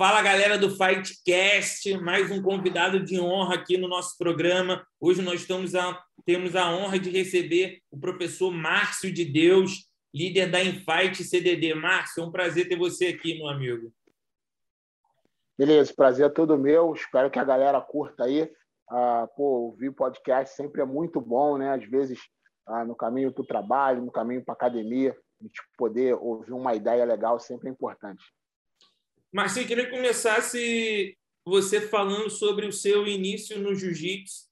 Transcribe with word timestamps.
Fala 0.00 0.22
galera 0.22 0.56
do 0.56 0.70
Fightcast, 0.70 1.98
mais 1.98 2.30
um 2.30 2.42
convidado 2.42 3.04
de 3.04 3.20
honra 3.20 3.56
aqui 3.56 3.76
no 3.76 3.86
nosso 3.86 4.16
programa. 4.16 4.82
Hoje 4.98 5.20
nós 5.20 5.42
estamos 5.42 5.74
a, 5.74 6.02
temos 6.24 6.56
a 6.56 6.74
honra 6.74 6.98
de 6.98 7.10
receber 7.10 7.82
o 7.90 8.00
professor 8.00 8.50
Márcio 8.50 9.12
de 9.12 9.26
Deus, 9.26 9.90
líder 10.14 10.50
da 10.50 10.64
Infight 10.64 11.22
CDD. 11.22 11.74
Márcio, 11.74 12.22
é 12.22 12.26
um 12.26 12.32
prazer 12.32 12.66
ter 12.66 12.78
você 12.78 13.08
aqui, 13.08 13.36
meu 13.36 13.46
amigo. 13.46 13.92
Beleza, 15.58 15.92
prazer 15.94 16.24
é 16.24 16.30
todo 16.30 16.56
meu. 16.56 16.94
Espero 16.94 17.30
que 17.30 17.38
a 17.38 17.44
galera 17.44 17.78
curta 17.78 18.24
aí. 18.24 18.50
Ah, 18.88 19.28
pô, 19.36 19.66
ouvir 19.66 19.92
podcast 19.92 20.56
sempre 20.56 20.80
é 20.80 20.86
muito 20.86 21.20
bom, 21.20 21.58
né? 21.58 21.74
Às 21.74 21.84
vezes, 21.84 22.18
ah, 22.66 22.86
no 22.86 22.96
caminho 22.96 23.30
para 23.34 23.42
o 23.42 23.46
trabalho, 23.46 24.02
no 24.02 24.10
caminho 24.10 24.42
para 24.42 24.54
academia, 24.54 25.14
a 25.38 25.44
gente 25.44 25.60
poder 25.76 26.14
ouvir 26.14 26.54
uma 26.54 26.74
ideia 26.74 27.04
legal 27.04 27.38
sempre 27.38 27.68
é 27.68 27.70
importante. 27.70 28.24
Marcinho, 29.32 29.66
queria 29.66 29.84
que 29.84 29.96
começasse 29.96 31.16
você 31.44 31.80
falando 31.80 32.28
sobre 32.28 32.66
o 32.66 32.72
seu 32.72 33.06
início 33.06 33.58
no 33.60 33.74
jiu-jitsu. 33.74 34.50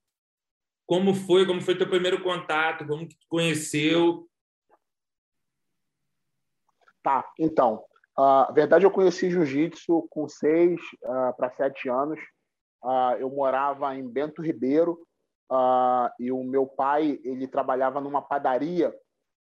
Como 0.87 1.15
foi? 1.15 1.45
Como 1.47 1.61
foi 1.61 1.77
teu 1.77 1.89
primeiro 1.89 2.23
contato? 2.23 2.87
Como 2.87 3.07
que 3.07 3.17
conheceu? 3.29 4.29
Tá, 7.03 7.29
então. 7.39 7.85
Uh, 8.17 8.53
verdade, 8.55 8.85
eu 8.85 8.91
conheci 8.91 9.31
jiu-jitsu 9.31 10.07
com 10.11 10.29
seis 10.29 10.81
uh, 11.05 11.37
para 11.37 11.51
sete 11.57 11.89
anos. 11.89 12.21
Uh, 12.83 13.19
eu 13.19 13.29
morava 13.31 13.97
em 13.97 14.09
Bento 14.09 14.41
Ribeiro 14.41 15.05
e 16.21 16.31
o 16.31 16.45
meu 16.45 16.67
pai 16.67 17.19
ele 17.25 17.49
trabalhava 17.49 18.03
numa 18.03 18.21
padaria. 18.21 18.95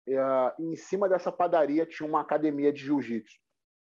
e 0.06 0.14
em 0.60 0.76
cima 0.76 1.08
dessa 1.08 1.32
padaria 1.32 1.86
tinha 1.86 2.08
uma 2.08 2.20
academia 2.20 2.72
de 2.72 2.82
jiu-jitsu. 2.82 3.40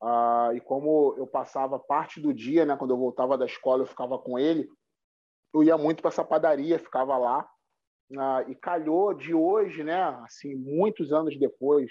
Ah, 0.00 0.50
e 0.54 0.60
como 0.60 1.14
eu 1.16 1.26
passava 1.26 1.78
parte 1.78 2.20
do 2.20 2.32
dia, 2.32 2.64
né, 2.64 2.76
quando 2.76 2.92
eu 2.92 2.98
voltava 2.98 3.36
da 3.36 3.46
escola, 3.46 3.82
eu 3.82 3.86
ficava 3.86 4.18
com 4.18 4.38
ele, 4.38 4.68
eu 5.52 5.62
ia 5.62 5.76
muito 5.76 6.00
para 6.00 6.10
essa 6.10 6.24
padaria, 6.24 6.78
ficava 6.78 7.16
lá. 7.16 7.48
Ah, 8.16 8.44
e 8.48 8.54
calhou 8.54 9.12
de 9.12 9.34
hoje, 9.34 9.82
né, 9.84 10.02
assim, 10.24 10.54
muitos 10.54 11.12
anos 11.12 11.38
depois, 11.38 11.90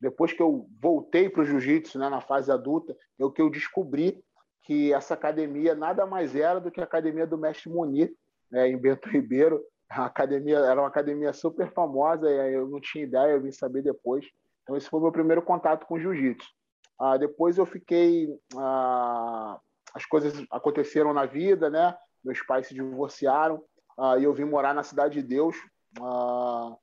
depois 0.00 0.32
que 0.32 0.42
eu 0.42 0.68
voltei 0.80 1.30
para 1.30 1.42
o 1.42 1.44
jiu-jitsu, 1.46 1.98
né, 1.98 2.08
na 2.08 2.20
fase 2.20 2.50
adulta, 2.50 2.94
eu 3.18 3.30
que 3.30 3.40
eu 3.40 3.48
descobri 3.48 4.22
que 4.64 4.92
essa 4.92 5.14
academia 5.14 5.74
nada 5.74 6.06
mais 6.06 6.34
era 6.34 6.60
do 6.60 6.70
que 6.70 6.80
a 6.80 6.84
academia 6.84 7.26
do 7.26 7.38
mestre 7.38 7.70
Munir, 7.70 8.14
né, 8.50 8.68
em 8.68 8.76
Bento 8.76 9.08
Ribeiro. 9.08 9.62
A 9.88 10.06
academia 10.06 10.58
era 10.58 10.80
uma 10.80 10.88
academia 10.88 11.32
super 11.32 11.72
famosa, 11.72 12.28
eu 12.28 12.68
não 12.68 12.80
tinha 12.80 13.04
ideia, 13.04 13.32
eu 13.32 13.42
vim 13.42 13.52
saber 13.52 13.82
depois. 13.82 14.26
Então 14.62 14.76
esse 14.76 14.88
foi 14.88 14.98
o 14.98 15.02
meu 15.02 15.12
primeiro 15.12 15.42
contato 15.42 15.86
com 15.86 15.98
jiu-jitsu. 15.98 16.48
Ah, 16.98 17.16
depois 17.16 17.58
eu 17.58 17.66
fiquei. 17.66 18.28
Ah, 18.56 19.58
as 19.94 20.04
coisas 20.04 20.44
aconteceram 20.50 21.12
na 21.12 21.24
vida, 21.24 21.70
né? 21.70 21.96
Meus 22.24 22.42
pais 22.42 22.66
se 22.66 22.74
divorciaram 22.74 23.62
ah, 23.98 24.18
e 24.18 24.24
eu 24.24 24.34
vim 24.34 24.44
morar 24.44 24.74
na 24.74 24.82
Cidade 24.82 25.14
de 25.14 25.22
Deus. 25.22 25.56
Ah, 26.00 26.74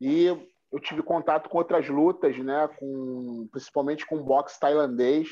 e 0.00 0.26
eu 0.72 0.80
tive 0.80 1.02
contato 1.02 1.48
com 1.48 1.58
outras 1.58 1.88
lutas, 1.88 2.36
né? 2.38 2.68
Com, 2.78 3.48
principalmente 3.50 4.06
com 4.06 4.22
boxe 4.22 4.58
tailandês. 4.58 5.28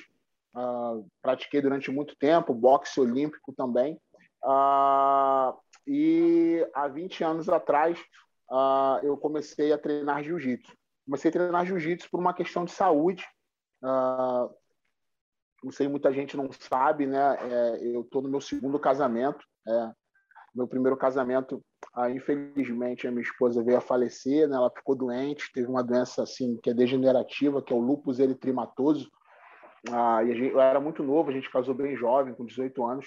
Ah, 0.54 1.00
pratiquei 1.22 1.60
durante 1.60 1.90
muito 1.90 2.16
tempo, 2.16 2.54
boxe 2.54 3.00
olímpico 3.00 3.52
também. 3.52 4.00
Ah, 4.44 5.54
e 5.86 6.66
há 6.74 6.88
20 6.88 7.24
anos 7.24 7.48
atrás 7.48 7.98
eu 9.02 9.16
comecei 9.16 9.72
a 9.72 9.78
treinar 9.78 10.22
jiu-jitsu. 10.22 10.72
Comecei 11.04 11.28
a 11.28 11.32
treinar 11.32 11.66
jiu-jitsu 11.66 12.08
por 12.10 12.20
uma 12.20 12.32
questão 12.32 12.64
de 12.64 12.70
saúde 12.70 13.26
Uh, 13.84 14.50
não 15.62 15.70
sei, 15.70 15.88
muita 15.88 16.12
gente 16.12 16.36
não 16.36 16.50
sabe, 16.52 17.06
né? 17.06 17.36
É, 17.40 17.94
eu 17.94 18.00
estou 18.02 18.22
no 18.22 18.28
meu 18.28 18.40
segundo 18.40 18.78
casamento. 18.78 19.44
É, 19.66 19.92
meu 20.54 20.68
primeiro 20.68 20.96
casamento, 20.96 21.62
ah, 21.94 22.10
infelizmente, 22.10 23.08
a 23.08 23.10
minha 23.10 23.22
esposa 23.22 23.62
veio 23.62 23.78
a 23.78 23.80
falecer, 23.80 24.48
né? 24.48 24.56
Ela 24.56 24.70
ficou 24.70 24.94
doente, 24.94 25.50
teve 25.52 25.66
uma 25.66 25.82
doença 25.82 26.22
assim 26.22 26.56
que 26.62 26.70
é 26.70 26.74
degenerativa, 26.74 27.62
que 27.62 27.72
é 27.72 27.76
o 27.76 27.80
lúpus 27.80 28.20
eritrimatoso. 28.20 29.10
Ah, 29.90 30.22
e 30.22 30.34
gente, 30.34 30.52
eu 30.52 30.60
era 30.60 30.80
muito 30.80 31.02
novo, 31.02 31.30
a 31.30 31.32
gente 31.32 31.50
casou 31.50 31.74
bem 31.74 31.96
jovem, 31.96 32.34
com 32.34 32.44
18 32.44 32.84
anos. 32.84 33.06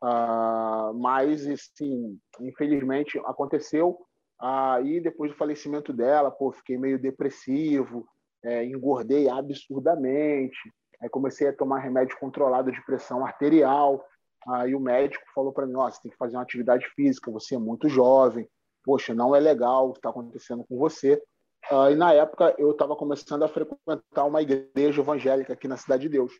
Ah, 0.00 0.92
mas, 0.94 1.46
assim, 1.46 2.18
infelizmente, 2.40 3.18
aconteceu. 3.24 3.98
Ah, 4.40 4.80
e 4.82 5.00
depois 5.00 5.30
do 5.32 5.36
falecimento 5.36 5.92
dela, 5.92 6.30
pô, 6.30 6.52
fiquei 6.52 6.78
meio 6.78 6.98
depressivo, 6.98 8.08
é, 8.48 8.64
engordei 8.64 9.28
absurdamente, 9.28 10.58
aí 11.02 11.08
comecei 11.10 11.48
a 11.48 11.52
tomar 11.52 11.80
remédio 11.80 12.18
controlado 12.18 12.72
de 12.72 12.84
pressão 12.84 13.24
arterial, 13.24 14.02
aí 14.48 14.74
o 14.74 14.80
médico 14.80 15.22
falou 15.34 15.52
para 15.52 15.66
mim, 15.66 15.74
ó, 15.76 15.90
você 15.90 16.00
tem 16.00 16.10
que 16.10 16.16
fazer 16.16 16.36
uma 16.36 16.42
atividade 16.42 16.86
física, 16.96 17.30
você 17.30 17.56
é 17.56 17.58
muito 17.58 17.88
jovem, 17.88 18.48
poxa, 18.82 19.14
não 19.14 19.36
é 19.36 19.40
legal 19.40 19.88
o 19.88 19.92
que 19.92 19.98
está 19.98 20.08
acontecendo 20.08 20.64
com 20.64 20.78
você. 20.78 21.22
Uh, 21.70 21.90
e 21.90 21.94
na 21.94 22.14
época 22.14 22.54
eu 22.56 22.70
estava 22.70 22.96
começando 22.96 23.42
a 23.42 23.48
frequentar 23.48 24.24
uma 24.24 24.40
igreja 24.40 25.02
evangélica 25.02 25.52
aqui 25.52 25.68
na 25.68 25.76
Cidade 25.76 26.02
de 26.02 26.08
Deus. 26.08 26.32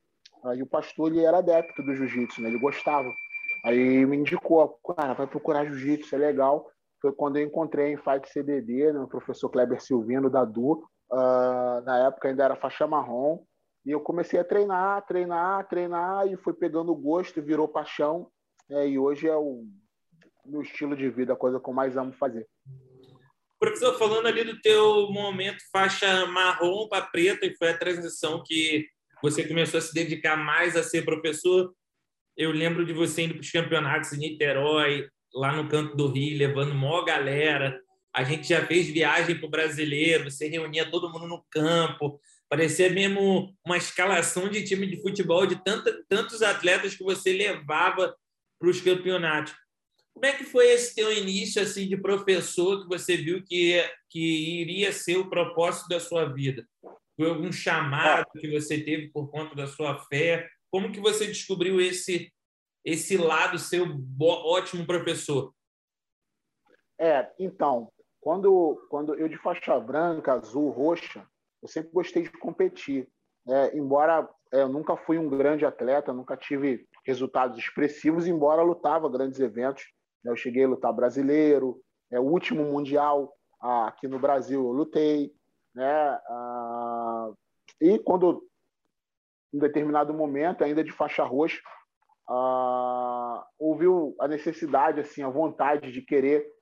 Uh, 0.42 0.62
o 0.62 0.66
pastor 0.66 1.10
ele 1.10 1.24
era 1.24 1.38
adepto 1.38 1.82
do 1.82 1.94
jiu-jitsu, 1.94 2.40
né? 2.40 2.48
ele 2.48 2.58
gostava. 2.58 3.12
Aí 3.64 4.06
me 4.06 4.16
indicou, 4.16 4.78
cara, 4.96 5.12
vai 5.12 5.26
procurar 5.26 5.66
jiu-jitsu, 5.66 6.14
é 6.14 6.18
legal. 6.18 6.70
Foi 7.02 7.12
quando 7.12 7.36
eu 7.36 7.44
encontrei 7.44 7.92
em 7.92 7.96
Fight 7.96 8.28
CDD, 8.30 8.92
né, 8.92 9.00
o 9.00 9.08
professor 9.08 9.50
Kleber 9.50 9.82
Silvino 9.82 10.30
da 10.30 10.44
DU, 10.44 10.88
Uh, 11.10 11.80
na 11.84 12.06
época 12.06 12.28
ainda 12.28 12.44
era 12.44 12.56
faixa 12.56 12.86
marrom. 12.86 13.44
E 13.84 13.90
eu 13.90 14.00
comecei 14.00 14.38
a 14.38 14.44
treinar, 14.44 15.06
treinar, 15.06 15.66
treinar, 15.68 16.26
e 16.26 16.36
fui 16.36 16.52
pegando 16.52 16.94
gosto, 16.94 17.40
virou 17.40 17.66
paixão. 17.66 18.30
É, 18.70 18.86
e 18.86 18.98
hoje 18.98 19.26
é 19.26 19.36
o 19.36 19.64
meu 20.44 20.60
estilo 20.62 20.94
de 20.94 21.08
vida, 21.08 21.32
a 21.32 21.36
coisa 21.36 21.58
que 21.58 21.68
eu 21.68 21.72
mais 21.72 21.96
amo 21.96 22.12
fazer. 22.12 22.46
Professor, 23.58 23.98
falando 23.98 24.26
ali 24.26 24.44
do 24.44 24.60
teu 24.60 25.10
momento 25.10 25.58
faixa 25.72 26.26
marrom 26.26 26.86
para 26.88 27.06
preta, 27.06 27.46
e 27.46 27.56
foi 27.56 27.70
a 27.70 27.78
transição 27.78 28.42
que 28.44 28.86
você 29.22 29.46
começou 29.46 29.78
a 29.78 29.80
se 29.80 29.92
dedicar 29.92 30.36
mais 30.36 30.76
a 30.76 30.82
ser 30.82 31.04
professor. 31.04 31.72
Eu 32.36 32.52
lembro 32.52 32.86
de 32.86 32.92
você 32.92 33.22
indo 33.22 33.34
para 33.34 33.40
os 33.40 33.50
campeonatos 33.50 34.12
em 34.12 34.18
Niterói, 34.18 35.08
lá 35.34 35.52
no 35.52 35.68
canto 35.68 35.96
do 35.96 36.08
Rio, 36.08 36.38
levando 36.38 36.74
maior 36.74 37.04
galera, 37.04 37.80
a 38.14 38.24
gente 38.24 38.48
já 38.48 38.66
fez 38.66 38.86
viagem 38.86 39.36
para 39.38 39.46
o 39.46 39.50
brasileiro, 39.50 40.30
você 40.30 40.48
reunia 40.48 40.90
todo 40.90 41.10
mundo 41.10 41.26
no 41.26 41.44
campo, 41.50 42.20
parecia 42.48 42.90
mesmo 42.90 43.54
uma 43.64 43.76
escalação 43.76 44.48
de 44.48 44.64
time 44.64 44.86
de 44.86 45.00
futebol 45.00 45.46
de 45.46 45.62
tanta, 45.62 46.04
tantos 46.08 46.42
atletas 46.42 46.94
que 46.94 47.04
você 47.04 47.32
levava 47.32 48.16
para 48.58 48.68
os 48.68 48.80
campeonatos. 48.80 49.54
Como 50.12 50.26
é 50.26 50.32
que 50.32 50.44
foi 50.44 50.68
esse 50.70 50.94
teu 50.94 51.12
início 51.12 51.62
assim 51.62 51.86
de 51.86 51.96
professor 51.96 52.82
que 52.82 52.88
você 52.88 53.16
viu 53.16 53.44
que, 53.44 53.80
que 54.10 54.60
iria 54.62 54.92
ser 54.92 55.16
o 55.16 55.30
propósito 55.30 55.88
da 55.88 56.00
sua 56.00 56.24
vida? 56.24 56.66
Foi 57.16 57.28
algum 57.28 57.52
chamado 57.52 58.26
que 58.40 58.50
você 58.50 58.80
teve 58.80 59.10
por 59.10 59.30
conta 59.30 59.54
da 59.54 59.66
sua 59.66 59.98
fé? 60.06 60.48
Como 60.70 60.90
que 60.90 61.00
você 61.00 61.26
descobriu 61.26 61.80
esse 61.80 62.32
esse 62.84 63.16
lado 63.16 63.58
seu 63.58 63.84
ótimo 64.20 64.86
professor? 64.86 65.52
É, 66.98 67.30
então, 67.38 67.92
quando, 68.28 68.86
quando 68.90 69.14
eu 69.14 69.26
de 69.26 69.38
faixa 69.38 69.80
branca, 69.80 70.34
azul, 70.34 70.68
roxa, 70.68 71.26
eu 71.62 71.66
sempre 71.66 71.90
gostei 71.92 72.24
de 72.24 72.32
competir. 72.32 73.08
É, 73.48 73.74
embora 73.74 74.28
é, 74.52 74.60
eu 74.60 74.68
nunca 74.68 74.98
fui 74.98 75.16
um 75.16 75.30
grande 75.30 75.64
atleta, 75.64 76.12
nunca 76.12 76.36
tive 76.36 76.86
resultados 77.06 77.56
expressivos, 77.56 78.26
embora 78.26 78.60
lutava 78.60 79.08
grandes 79.08 79.40
eventos. 79.40 79.82
Né? 80.22 80.30
Eu 80.30 80.36
cheguei 80.36 80.64
a 80.64 80.68
lutar 80.68 80.92
brasileiro, 80.92 81.80
é, 82.10 82.20
o 82.20 82.24
último 82.24 82.64
mundial 82.64 83.32
aqui 83.62 84.06
no 84.06 84.18
Brasil 84.18 84.62
eu 84.62 84.72
lutei. 84.72 85.32
Né? 85.74 86.20
E 87.80 87.98
quando, 88.00 88.46
em 89.54 89.58
determinado 89.58 90.12
momento, 90.12 90.62
ainda 90.64 90.84
de 90.84 90.92
faixa 90.92 91.24
roxa, 91.24 91.62
ouviu 93.58 94.14
a 94.20 94.28
necessidade, 94.28 95.00
assim, 95.00 95.22
a 95.22 95.30
vontade 95.30 95.90
de 95.90 96.02
querer 96.02 96.57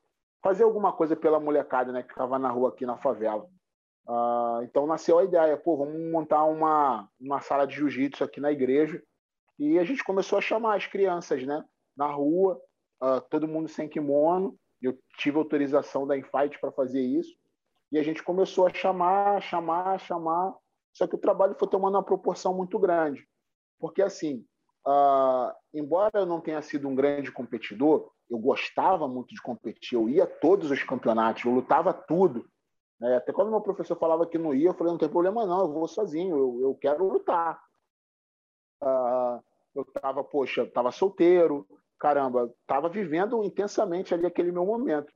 fazer 0.47 0.63
alguma 0.63 0.93
coisa 0.93 1.17
pela 1.17 1.41
molecada 1.41 1.91
né, 1.91 2.05
que 2.05 2.13
estava 2.13 2.39
na 2.39 2.49
rua 2.49 2.69
aqui 2.69 2.87
na 2.87 2.97
favela. 2.97 3.49
Uh, 4.07 4.63
então 4.63 4.87
nasceu 4.87 5.19
a 5.19 5.25
ideia, 5.25 5.57
pô, 5.57 5.77
vamos 5.77 6.01
montar 6.13 6.45
uma, 6.45 7.09
uma 7.19 7.41
sala 7.41 7.67
de 7.67 7.75
jiu-jitsu 7.75 8.23
aqui 8.23 8.41
na 8.41 8.53
igreja. 8.53 9.03
E 9.59 9.77
a 9.77 9.83
gente 9.83 10.05
começou 10.05 10.39
a 10.39 10.41
chamar 10.41 10.77
as 10.77 10.87
crianças 10.87 11.45
né, 11.45 11.65
na 11.97 12.07
rua, 12.07 12.61
uh, 13.03 13.21
todo 13.29 13.49
mundo 13.49 13.67
sem 13.67 13.89
kimono. 13.89 14.57
Eu 14.81 14.97
tive 15.19 15.37
autorização 15.37 16.07
da 16.07 16.17
Infight 16.17 16.61
para 16.61 16.71
fazer 16.71 17.01
isso. 17.01 17.35
E 17.91 17.99
a 17.99 18.03
gente 18.05 18.23
começou 18.23 18.69
a 18.69 18.73
chamar, 18.73 19.43
chamar, 19.43 19.99
chamar. 19.99 20.55
Só 20.93 21.09
que 21.09 21.17
o 21.17 21.21
trabalho 21.21 21.57
foi 21.59 21.67
tomando 21.67 21.97
uma 21.97 22.05
proporção 22.05 22.55
muito 22.55 22.79
grande. 22.79 23.27
Porque, 23.81 24.01
assim, 24.01 24.47
uh, 24.87 25.53
embora 25.75 26.21
eu 26.21 26.27
não 26.27 26.41
tenha 26.41 26.63
sido 26.63 26.89
um 26.89 26.95
grande 26.95 27.33
competidor, 27.33 28.11
eu 28.31 28.39
gostava 28.39 29.07
muito 29.07 29.35
de 29.35 29.43
competir, 29.43 29.97
eu 29.97 30.09
ia 30.09 30.25
a 30.25 30.27
todos 30.27 30.71
os 30.71 30.83
campeonatos, 30.83 31.45
eu 31.45 31.53
lutava 31.53 31.93
tudo. 31.93 32.49
Né? 33.01 33.17
Até 33.17 33.33
quando 33.33 33.51
meu 33.51 33.61
professor 33.61 33.97
falava 33.99 34.27
que 34.27 34.39
não 34.39 34.55
ia, 34.55 34.71
eu 34.71 34.75
falei, 34.75 34.93
não 34.93 34.99
tem 34.99 35.09
problema 35.09 35.47
não, 35.47 35.61
eu 35.61 35.73
vou 35.73 35.87
sozinho, 35.87 36.37
eu, 36.37 36.61
eu 36.63 36.75
quero 36.75 37.07
lutar. 37.07 37.61
Uh, 38.83 39.43
eu 39.75 39.83
estava, 39.83 40.25
poxa, 40.25 40.63
estava 40.63 40.91
solteiro, 40.91 41.67
caramba, 41.99 42.53
estava 42.61 42.89
vivendo 42.89 43.43
intensamente 43.45 44.15
ali 44.15 44.27
aquele 44.27 44.53
meu 44.53 44.65
momento. 44.65 45.13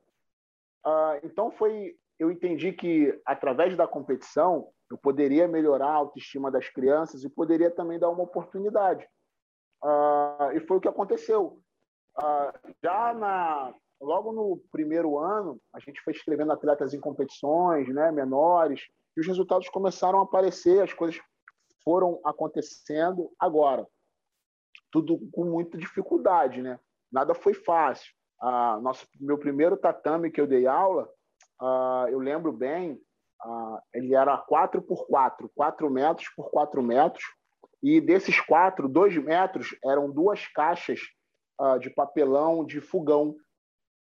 Uh, 0.85 1.21
então 1.25 1.51
foi, 1.51 1.97
eu 2.19 2.31
entendi 2.31 2.73
que 2.73 3.19
através 3.25 3.77
da 3.77 3.87
competição 3.87 4.69
eu 4.91 4.99
poderia 4.99 5.47
melhorar 5.47 5.89
a 5.89 5.95
autoestima 5.95 6.51
das 6.51 6.69
crianças 6.69 7.23
e 7.23 7.29
poderia 7.29 7.71
também 7.71 7.99
dar 7.99 8.09
uma 8.11 8.23
oportunidade. 8.23 9.07
Uh, 9.83 10.53
e 10.55 10.61
foi 10.61 10.77
o 10.77 10.81
que 10.81 10.89
aconteceu. 10.89 11.61
Uh, 12.19 12.73
já 12.83 13.15
na, 13.15 13.75
logo 14.01 14.33
no 14.33 14.59
primeiro 14.71 15.19
ano, 15.19 15.61
a 15.73 15.81
gente 15.81 16.01
foi 16.03 16.13
escrevendo 16.13 16.53
atletas 16.53 16.95
em 16.95 17.01
competições 17.01 17.89
né, 17.89 18.11
menores, 18.11 18.89
e 19.17 19.21
os 19.21 19.27
resultados 19.27 19.69
começaram 19.69 20.21
a 20.21 20.25
aparecer, 20.25 20.83
as 20.83 20.93
coisas 20.93 21.21
foram 21.85 22.21
acontecendo 22.25 23.31
agora. 23.39 23.87
Tudo 24.91 25.19
com 25.33 25.45
muita 25.45 25.79
dificuldade, 25.79 26.63
né? 26.63 26.79
Nada 27.11 27.35
foi 27.35 27.55
fácil. 27.55 28.13
Ah, 28.41 28.79
nosso, 28.81 29.07
meu 29.21 29.39
primeiro 29.39 29.77
tatame 29.77 30.31
que 30.31 30.41
eu 30.41 30.47
dei 30.47 30.67
aula, 30.67 31.09
ah, 31.61 32.07
eu 32.09 32.19
lembro 32.19 32.53
bem, 32.53 33.01
ah, 33.43 33.83
ele 33.93 34.15
era 34.15 34.37
4 34.39 34.81
por 34.81 35.07
4, 35.07 35.51
4 35.55 35.91
metros 35.91 36.29
por 36.35 36.51
4 36.51 36.83
metros, 36.83 37.25
e 37.83 38.01
desses 38.01 38.39
quatro, 38.41 38.89
dois 38.89 39.17
metros 39.17 39.75
eram 39.85 40.11
duas 40.11 40.47
caixas 40.49 41.01
ah, 41.59 41.79
de 41.79 41.91
papelão 41.91 42.65
de 42.65 42.81
fogão 42.81 43.37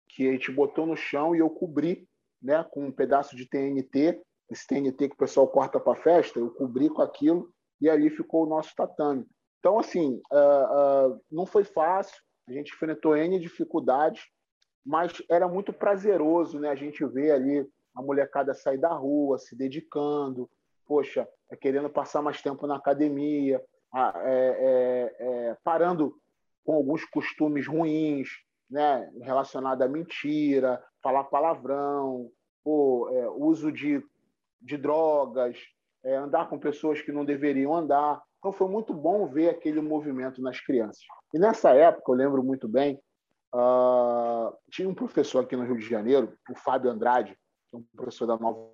que 0.08 0.28
a 0.28 0.32
gente 0.32 0.50
botou 0.52 0.86
no 0.86 0.96
chão 0.96 1.34
e 1.34 1.38
eu 1.38 1.50
cobri 1.50 2.08
né, 2.40 2.64
com 2.70 2.86
um 2.86 2.92
pedaço 2.92 3.34
de 3.34 3.48
TNT, 3.48 4.20
esse 4.50 4.66
TNT 4.66 5.08
que 5.08 5.14
o 5.14 5.18
pessoal 5.18 5.48
corta 5.48 5.80
para 5.80 6.00
festa, 6.00 6.38
eu 6.38 6.50
cobri 6.50 6.88
com 6.88 7.02
aquilo 7.02 7.48
e 7.80 7.88
ali 7.88 8.10
ficou 8.10 8.44
o 8.44 8.48
nosso 8.48 8.74
tatame. 8.76 9.26
Então, 9.58 9.78
assim, 9.78 10.20
uh, 10.30 11.12
uh, 11.12 11.20
não 11.30 11.46
foi 11.46 11.64
fácil, 11.64 12.14
a 12.46 12.52
gente 12.52 12.72
enfrentou 12.72 13.16
N 13.16 13.38
dificuldades, 13.40 14.22
mas 14.84 15.22
era 15.30 15.48
muito 15.48 15.72
prazeroso 15.72 16.60
né, 16.60 16.68
a 16.68 16.74
gente 16.74 17.04
ver 17.06 17.30
ali 17.30 17.66
a 17.94 18.02
molecada 18.02 18.52
sair 18.52 18.78
da 18.78 18.92
rua, 18.92 19.38
se 19.38 19.56
dedicando, 19.56 20.50
poxa, 20.86 21.28
é 21.50 21.56
querendo 21.56 21.90
passar 21.90 22.22
mais 22.22 22.40
tempo 22.40 22.66
na 22.66 22.76
academia, 22.76 23.62
é, 23.94 24.00
é, 24.24 25.16
é, 25.18 25.56
parando 25.62 26.14
com 26.64 26.74
alguns 26.74 27.04
costumes 27.04 27.66
ruins, 27.66 28.28
né, 28.70 29.08
relacionado 29.20 29.82
à 29.82 29.88
mentira, 29.88 30.82
falar 31.02 31.24
palavrão, 31.24 32.30
pô, 32.64 33.08
é, 33.12 33.28
uso 33.30 33.70
de, 33.70 34.02
de 34.60 34.76
drogas, 34.76 35.58
andar 36.04 36.48
com 36.50 36.58
pessoas 36.58 37.00
que 37.00 37.12
não 37.12 37.24
deveriam 37.24 37.74
andar. 37.74 38.22
Então 38.38 38.52
foi 38.52 38.68
muito 38.68 38.92
bom 38.92 39.26
ver 39.26 39.48
aquele 39.48 39.80
movimento 39.80 40.42
nas 40.42 40.60
crianças. 40.60 41.02
E 41.32 41.38
nessa 41.38 41.70
época, 41.70 42.12
eu 42.12 42.16
lembro 42.16 42.42
muito 42.42 42.68
bem, 42.68 43.00
uh, 43.54 44.54
tinha 44.70 44.86
um 44.86 44.94
professor 44.94 45.44
aqui 45.44 45.56
no 45.56 45.64
Rio 45.64 45.78
de 45.78 45.88
Janeiro, 45.88 46.36
o 46.50 46.54
Fábio 46.54 46.90
Andrade, 46.90 47.34
um 47.72 47.82
professor 47.96 48.26
da 48.26 48.36
Nova 48.36 48.70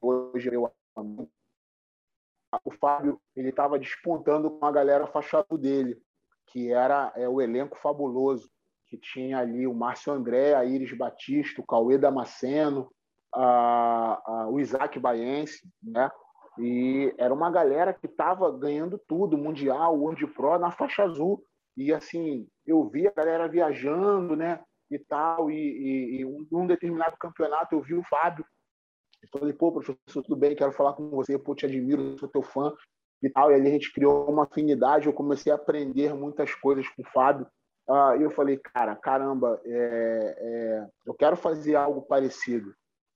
hoje 0.00 0.52
eu 0.52 0.70
o 0.96 2.70
Fábio 2.80 3.20
ele 3.36 3.50
estava 3.50 3.78
despontando 3.78 4.50
com 4.50 4.64
a 4.64 4.72
galera 4.72 5.06
fachado 5.06 5.58
dele, 5.58 6.00
que 6.46 6.72
era 6.72 7.12
é, 7.14 7.28
o 7.28 7.40
elenco 7.40 7.78
fabuloso, 7.78 8.50
que 8.86 8.96
tinha 8.96 9.38
ali 9.38 9.66
o 9.66 9.74
Márcio 9.74 10.12
André, 10.12 10.54
a 10.54 10.64
Iris 10.64 10.96
Batista, 10.96 11.60
o 11.60 11.66
Cauê 11.66 11.98
Damasceno, 11.98 12.90
a, 13.34 14.22
a, 14.24 14.48
o 14.48 14.58
Isaac 14.58 14.98
Baense, 14.98 15.68
né? 15.82 16.10
E 16.58 17.14
era 17.18 17.32
uma 17.32 17.50
galera 17.50 17.92
que 17.92 18.06
estava 18.06 18.50
ganhando 18.50 18.98
tudo, 19.06 19.38
Mundial, 19.38 19.96
World 19.96 20.26
Pro, 20.28 20.58
na 20.58 20.72
faixa 20.72 21.04
azul. 21.04 21.42
E 21.76 21.92
assim, 21.92 22.48
eu 22.66 22.88
vi 22.88 23.06
a 23.06 23.12
galera 23.12 23.46
viajando, 23.46 24.34
né? 24.34 24.60
E 24.90 24.98
tal. 24.98 25.50
E, 25.50 25.54
e, 25.54 26.20
e 26.20 26.24
um, 26.24 26.66
determinado 26.66 27.16
campeonato 27.16 27.74
eu 27.74 27.80
vi 27.80 27.94
o 27.94 28.02
Fábio. 28.02 28.44
Eu 29.22 29.40
falei, 29.40 29.52
pô, 29.52 29.72
professor, 29.72 30.22
tudo 30.22 30.36
bem, 30.36 30.54
quero 30.54 30.72
falar 30.72 30.92
com 30.92 31.08
você, 31.10 31.38
pô, 31.38 31.54
te 31.54 31.66
admiro, 31.66 32.18
sou 32.18 32.28
teu 32.28 32.42
fã 32.42 32.72
e 33.22 33.28
tal. 33.28 33.50
E 33.50 33.54
ali 33.54 33.68
a 33.68 33.72
gente 33.72 33.92
criou 33.92 34.30
uma 34.30 34.44
afinidade, 34.44 35.06
eu 35.06 35.12
comecei 35.12 35.50
a 35.50 35.56
aprender 35.56 36.14
muitas 36.14 36.54
coisas 36.54 36.88
com 36.88 37.02
o 37.02 37.06
Fábio. 37.12 37.46
Uh, 37.88 38.20
e 38.20 38.22
eu 38.22 38.30
falei, 38.30 38.58
cara, 38.58 38.94
caramba, 38.94 39.60
é, 39.64 40.36
é, 40.38 40.86
eu 41.06 41.14
quero 41.14 41.36
fazer 41.36 41.74
algo 41.74 42.02
parecido. 42.02 42.74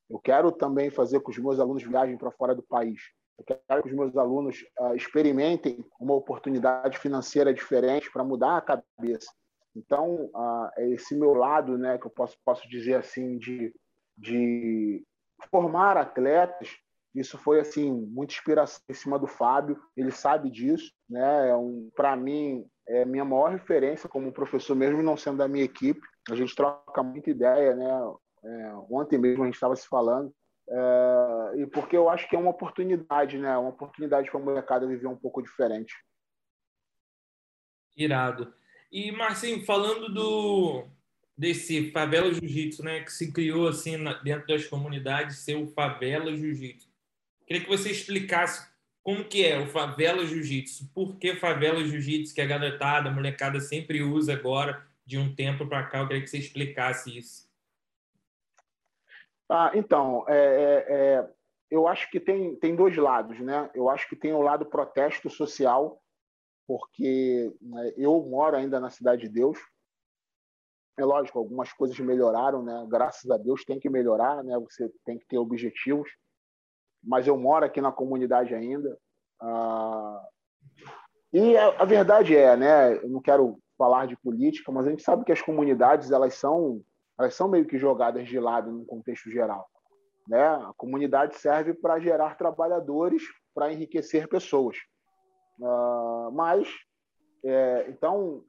Eu 0.09 0.19
quero 0.19 0.51
também 0.51 0.91
fazer 0.91 1.21
com 1.21 1.31
os 1.31 1.39
meus 1.39 1.61
alunos 1.61 1.83
viajem 1.83 2.17
para 2.17 2.31
fora 2.31 2.55
do 2.55 2.63
país. 2.63 3.01
Eu 3.39 3.45
quero 3.45 3.83
que 3.83 3.89
os 3.89 3.95
meus 3.95 4.17
alunos 4.17 4.65
uh, 4.81 4.95
experimentem 4.95 5.85
uma 6.01 6.15
oportunidade 6.15 6.99
financeira 6.99 7.53
diferente 7.53 8.11
para 8.11 8.25
mudar 8.25 8.57
a 8.57 8.61
cabeça. 8.63 9.31
Então, 9.75 10.31
uh, 10.35 10.71
é 10.77 10.89
esse 10.91 11.15
meu 11.15 11.35
lado, 11.35 11.79
né, 11.79 11.99
que 11.99 12.07
eu 12.07 12.11
posso, 12.11 12.37
posso 12.45 12.69
dizer 12.69 12.95
assim, 12.95 13.39
de, 13.39 13.75
de 14.17 15.05
formar 15.51 15.97
atletas, 15.97 16.69
isso 17.15 17.37
foi 17.37 17.61
assim 17.61 17.91
muita 17.91 18.33
inspiração 18.33 18.83
em 18.89 18.95
cima 18.95 19.19
do 19.19 19.27
Fábio. 19.27 19.79
Ele 19.97 20.11
sabe 20.11 20.51
disso, 20.51 20.93
né? 21.09 21.51
É 21.51 21.57
um, 21.57 21.91
para 21.95 22.17
mim, 22.17 22.65
é 22.89 23.05
minha 23.05 23.25
maior 23.25 23.51
referência 23.51 24.09
como 24.09 24.33
professor, 24.33 24.75
mesmo 24.75 25.03
não 25.03 25.17
sendo 25.17 25.39
da 25.39 25.49
minha 25.49 25.65
equipe. 25.65 26.01
A 26.31 26.35
gente 26.35 26.55
troca 26.55 27.03
muita 27.03 27.31
ideia, 27.31 27.75
né? 27.75 27.91
É, 28.45 28.73
ontem 28.91 29.19
mesmo 29.19 29.43
a 29.43 29.47
gente 29.47 29.55
estava 29.55 29.77
se 29.77 29.87
falando 29.87 30.35
é, 30.69 31.61
e 31.61 31.67
porque 31.67 31.97
eu 31.97 32.09
acho 32.09 32.29
que 32.29 32.37
é 32.37 32.39
uma 32.39 32.51
oportunidade, 32.51 33.39
né? 33.39 33.57
Uma 33.57 33.71
oportunidade 33.71 34.31
para 34.31 34.41
a 34.41 34.43
molecada 34.43 34.87
viver 34.87 35.07
um 35.07 35.17
pouco 35.17 35.43
diferente. 35.43 35.95
Irado. 37.97 38.53
E, 38.91 39.13
Marcinho, 39.13 39.65
falando 39.65 40.13
do 40.13 40.87
desse 41.37 41.91
Favela 41.91 42.33
Jiu-Jitsu, 42.33 42.85
né? 42.85 43.01
Que 43.01 43.13
se 43.13 43.33
criou 43.33 43.69
assim 43.69 43.97
dentro 44.23 44.47
das 44.47 44.67
comunidades, 44.67 45.39
ser 45.39 45.57
o 45.57 45.67
Favela 45.67 46.35
Jiu-Jitsu. 46.35 46.89
Queria 47.47 47.63
que 47.63 47.69
você 47.69 47.91
explicasse 47.91 48.71
como 49.03 49.25
que 49.25 49.45
é 49.45 49.59
o 49.59 49.67
Favela 49.67 50.25
Jiu-Jitsu, 50.25 50.91
por 50.95 51.17
que 51.19 51.35
Favela 51.35 51.85
Jiu-Jitsu, 51.85 52.35
que 52.35 52.41
a 52.41 52.47
garotada, 52.47 53.09
a 53.09 53.13
molecada 53.13 53.61
sempre 53.61 54.03
usa 54.03 54.33
agora, 54.33 54.87
de 55.05 55.19
um 55.19 55.35
tempo 55.35 55.67
para 55.67 55.85
cá. 55.87 55.99
Eu 55.99 56.07
queria 56.07 56.23
que 56.23 56.31
você 56.31 56.39
explicasse 56.39 57.17
isso. 57.17 57.51
Ah, 59.49 59.73
então, 59.75 60.25
é, 60.29 60.35
é, 60.35 60.87
é, 60.89 61.31
eu 61.71 61.87
acho 61.87 62.11
que 62.11 62.21
tem, 62.21 62.55
tem 62.57 62.75
dois 62.75 62.97
lados, 62.97 63.39
né? 63.41 63.69
Eu 63.75 63.91
acho 63.91 64.09
que 64.09 64.17
tem 64.17 64.33
o 64.33 64.41
lado 64.41 64.65
protesto 64.65 65.29
social, 65.29 66.01
porque 66.67 67.53
né, 67.61 67.93
eu 67.97 68.19
moro 68.23 68.57
ainda 68.57 68.79
na 68.79 68.89
Cidade 68.89 69.23
de 69.23 69.29
Deus. 69.29 69.59
É 70.99 71.05
lógico, 71.05 71.39
algumas 71.39 71.73
coisas 71.73 71.99
melhoraram, 71.99 72.63
né? 72.63 72.87
Graças 72.89 73.31
a 73.31 73.37
Deus 73.37 73.65
tem 73.65 73.81
que 73.81 73.89
melhorar, 73.89 74.43
né? 74.45 74.59
Você 74.59 74.91
tem 75.05 75.19
que 75.19 75.27
ter 75.27 75.39
objetivos. 75.39 76.09
Mas 77.03 77.27
eu 77.27 77.37
moro 77.37 77.65
aqui 77.65 77.81
na 77.81 77.91
comunidade 77.91 78.55
ainda. 78.55 78.97
Ah, 79.41 80.23
e 81.33 81.57
a, 81.57 81.69
a 81.83 81.85
verdade 81.85 82.37
é, 82.37 82.57
né? 82.57 82.97
Eu 82.97 83.09
não 83.09 83.21
quero 83.21 83.59
falar 83.79 84.07
de 84.07 84.17
política, 84.17 84.71
mas 84.71 84.87
a 84.87 84.91
gente 84.91 85.03
sabe 85.03 85.25
que 85.25 85.33
as 85.33 85.41
comunidades 85.41 86.11
elas 86.11 86.35
são 86.35 86.83
elas 87.19 87.35
são 87.35 87.49
meio 87.49 87.67
que 87.67 87.79
jogadas 87.79 88.27
de 88.29 88.39
lado 88.39 88.71
no 88.71 88.85
contexto 88.85 89.31
geral. 89.31 89.69
Né? 90.29 90.43
A 90.43 90.73
comunidade 90.77 91.37
serve 91.37 91.75
para 91.75 92.01
gerar 92.01 92.37
trabalhadores, 92.37 93.23
para 93.55 93.73
enriquecer 93.73 94.29
pessoas. 94.29 94.77
Uh, 95.59 96.33
mas, 96.33 96.69
é, 97.45 97.87
então, 97.89 98.45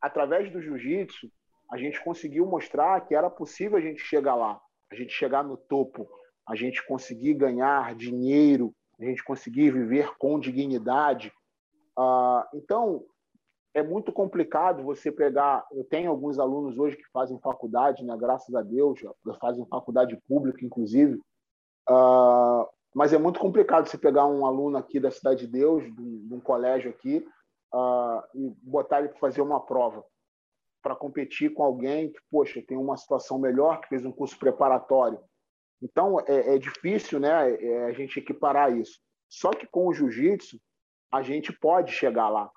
através 0.00 0.50
do 0.50 0.60
jiu-jitsu, 0.60 1.30
a 1.70 1.76
gente 1.76 2.02
conseguiu 2.02 2.46
mostrar 2.46 3.00
que 3.02 3.14
era 3.14 3.30
possível 3.30 3.78
a 3.78 3.80
gente 3.80 4.00
chegar 4.00 4.34
lá, 4.34 4.60
a 4.90 4.94
gente 4.94 5.12
chegar 5.12 5.44
no 5.44 5.56
topo, 5.56 6.08
a 6.46 6.56
gente 6.56 6.84
conseguir 6.86 7.34
ganhar 7.34 7.94
dinheiro, 7.94 8.74
a 8.98 9.04
gente 9.04 9.22
conseguir 9.22 9.70
viver 9.70 10.16
com 10.18 10.38
dignidade. 10.38 11.32
Uh, 11.98 12.42
então, 12.54 13.04
é 13.72 13.82
muito 13.82 14.12
complicado 14.12 14.82
você 14.82 15.12
pegar. 15.12 15.64
Eu 15.72 15.84
tenho 15.84 16.10
alguns 16.10 16.38
alunos 16.38 16.78
hoje 16.78 16.96
que 16.96 17.08
fazem 17.12 17.38
faculdade, 17.38 18.04
né? 18.04 18.16
graças 18.16 18.54
a 18.54 18.62
Deus, 18.62 19.00
fazem 19.40 19.64
faculdade 19.66 20.18
pública, 20.28 20.64
inclusive. 20.64 21.20
Uh, 21.88 22.66
mas 22.94 23.12
é 23.12 23.18
muito 23.18 23.38
complicado 23.38 23.86
você 23.88 23.96
pegar 23.96 24.26
um 24.26 24.44
aluno 24.44 24.76
aqui 24.76 24.98
da 24.98 25.10
Cidade 25.10 25.46
de 25.46 25.52
Deus, 25.52 25.84
de, 25.84 26.34
um 26.34 26.40
colégio 26.40 26.90
aqui, 26.90 27.24
uh, 27.72 28.22
e 28.34 28.52
botar 28.62 29.00
ele 29.00 29.10
para 29.10 29.18
fazer 29.18 29.40
uma 29.40 29.60
prova, 29.60 30.04
para 30.82 30.96
competir 30.96 31.52
com 31.52 31.62
alguém 31.62 32.12
que, 32.12 32.18
poxa, 32.30 32.62
tem 32.66 32.76
uma 32.76 32.96
situação 32.96 33.38
melhor, 33.38 33.80
que 33.80 33.88
fez 33.88 34.04
um 34.04 34.12
curso 34.12 34.38
preparatório. 34.38 35.18
Então, 35.82 36.20
é, 36.20 36.54
é 36.54 36.58
difícil 36.58 37.18
né, 37.18 37.54
é 37.54 37.84
a 37.84 37.92
gente 37.92 38.18
equiparar 38.18 38.76
isso. 38.76 38.98
Só 39.28 39.50
que 39.50 39.66
com 39.66 39.86
o 39.86 39.92
jiu-jitsu, 39.92 40.60
a 41.12 41.22
gente 41.22 41.52
pode 41.52 41.92
chegar 41.92 42.28
lá. 42.28 42.50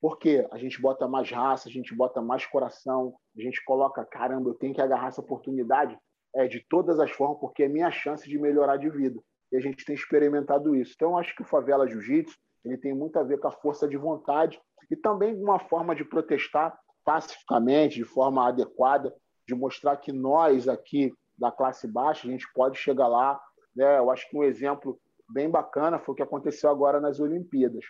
Porque 0.00 0.46
a 0.50 0.56
gente 0.56 0.80
bota 0.80 1.06
mais 1.06 1.30
raça, 1.30 1.68
a 1.68 1.72
gente 1.72 1.94
bota 1.94 2.22
mais 2.22 2.46
coração, 2.46 3.14
a 3.36 3.42
gente 3.42 3.62
coloca, 3.64 4.04
caramba, 4.04 4.50
eu 4.50 4.54
tenho 4.54 4.74
que 4.74 4.80
agarrar 4.80 5.08
essa 5.08 5.20
oportunidade 5.20 5.98
é, 6.34 6.46
de 6.48 6.64
todas 6.68 6.98
as 6.98 7.10
formas, 7.10 7.38
porque 7.38 7.64
é 7.64 7.68
minha 7.68 7.90
chance 7.90 8.26
de 8.26 8.38
melhorar 8.38 8.78
de 8.78 8.88
vida. 8.88 9.20
E 9.52 9.56
a 9.56 9.60
gente 9.60 9.84
tem 9.84 9.94
experimentado 9.94 10.74
isso. 10.74 10.92
Então, 10.94 11.18
acho 11.18 11.34
que 11.34 11.42
o 11.42 11.46
Favela 11.46 11.86
Jiu-Jitsu 11.86 12.34
ele 12.64 12.78
tem 12.78 12.94
muito 12.94 13.18
a 13.18 13.22
ver 13.22 13.38
com 13.38 13.48
a 13.48 13.52
força 13.52 13.88
de 13.88 13.96
vontade 13.96 14.60
e 14.90 14.96
também 14.96 15.34
uma 15.34 15.58
forma 15.58 15.94
de 15.94 16.04
protestar 16.04 16.78
pacificamente, 17.04 17.96
de 17.96 18.04
forma 18.04 18.46
adequada, 18.46 19.14
de 19.46 19.54
mostrar 19.54 19.96
que 19.96 20.12
nós 20.12 20.68
aqui 20.68 21.12
da 21.36 21.50
classe 21.50 21.88
baixa, 21.88 22.28
a 22.28 22.30
gente 22.30 22.46
pode 22.54 22.78
chegar 22.78 23.08
lá. 23.08 23.40
Né? 23.74 23.98
Eu 23.98 24.10
acho 24.10 24.28
que 24.28 24.36
um 24.36 24.44
exemplo 24.44 25.00
bem 25.28 25.48
bacana 25.48 25.98
foi 25.98 26.12
o 26.12 26.16
que 26.16 26.22
aconteceu 26.22 26.70
agora 26.70 27.00
nas 27.00 27.18
Olimpíadas. 27.20 27.84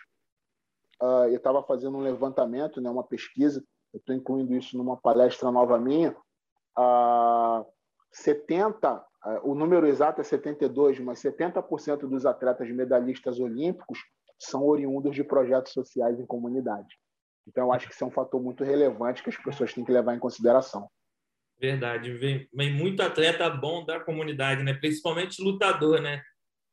Uh, 1.01 1.25
eu 1.29 1.37
estava 1.37 1.63
fazendo 1.63 1.97
um 1.97 2.01
levantamento, 2.01 2.79
né, 2.79 2.89
uma 2.89 3.03
pesquisa, 3.03 3.63
eu 3.91 3.97
estou 3.97 4.15
incluindo 4.15 4.55
isso 4.55 4.77
numa 4.77 4.95
palestra 4.95 5.51
nova 5.51 5.77
minha. 5.79 6.15
Uh, 6.77 7.65
70, 8.11 8.95
uh, 8.95 9.03
o 9.43 9.55
número 9.55 9.87
exato 9.87 10.21
é 10.21 10.23
72, 10.23 10.99
mas 10.99 11.21
70% 11.21 12.07
dos 12.07 12.25
atletas 12.25 12.69
medalhistas 12.69 13.39
olímpicos 13.39 13.99
são 14.37 14.65
oriundos 14.65 15.15
de 15.15 15.23
projetos 15.23 15.73
sociais 15.73 16.19
em 16.19 16.25
comunidade. 16.25 16.95
Então, 17.47 17.65
eu 17.65 17.73
acho 17.73 17.87
que 17.87 17.93
isso 17.93 18.03
é 18.03 18.07
um 18.07 18.11
fator 18.11 18.41
muito 18.41 18.63
relevante 18.63 19.23
que 19.23 19.29
as 19.29 19.37
pessoas 19.37 19.73
têm 19.73 19.83
que 19.83 19.91
levar 19.91 20.15
em 20.15 20.19
consideração. 20.19 20.89
Verdade. 21.59 22.13
Vem, 22.13 22.47
vem 22.53 22.73
muito 22.73 23.01
atleta 23.01 23.49
bom 23.49 23.85
da 23.85 23.99
comunidade, 23.99 24.63
né? 24.63 24.73
principalmente 24.73 25.41
lutador, 25.41 26.01
né? 26.01 26.21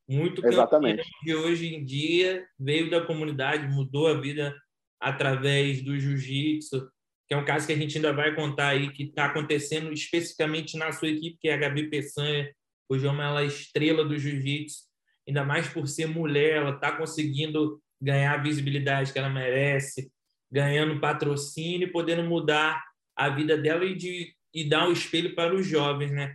Muito 0.08 0.44
Exatamente. 0.46 1.06
que 1.22 1.34
hoje 1.34 1.74
em 1.74 1.84
dia 1.84 2.46
veio 2.58 2.90
da 2.90 3.04
comunidade, 3.04 3.68
mudou 3.68 4.06
a 4.06 4.18
vida 4.18 4.56
através 4.98 5.82
do 5.82 5.98
jiu-jitsu, 5.98 6.90
que 7.26 7.34
é 7.34 7.36
um 7.36 7.44
caso 7.44 7.66
que 7.66 7.74
a 7.74 7.76
gente 7.76 7.98
ainda 7.98 8.14
vai 8.14 8.34
contar 8.34 8.68
aí, 8.68 8.90
que 8.90 9.02
está 9.02 9.26
acontecendo 9.26 9.92
especificamente 9.92 10.78
na 10.78 10.90
sua 10.92 11.08
equipe, 11.08 11.36
que 11.38 11.48
é 11.48 11.52
a 11.52 11.58
Gabi 11.58 11.90
Peçanha. 11.90 12.50
Hoje 12.88 13.06
é 13.06 13.10
uma 13.10 13.44
estrela 13.44 14.02
do 14.02 14.18
jiu-jitsu, 14.18 14.84
ainda 15.28 15.44
mais 15.44 15.68
por 15.68 15.86
ser 15.86 16.06
mulher, 16.06 16.56
ela 16.56 16.74
está 16.74 16.96
conseguindo 16.96 17.78
ganhar 18.00 18.32
a 18.32 18.42
visibilidade 18.42 19.12
que 19.12 19.18
ela 19.18 19.28
merece, 19.28 20.10
ganhando 20.50 21.00
patrocínio, 21.00 21.92
podendo 21.92 22.22
mudar 22.24 22.82
a 23.16 23.28
vida 23.28 23.56
dela 23.56 23.84
e, 23.84 23.94
de, 23.94 24.34
e 24.54 24.68
dar 24.68 24.88
um 24.88 24.92
espelho 24.92 25.34
para 25.34 25.54
os 25.54 25.66
jovens, 25.66 26.10
né? 26.10 26.34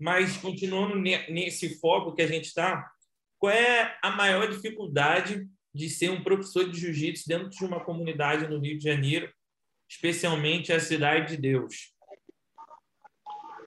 Mas 0.00 0.36
continuando 0.36 0.96
nesse 0.96 1.78
foco 1.78 2.14
que 2.14 2.22
a 2.22 2.26
gente 2.26 2.46
está, 2.46 2.90
qual 3.38 3.52
é 3.52 3.96
a 4.02 4.10
maior 4.10 4.48
dificuldade 4.48 5.46
de 5.72 5.88
ser 5.88 6.10
um 6.10 6.22
professor 6.22 6.68
de 6.68 6.78
jiu-jitsu 6.78 7.28
dentro 7.28 7.50
de 7.50 7.64
uma 7.64 7.84
comunidade 7.84 8.48
no 8.48 8.58
Rio 8.58 8.78
de 8.78 8.84
Janeiro, 8.84 9.30
especialmente 9.88 10.72
a 10.72 10.80
Cidade 10.80 11.36
de 11.36 11.42
Deus? 11.42 11.94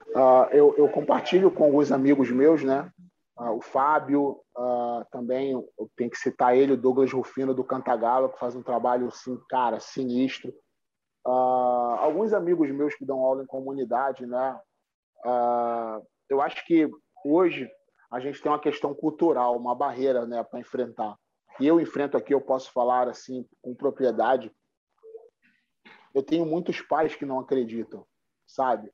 Uh, 0.08 0.48
eu, 0.52 0.74
eu, 0.76 0.88
compartilho 0.88 1.50
com 1.50 1.64
alguns 1.64 1.92
amigos 1.92 2.30
meus, 2.30 2.64
né? 2.64 2.90
Uh, 3.38 3.52
o 3.52 3.60
Fábio, 3.60 4.40
uh, 4.58 5.06
também 5.10 5.54
tenho 5.96 6.10
que 6.10 6.18
citar 6.18 6.56
ele, 6.56 6.72
o 6.72 6.76
Douglas 6.76 7.12
Rufino 7.12 7.54
do 7.54 7.64
Cantagalo, 7.64 8.28
que 8.28 8.38
faz 8.38 8.54
um 8.54 8.62
trabalho, 8.62 9.08
assim, 9.08 9.38
cara, 9.48 9.80
sinistro. 9.80 10.52
alguns 11.24 12.32
amigos 12.32 12.70
meus 12.70 12.94
que 12.94 13.06
dão 13.06 13.20
aula 13.20 13.42
em 13.42 13.46
comunidade, 13.46 14.26
né? 14.26 14.60
eu 16.30 16.40
acho 16.40 16.64
que 16.66 16.88
hoje 17.24 17.68
a 18.10 18.20
gente 18.20 18.40
tem 18.40 18.50
uma 18.50 18.60
questão 18.60 18.94
cultural, 18.94 19.56
uma 19.56 19.74
barreira 19.74 20.26
né, 20.26 20.42
para 20.42 20.60
enfrentar. 20.60 21.16
E 21.60 21.66
eu 21.66 21.80
enfrento 21.80 22.16
aqui, 22.16 22.32
eu 22.32 22.40
posso 22.40 22.72
falar 22.72 23.08
assim 23.08 23.46
com 23.60 23.74
propriedade. 23.74 24.50
Eu 26.14 26.22
tenho 26.22 26.46
muitos 26.46 26.80
pais 26.80 27.14
que 27.14 27.26
não 27.26 27.38
acreditam, 27.38 28.06
sabe? 28.46 28.88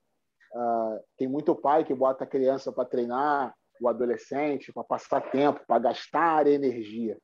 Uh, 0.55 1.01
tem 1.17 1.29
muito 1.29 1.55
pai 1.55 1.85
que 1.85 1.95
bota 1.95 2.25
a 2.25 2.27
criança 2.27 2.73
para 2.73 2.89
treinar, 2.89 3.55
o 3.81 3.89
adolescente, 3.89 4.73
para 4.73 4.85
passar 4.85 5.21
tempo, 5.21 5.61
para 5.67 5.79
gastar 5.79 6.47
energia. 6.47 7.19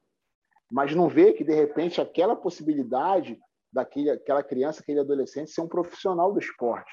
Mas 0.70 0.94
não 0.94 1.08
vê 1.08 1.32
que, 1.32 1.44
de 1.44 1.54
repente, 1.54 2.00
aquela 2.00 2.36
possibilidade 2.36 3.38
daquele, 3.72 4.10
aquela 4.10 4.42
criança, 4.42 4.80
aquele 4.82 5.00
adolescente 5.00 5.50
ser 5.50 5.60
um 5.60 5.68
profissional 5.68 6.32
do 6.32 6.38
esporte 6.38 6.92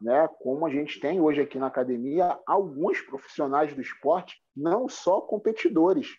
né? 0.00 0.28
Como 0.40 0.66
a 0.66 0.70
gente 0.70 1.00
tem 1.00 1.20
hoje 1.20 1.40
aqui 1.40 1.58
na 1.58 1.66
academia 1.66 2.38
alguns 2.46 3.00
profissionais 3.00 3.74
do 3.74 3.80
esporte, 3.80 4.36
não 4.54 4.88
só 4.88 5.20
competidores, 5.20 6.16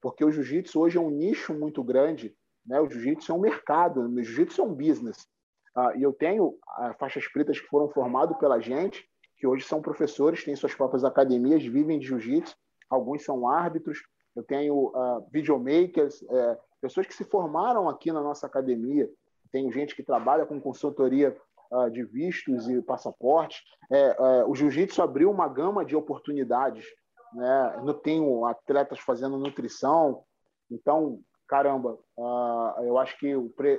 porque 0.00 0.24
o 0.24 0.30
jiu-jitsu 0.30 0.80
hoje 0.80 0.98
é 0.98 1.00
um 1.00 1.10
nicho 1.10 1.54
muito 1.54 1.82
grande, 1.82 2.34
né? 2.66 2.80
O 2.80 2.88
jiu-jitsu 2.88 3.32
é 3.32 3.34
um 3.34 3.40
mercado, 3.40 4.00
o 4.00 4.22
jiu-jitsu 4.22 4.62
é 4.62 4.64
um 4.64 4.74
business. 4.74 5.26
Ah, 5.74 5.92
e 5.96 6.02
eu 6.02 6.12
tenho 6.12 6.58
ah, 6.76 6.94
faixas 6.98 7.26
pretas 7.28 7.60
que 7.60 7.66
foram 7.66 7.88
formados 7.88 8.36
pela 8.38 8.60
gente, 8.60 9.08
que 9.38 9.46
hoje 9.46 9.64
são 9.64 9.80
professores, 9.80 10.44
têm 10.44 10.56
suas 10.56 10.74
próprias 10.74 11.04
academias, 11.04 11.64
vivem 11.64 11.98
de 11.98 12.06
jiu-jitsu, 12.06 12.56
alguns 12.90 13.24
são 13.24 13.48
árbitros. 13.48 13.98
Eu 14.34 14.42
tenho 14.42 14.92
ah, 14.94 15.22
videomakers, 15.32 16.22
é, 16.28 16.58
pessoas 16.80 17.06
que 17.06 17.14
se 17.14 17.24
formaram 17.24 17.88
aqui 17.88 18.12
na 18.12 18.20
nossa 18.20 18.46
academia. 18.46 19.08
Tenho 19.50 19.72
gente 19.72 19.94
que 19.94 20.02
trabalha 20.02 20.46
com 20.46 20.60
consultoria 20.60 21.36
uh, 21.70 21.90
de 21.90 22.04
vistos 22.04 22.68
e 22.68 22.80
passaportes. 22.82 23.62
É, 23.90 23.98
é, 23.98 24.44
o 24.44 24.54
jiu-jitsu 24.54 25.02
abriu 25.02 25.30
uma 25.30 25.48
gama 25.48 25.84
de 25.84 25.96
oportunidades. 25.96 26.84
Né? 27.32 27.94
Tenho 28.02 28.44
atletas 28.44 28.98
fazendo 29.00 29.38
nutrição. 29.38 30.22
Então, 30.70 31.20
caramba, 31.46 31.98
uh, 32.16 32.82
eu 32.82 32.98
acho 32.98 33.18
que 33.18 33.32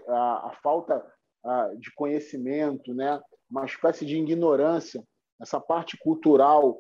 a, 0.08 0.52
falta 0.62 1.06
uh, 1.44 1.78
de 1.78 1.94
conhecimento, 1.94 2.94
né? 2.94 3.22
uma 3.50 3.66
espécie 3.66 4.06
de 4.06 4.18
ignorância, 4.18 5.04
essa 5.42 5.60
parte 5.60 5.98
cultural 5.98 6.80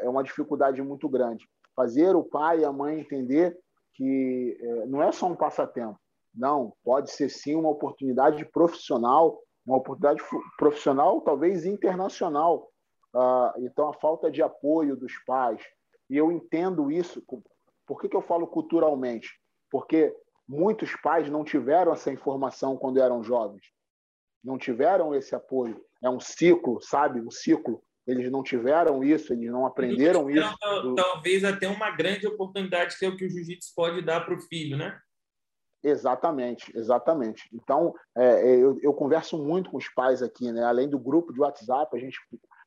é 0.00 0.08
uma 0.08 0.22
dificuldade 0.22 0.82
muito 0.82 1.08
grande. 1.08 1.48
Fazer 1.74 2.14
o 2.14 2.24
pai 2.24 2.60
e 2.60 2.64
a 2.64 2.72
mãe 2.72 3.00
entender 3.00 3.56
que 3.94 4.58
eh, 4.60 4.86
não 4.86 5.02
é 5.02 5.10
só 5.10 5.26
um 5.26 5.34
passatempo, 5.34 5.98
não, 6.34 6.72
pode 6.84 7.10
ser 7.10 7.28
sim 7.28 7.54
uma 7.54 7.70
oportunidade 7.70 8.44
profissional 8.44 9.40
uma 9.68 9.76
oportunidade 9.76 10.22
profissional, 10.56 11.20
talvez 11.20 11.66
internacional. 11.66 12.70
Uh, 13.14 13.64
então, 13.64 13.88
a 13.88 13.92
falta 13.92 14.30
de 14.30 14.42
apoio 14.42 14.96
dos 14.96 15.12
pais. 15.26 15.62
E 16.08 16.16
eu 16.16 16.32
entendo 16.32 16.90
isso. 16.90 17.22
Por 17.86 18.00
que, 18.00 18.08
que 18.08 18.16
eu 18.16 18.22
falo 18.22 18.46
culturalmente? 18.46 19.28
Porque 19.70 20.14
muitos 20.48 20.96
pais 21.02 21.30
não 21.30 21.44
tiveram 21.44 21.92
essa 21.92 22.10
informação 22.10 22.78
quando 22.78 22.98
eram 22.98 23.22
jovens. 23.22 23.62
Não 24.42 24.58
tiveram 24.58 25.14
esse 25.14 25.34
apoio. 25.34 25.82
É 26.02 26.08
um 26.08 26.20
ciclo, 26.20 26.80
sabe? 26.80 27.20
Um 27.20 27.30
ciclo. 27.30 27.82
Eles 28.06 28.30
não 28.30 28.42
tiveram 28.42 29.04
isso, 29.04 29.34
eles 29.34 29.50
não 29.50 29.66
aprenderam 29.66 30.30
eles 30.30 30.42
isso. 30.42 30.94
Talvez 30.94 31.44
até 31.44 31.68
uma 31.68 31.90
grande 31.90 32.26
oportunidade 32.26 32.98
que 32.98 33.04
é 33.04 33.08
o 33.08 33.16
que 33.16 33.26
o 33.26 33.28
jiu-jitsu 33.28 33.72
pode 33.76 34.00
dar 34.00 34.24
para 34.24 34.34
o 34.34 34.40
filho, 34.40 34.78
né? 34.78 34.98
Exatamente, 35.82 36.76
exatamente. 36.76 37.48
Então, 37.52 37.94
é, 38.16 38.24
é, 38.24 38.56
eu, 38.56 38.78
eu, 38.80 38.94
converso 38.94 39.36
muito 39.38 39.70
com 39.70 39.76
os 39.76 39.88
pais 39.90 40.22
aqui, 40.22 40.50
né? 40.50 40.64
Além 40.64 40.88
do 40.88 40.98
grupo 40.98 41.32
de 41.32 41.40
WhatsApp, 41.40 41.94
a 41.94 42.00
gente 42.00 42.18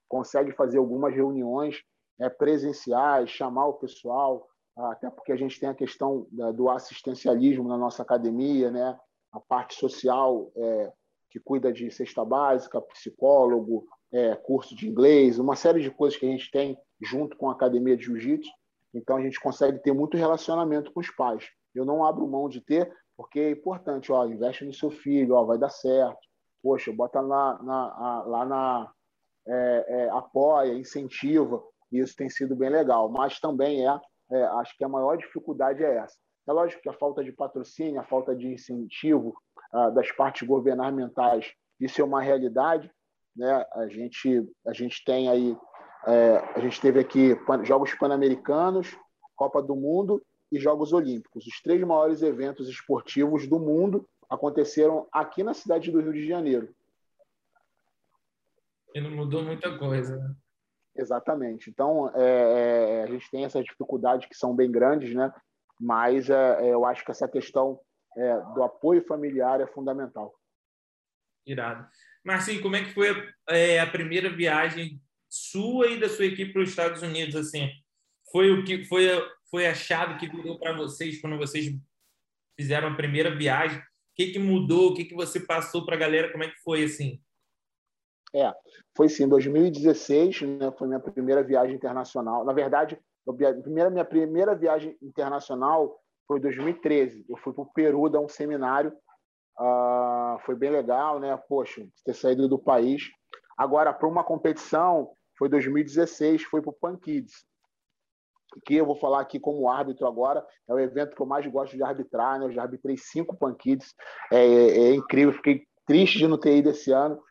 consegue 0.08 0.52
fazer 0.52 0.78
algumas 0.78 1.14
reuniões 1.14 1.82
é, 2.20 2.30
presenciais, 2.30 3.30
chamar 3.30 3.66
o 3.66 3.74
pessoal, 3.74 4.48
até 4.78 5.10
porque 5.10 5.32
a 5.32 5.36
gente 5.36 5.60
tem 5.60 5.70
a 5.70 5.76
questão 5.76 6.28
do 6.56 6.70
assistencialismo 6.70 7.68
na 7.68 7.78
nossa 7.78 8.04
academia, 8.04 8.72
né? 8.72 8.98
A 9.32 9.40
parte 9.40 9.76
social 9.76 10.52
é, 10.56 10.94
que 11.32 11.40
cuida 11.40 11.72
de 11.72 11.90
cesta 11.90 12.24
básica, 12.26 12.82
psicólogo, 12.82 13.88
é, 14.12 14.36
curso 14.36 14.76
de 14.76 14.88
inglês, 14.88 15.40
uma 15.40 15.56
série 15.56 15.82
de 15.82 15.90
coisas 15.90 16.20
que 16.20 16.26
a 16.26 16.30
gente 16.30 16.52
tem 16.52 16.78
junto 17.02 17.38
com 17.38 17.50
a 17.50 17.54
academia 17.54 17.96
de 17.96 18.04
jiu-jitsu. 18.04 18.52
Então, 18.94 19.16
a 19.16 19.22
gente 19.22 19.40
consegue 19.40 19.80
ter 19.80 19.94
muito 19.94 20.18
relacionamento 20.18 20.92
com 20.92 21.00
os 21.00 21.10
pais. 21.10 21.50
Eu 21.74 21.86
não 21.86 22.04
abro 22.04 22.28
mão 22.28 22.50
de 22.50 22.60
ter, 22.60 22.94
porque 23.16 23.40
é 23.40 23.52
importante, 23.52 24.12
ó, 24.12 24.26
investe 24.26 24.66
no 24.66 24.74
seu 24.74 24.92
filho, 24.92 25.36
ó, 25.36 25.46
vai 25.46 25.58
dar 25.58 25.70
certo. 25.70 26.20
Poxa, 26.62 26.92
bota 26.92 27.22
lá 27.22 27.64
na, 27.64 28.24
lá 28.26 28.46
na 28.46 28.92
é, 29.48 29.86
é, 29.88 30.10
apoia, 30.10 30.74
incentiva. 30.74 31.64
Isso 31.92 32.16
tem 32.16 32.30
sido 32.30 32.56
bem 32.56 32.70
legal. 32.70 33.10
Mas 33.10 33.40
também 33.40 33.88
é, 33.88 34.00
é, 34.32 34.44
acho 34.44 34.78
que 34.78 34.84
a 34.84 34.90
maior 34.90 35.18
dificuldade 35.18 35.84
é 35.84 35.96
essa. 35.96 36.18
É 36.48 36.52
lógico 36.52 36.82
que 36.82 36.90
a 36.90 36.94
falta 36.94 37.24
de 37.24 37.32
patrocínio, 37.32 38.00
a 38.00 38.04
falta 38.04 38.36
de 38.36 38.48
incentivo 38.48 39.34
ah, 39.72 39.90
das 39.90 40.12
partes 40.12 40.48
governamentais, 40.48 41.54
isso 41.80 42.02
é 42.02 42.04
uma 42.04 42.22
realidade. 42.22 42.92
Né? 43.36 43.66
A 43.74 43.88
gente 43.88 44.48
a 44.66 44.74
gente 44.74 45.04
tem 45.06 45.30
aí 45.30 45.58
é, 46.08 46.38
a 46.56 46.60
gente 46.60 46.82
teve 46.82 47.00
aqui 47.00 47.38
Jogos 47.64 47.94
Pan-Americanos, 47.94 48.96
Copa 49.36 49.62
do 49.62 49.76
Mundo 49.76 50.22
e 50.52 50.60
Jogos 50.60 50.94
Olímpicos. 50.94 51.46
Os 51.46 51.62
três 51.62 51.82
maiores 51.84 52.22
eventos 52.22 52.68
esportivos 52.68 53.48
do 53.48 53.60
mundo 53.60 54.08
aconteceram 54.30 55.08
aqui 55.12 55.44
na 55.44 55.54
cidade 55.54 55.92
do 55.92 56.02
Rio 56.02 56.14
de 56.14 56.28
Janeiro. 56.28 56.74
E 58.94 59.00
não 59.00 59.12
mudou 59.12 59.44
muita 59.44 59.78
coisa. 59.78 60.18
Né? 60.18 60.36
Exatamente. 60.96 61.70
Então, 61.70 62.10
é, 62.16 63.00
é, 63.00 63.04
a 63.04 63.08
gente 63.08 63.30
tem 63.30 63.46
essas 63.46 63.64
dificuldades 63.64 64.28
que 64.28 64.36
são 64.36 64.56
bem 64.56 64.70
grandes, 64.70 65.14
né? 65.14 65.34
Mas 65.82 66.30
é, 66.30 66.68
é 66.68 66.74
eu 66.74 66.86
acho 66.86 67.04
que 67.04 67.10
essa 67.10 67.28
questão 67.28 67.80
é, 68.16 68.40
do 68.54 68.64
apoio 68.64 69.04
familiar 69.06 69.60
é 69.60 69.66
fundamental. 69.66 70.34
Irado. 71.46 71.88
Marcinho, 72.24 72.62
como 72.62 72.76
é 72.76 72.84
que 72.84 72.94
foi 72.94 73.08
é, 73.50 73.80
a 73.80 73.88
primeira 73.90 74.30
viagem 74.30 75.02
sua 75.28 75.88
e 75.88 76.00
da 76.00 76.08
sua 76.08 76.26
equipe 76.26 76.54
para 76.54 76.62
os 76.62 76.70
Estados 76.70 77.02
Unidos? 77.02 77.36
Assim, 77.36 77.70
foi 78.32 78.52
o 78.52 78.64
que 78.64 78.86
foi 78.86 79.08
foi 79.50 79.68
a 79.68 79.74
chave 79.74 80.18
que 80.18 80.30
virou 80.30 80.58
para 80.58 80.72
vocês 80.72 81.20
quando 81.20 81.38
vocês 81.38 81.66
fizeram 82.58 82.90
a 82.90 82.96
primeira 82.96 83.36
viagem. 83.36 83.80
O 83.80 83.84
que, 84.16 84.32
que 84.32 84.40
mudou? 84.40 84.92
O 84.92 84.94
que, 84.94 85.04
que 85.04 85.16
você 85.16 85.42
passou 85.42 85.86
para 85.86 85.96
a 85.96 86.00
galera? 86.00 86.32
Como 86.32 86.44
é 86.44 86.50
que 86.50 86.62
foi 86.62 86.84
assim? 86.84 87.22
É, 88.34 88.54
foi 88.96 89.10
sim, 89.10 89.28
2016, 89.28 90.42
né, 90.44 90.72
foi 90.78 90.88
minha 90.88 91.02
primeira 91.02 91.44
viagem 91.44 91.76
internacional. 91.76 92.46
Na 92.46 92.54
verdade, 92.54 92.96
a 92.96 93.00
primeira, 93.64 93.90
minha 93.90 94.06
primeira 94.06 94.56
viagem 94.56 94.98
internacional 95.02 96.00
foi 96.28 96.40
2013. 96.40 97.26
Eu 97.28 97.38
fui 97.38 97.54
para 97.54 97.64
o 97.64 97.72
Peru 97.74 98.10
dar 98.10 98.20
um 98.20 98.30
seminário. 98.30 98.94
Uh, 99.60 100.40
foi 100.46 100.56
bem 100.56 100.70
legal, 100.70 101.20
né? 101.20 101.38
Poxa, 101.48 101.86
ter 102.06 102.14
saído 102.14 102.48
do 102.48 102.58
país. 102.58 103.04
Agora, 103.58 103.94
para 103.94 104.08
uma 104.08 104.24
competição, 104.24 105.12
foi 105.38 105.50
2016, 105.50 106.44
foi 106.44 106.62
para 106.62 106.70
o 106.70 106.74
Pan 106.74 106.98
Kids. 106.98 107.46
Que 108.66 108.76
eu 108.76 108.86
vou 108.86 108.96
falar 108.96 109.22
aqui 109.22 109.40
como 109.40 109.70
árbitro 109.70 110.08
agora, 110.08 110.46
é 110.70 110.74
o 110.74 110.80
evento 110.80 111.16
que 111.16 111.22
eu 111.22 111.26
mais 111.26 111.46
gosto 111.48 111.76
de 111.76 111.84
arbitrar, 111.84 112.40
né? 112.40 112.46
Eu 112.46 112.52
já 112.52 112.64
arbitrei 112.64 112.98
cinco 112.98 113.38
Pan 113.38 113.54
Kids, 113.54 113.94
é, 114.32 114.46
é, 114.46 114.80
é 114.90 114.94
incrível, 114.96 115.34
fiquei 115.34 115.66
triste 115.86 116.18
de 116.18 116.28
não 116.28 116.40
ter 116.40 116.58
ido 116.58 116.70
esse 116.70 116.92
ano. 116.92 117.22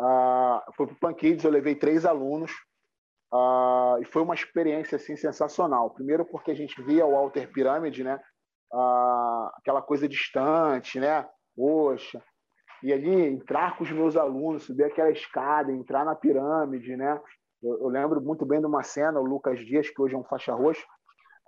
Uh, 0.00 0.60
foi 0.76 0.86
para 0.86 0.94
o 0.94 0.98
Pan 1.00 1.14
Kids, 1.14 1.44
eu 1.44 1.50
levei 1.50 1.74
três 1.74 2.04
alunos, 2.04 2.52
uh, 3.34 4.00
e 4.00 4.04
foi 4.04 4.22
uma 4.22 4.34
experiência 4.34 4.96
assim, 4.96 5.16
sensacional. 5.16 5.90
Primeiro 5.90 6.24
porque 6.24 6.52
a 6.52 6.54
gente 6.54 6.80
via 6.82 7.04
o 7.04 7.16
Alter 7.16 7.50
Pirâmide, 7.52 8.04
né? 8.04 8.20
Uh, 8.72 9.50
aquela 9.56 9.82
coisa 9.82 10.08
distante, 10.08 11.00
né? 11.00 11.26
Poxa, 11.56 12.22
e 12.84 12.92
ali 12.92 13.10
entrar 13.10 13.78
com 13.78 13.82
os 13.82 13.90
meus 13.90 14.14
alunos, 14.14 14.64
subir 14.64 14.84
aquela 14.84 15.10
escada, 15.10 15.72
entrar 15.72 16.04
na 16.04 16.14
pirâmide, 16.14 16.96
né? 16.96 17.18
Eu, 17.62 17.80
eu, 17.80 17.88
lembro 17.88 18.20
muito 18.20 18.44
bem 18.44 18.60
de 18.60 18.66
uma 18.66 18.82
cena, 18.82 19.18
o 19.18 19.24
Lucas 19.24 19.58
Dias, 19.60 19.88
que 19.88 20.02
hoje 20.02 20.14
é 20.14 20.18
um 20.18 20.24
faixa 20.24 20.52
roxa, 20.52 20.84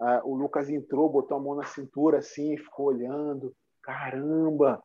uh, 0.01 0.27
o 0.31 0.35
Lucas 0.35 0.71
entrou, 0.71 1.11
botou 1.11 1.37
a 1.37 1.41
mão 1.41 1.55
na 1.55 1.65
cintura 1.65 2.19
assim, 2.19 2.57
ficou 2.57 2.87
olhando, 2.87 3.53
caramba! 3.83 4.83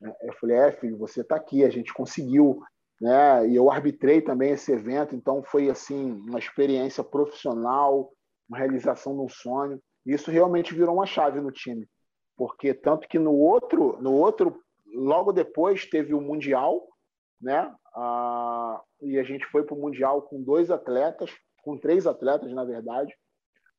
Eu 0.00 0.32
falei, 0.40 0.56
é, 0.56 0.72
filho, 0.72 0.98
você 0.98 1.20
está 1.20 1.36
aqui, 1.36 1.64
a 1.64 1.70
gente 1.70 1.94
conseguiu, 1.94 2.60
né? 3.00 3.48
E 3.48 3.56
eu 3.56 3.70
arbitrei 3.70 4.20
também 4.20 4.52
esse 4.52 4.72
evento, 4.72 5.14
então 5.14 5.42
foi 5.42 5.68
assim 5.70 6.12
uma 6.12 6.38
experiência 6.38 7.02
profissional, 7.02 8.12
uma 8.48 8.58
realização 8.58 9.14
de 9.14 9.20
um 9.20 9.28
sonho. 9.28 9.80
Isso 10.04 10.30
realmente 10.30 10.74
virou 10.74 10.96
uma 10.96 11.06
chave 11.06 11.40
no 11.40 11.50
time, 11.50 11.88
porque 12.36 12.74
tanto 12.74 13.08
que 13.08 13.18
no 13.18 13.32
outro, 13.32 13.98
no 14.00 14.12
outro, 14.12 14.60
logo 14.86 15.32
depois 15.32 15.86
teve 15.86 16.14
o 16.14 16.20
mundial, 16.20 16.86
né? 17.40 17.74
Ah, 17.94 18.82
e 19.02 19.18
a 19.18 19.22
gente 19.22 19.44
foi 19.46 19.62
para 19.62 19.74
o 19.74 19.80
Mundial 19.80 20.22
com 20.22 20.42
dois 20.42 20.70
atletas, 20.70 21.30
com 21.62 21.78
três 21.78 22.06
atletas, 22.06 22.52
na 22.52 22.64
verdade. 22.64 23.14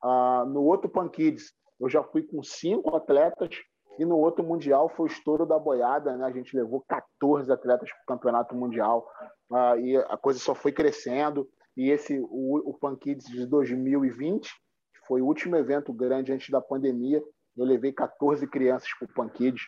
Ah, 0.02 0.46
no 0.48 0.64
outro 0.64 0.90
Pan 0.90 1.10
Kids, 1.10 1.54
eu 1.80 1.90
já 1.90 2.04
fui 2.04 2.24
com 2.24 2.42
cinco 2.42 2.96
atletas, 2.96 3.50
e 3.98 4.06
no 4.06 4.18
outro 4.18 4.44
Mundial 4.44 4.90
foi 4.90 5.08
o 5.08 5.12
estouro 5.12 5.46
da 5.46 5.58
boiada, 5.58 6.16
né? 6.18 6.26
A 6.26 6.32
gente 6.32 6.56
levou 6.56 6.84
14 6.88 7.52
atletas 7.52 7.90
para 7.90 8.02
o 8.02 8.18
Campeonato 8.18 8.56
Mundial, 8.56 9.10
ah, 9.52 9.78
e 9.78 9.96
a 9.98 10.18
coisa 10.18 10.40
só 10.40 10.54
foi 10.54 10.72
crescendo. 10.72 11.50
E 11.76 11.90
esse, 11.90 12.20
o, 12.20 12.70
o 12.70 12.74
Pan 12.74 12.96
Kids 12.96 13.28
de 13.28 13.46
2020, 13.46 14.48
que 14.48 15.08
foi 15.08 15.22
o 15.22 15.26
último 15.26 15.56
evento 15.56 15.92
grande 15.94 16.32
antes 16.32 16.50
da 16.50 16.62
pandemia, 16.62 17.24
eu 17.56 17.66
levei 17.66 17.92
14 17.92 18.46
crianças 18.48 18.90
para 18.98 19.06
o 19.06 19.14
Pan 19.14 19.30
Kids. 19.30 19.64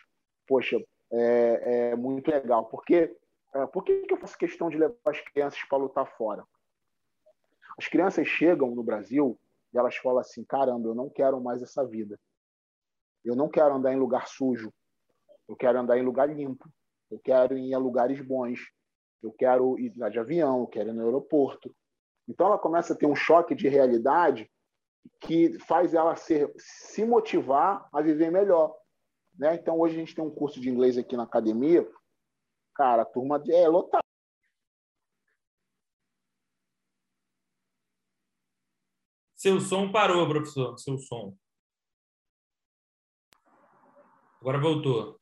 Poxa, 0.46 0.76
é, 1.12 1.90
é 1.90 1.96
muito 1.96 2.30
legal, 2.30 2.66
porque 2.66 3.14
é, 3.54 3.66
por 3.66 3.82
que, 3.82 4.04
eu 4.08 4.16
faço 4.16 4.36
questão 4.36 4.68
de 4.68 4.78
levar 4.78 4.94
as 5.06 5.20
crianças 5.20 5.60
para 5.68 5.78
lutar 5.78 6.06
fora? 6.16 6.44
As 7.78 7.86
crianças 7.86 8.26
chegam 8.26 8.74
no 8.74 8.82
Brasil 8.82 9.38
e 9.72 9.78
elas 9.78 9.96
falam 9.96 10.18
assim: 10.18 10.44
caramba, 10.44 10.88
eu 10.88 10.94
não 10.94 11.08
quero 11.08 11.40
mais 11.40 11.62
essa 11.62 11.86
vida. 11.86 12.18
Eu 13.28 13.36
não 13.36 13.48
quero 13.48 13.74
andar 13.74 13.92
em 13.92 13.98
lugar 13.98 14.26
sujo. 14.26 14.72
Eu 15.48 15.56
quero 15.56 15.78
andar 15.78 15.98
em 15.98 16.02
lugar 16.02 16.28
limpo. 16.28 16.68
Eu 17.10 17.18
quero 17.18 17.56
ir 17.56 17.74
a 17.74 17.78
lugares 17.78 18.20
bons. 18.20 18.60
Eu 19.22 19.32
quero 19.32 19.78
ir 19.78 19.90
de 19.90 20.18
avião, 20.18 20.60
eu 20.60 20.66
quero 20.66 20.90
ir 20.90 20.92
no 20.92 21.04
aeroporto. 21.04 21.74
Então 22.28 22.46
ela 22.46 22.58
começa 22.58 22.92
a 22.92 22.96
ter 22.96 23.06
um 23.06 23.16
choque 23.16 23.54
de 23.54 23.68
realidade 23.68 24.50
que 25.20 25.58
faz 25.60 25.94
ela 25.94 26.14
ser, 26.16 26.52
se 26.56 27.04
motivar 27.04 27.88
a 27.92 28.00
viver 28.00 28.30
melhor. 28.30 28.76
Né? 29.38 29.54
Então 29.54 29.78
hoje 29.78 29.96
a 29.96 29.98
gente 29.98 30.14
tem 30.14 30.24
um 30.24 30.30
curso 30.30 30.60
de 30.60 30.68
inglês 30.68 30.98
aqui 30.98 31.16
na 31.16 31.24
academia 31.24 31.88
Cara, 32.78 33.02
a 33.02 33.04
turma 33.04 33.42
é 33.48 33.66
lotada. 33.66 34.04
Seu 39.34 39.60
som 39.60 39.90
parou, 39.90 40.28
professor. 40.28 40.78
Seu 40.78 40.96
som. 40.96 41.36
Agora 44.40 44.58
voltou. 44.58 45.18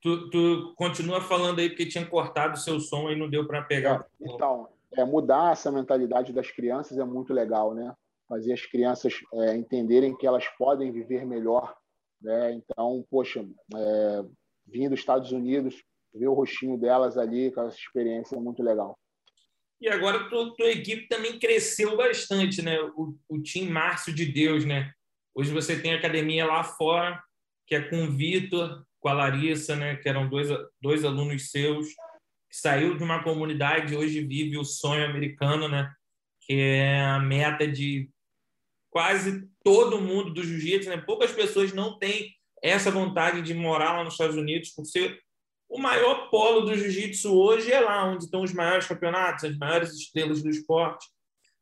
Tu, 0.00 0.30
tu 0.30 0.74
continua 0.76 1.20
falando 1.20 1.58
aí 1.58 1.68
porque 1.68 1.86
tinha 1.86 2.06
cortado 2.06 2.54
o 2.54 2.60
seu 2.60 2.78
som 2.78 3.10
e 3.10 3.16
não 3.16 3.28
deu 3.28 3.46
para 3.46 3.62
pegar. 3.62 4.06
É, 4.20 4.32
então, 4.32 4.68
é, 4.92 5.04
mudar 5.04 5.52
essa 5.52 5.72
mentalidade 5.72 6.32
das 6.32 6.50
crianças 6.50 6.98
é 6.98 7.04
muito 7.04 7.32
legal, 7.32 7.74
né? 7.74 7.92
Fazer 8.28 8.52
as 8.52 8.64
crianças 8.64 9.14
é, 9.34 9.56
entenderem 9.56 10.16
que 10.16 10.26
elas 10.26 10.46
podem 10.56 10.92
viver 10.92 11.26
melhor. 11.26 11.76
Né? 12.20 12.52
Então, 12.52 13.04
poxa, 13.10 13.44
é, 13.74 14.24
vim 14.66 14.88
dos 14.88 15.00
Estados 15.00 15.32
Unidos, 15.32 15.82
ver 16.14 16.28
o 16.28 16.34
rostinho 16.34 16.78
delas 16.78 17.16
ali, 17.16 17.50
com 17.50 17.62
essa 17.62 17.76
experiência 17.76 18.38
muito 18.38 18.62
legal. 18.62 18.98
E 19.80 19.88
agora 19.88 20.28
tua, 20.28 20.54
tua 20.56 20.70
equipe 20.70 21.08
também 21.08 21.38
cresceu 21.38 21.96
bastante, 21.96 22.60
né? 22.62 22.80
O, 22.96 23.16
o 23.28 23.40
time 23.40 23.70
Márcio 23.70 24.12
de 24.12 24.26
Deus, 24.26 24.64
né? 24.64 24.92
Hoje 25.38 25.52
você 25.52 25.80
tem 25.80 25.94
academia 25.94 26.44
lá 26.44 26.64
fora, 26.64 27.22
que 27.64 27.76
é 27.76 27.80
com 27.80 28.02
o 28.02 28.10
Vitor, 28.10 28.84
com 28.98 29.08
a 29.08 29.12
Larissa, 29.12 29.76
né? 29.76 29.94
Que 29.94 30.08
eram 30.08 30.28
dois, 30.28 30.48
dois 30.82 31.04
alunos 31.04 31.52
seus, 31.52 31.86
que 32.50 32.56
saiu 32.56 32.96
de 32.96 33.04
uma 33.04 33.22
comunidade 33.22 33.94
e 33.94 33.96
hoje 33.96 34.20
vive 34.24 34.58
o 34.58 34.64
sonho 34.64 35.04
americano, 35.04 35.68
né? 35.68 35.94
Que 36.40 36.54
é 36.54 37.04
a 37.04 37.20
meta 37.20 37.68
de 37.68 38.10
quase 38.90 39.48
todo 39.62 40.00
mundo 40.00 40.34
do 40.34 40.42
jiu-jitsu, 40.42 40.90
né? 40.90 40.96
Poucas 40.96 41.30
pessoas 41.30 41.72
não 41.72 41.96
têm 42.00 42.34
essa 42.60 42.90
vontade 42.90 43.40
de 43.40 43.54
morar 43.54 43.92
lá 43.92 44.02
nos 44.02 44.14
Estados 44.14 44.34
Unidos, 44.34 44.70
por 44.70 44.86
ser 44.86 45.22
o 45.68 45.78
maior 45.78 46.30
polo 46.30 46.62
do 46.62 46.74
jiu-jitsu 46.74 47.32
hoje 47.32 47.70
é 47.70 47.78
lá 47.78 48.04
onde 48.06 48.24
estão 48.24 48.42
os 48.42 48.52
maiores 48.52 48.88
campeonatos, 48.88 49.44
as 49.44 49.56
maiores 49.56 49.92
estrelas 49.92 50.42
do 50.42 50.50
esporte. 50.50 51.06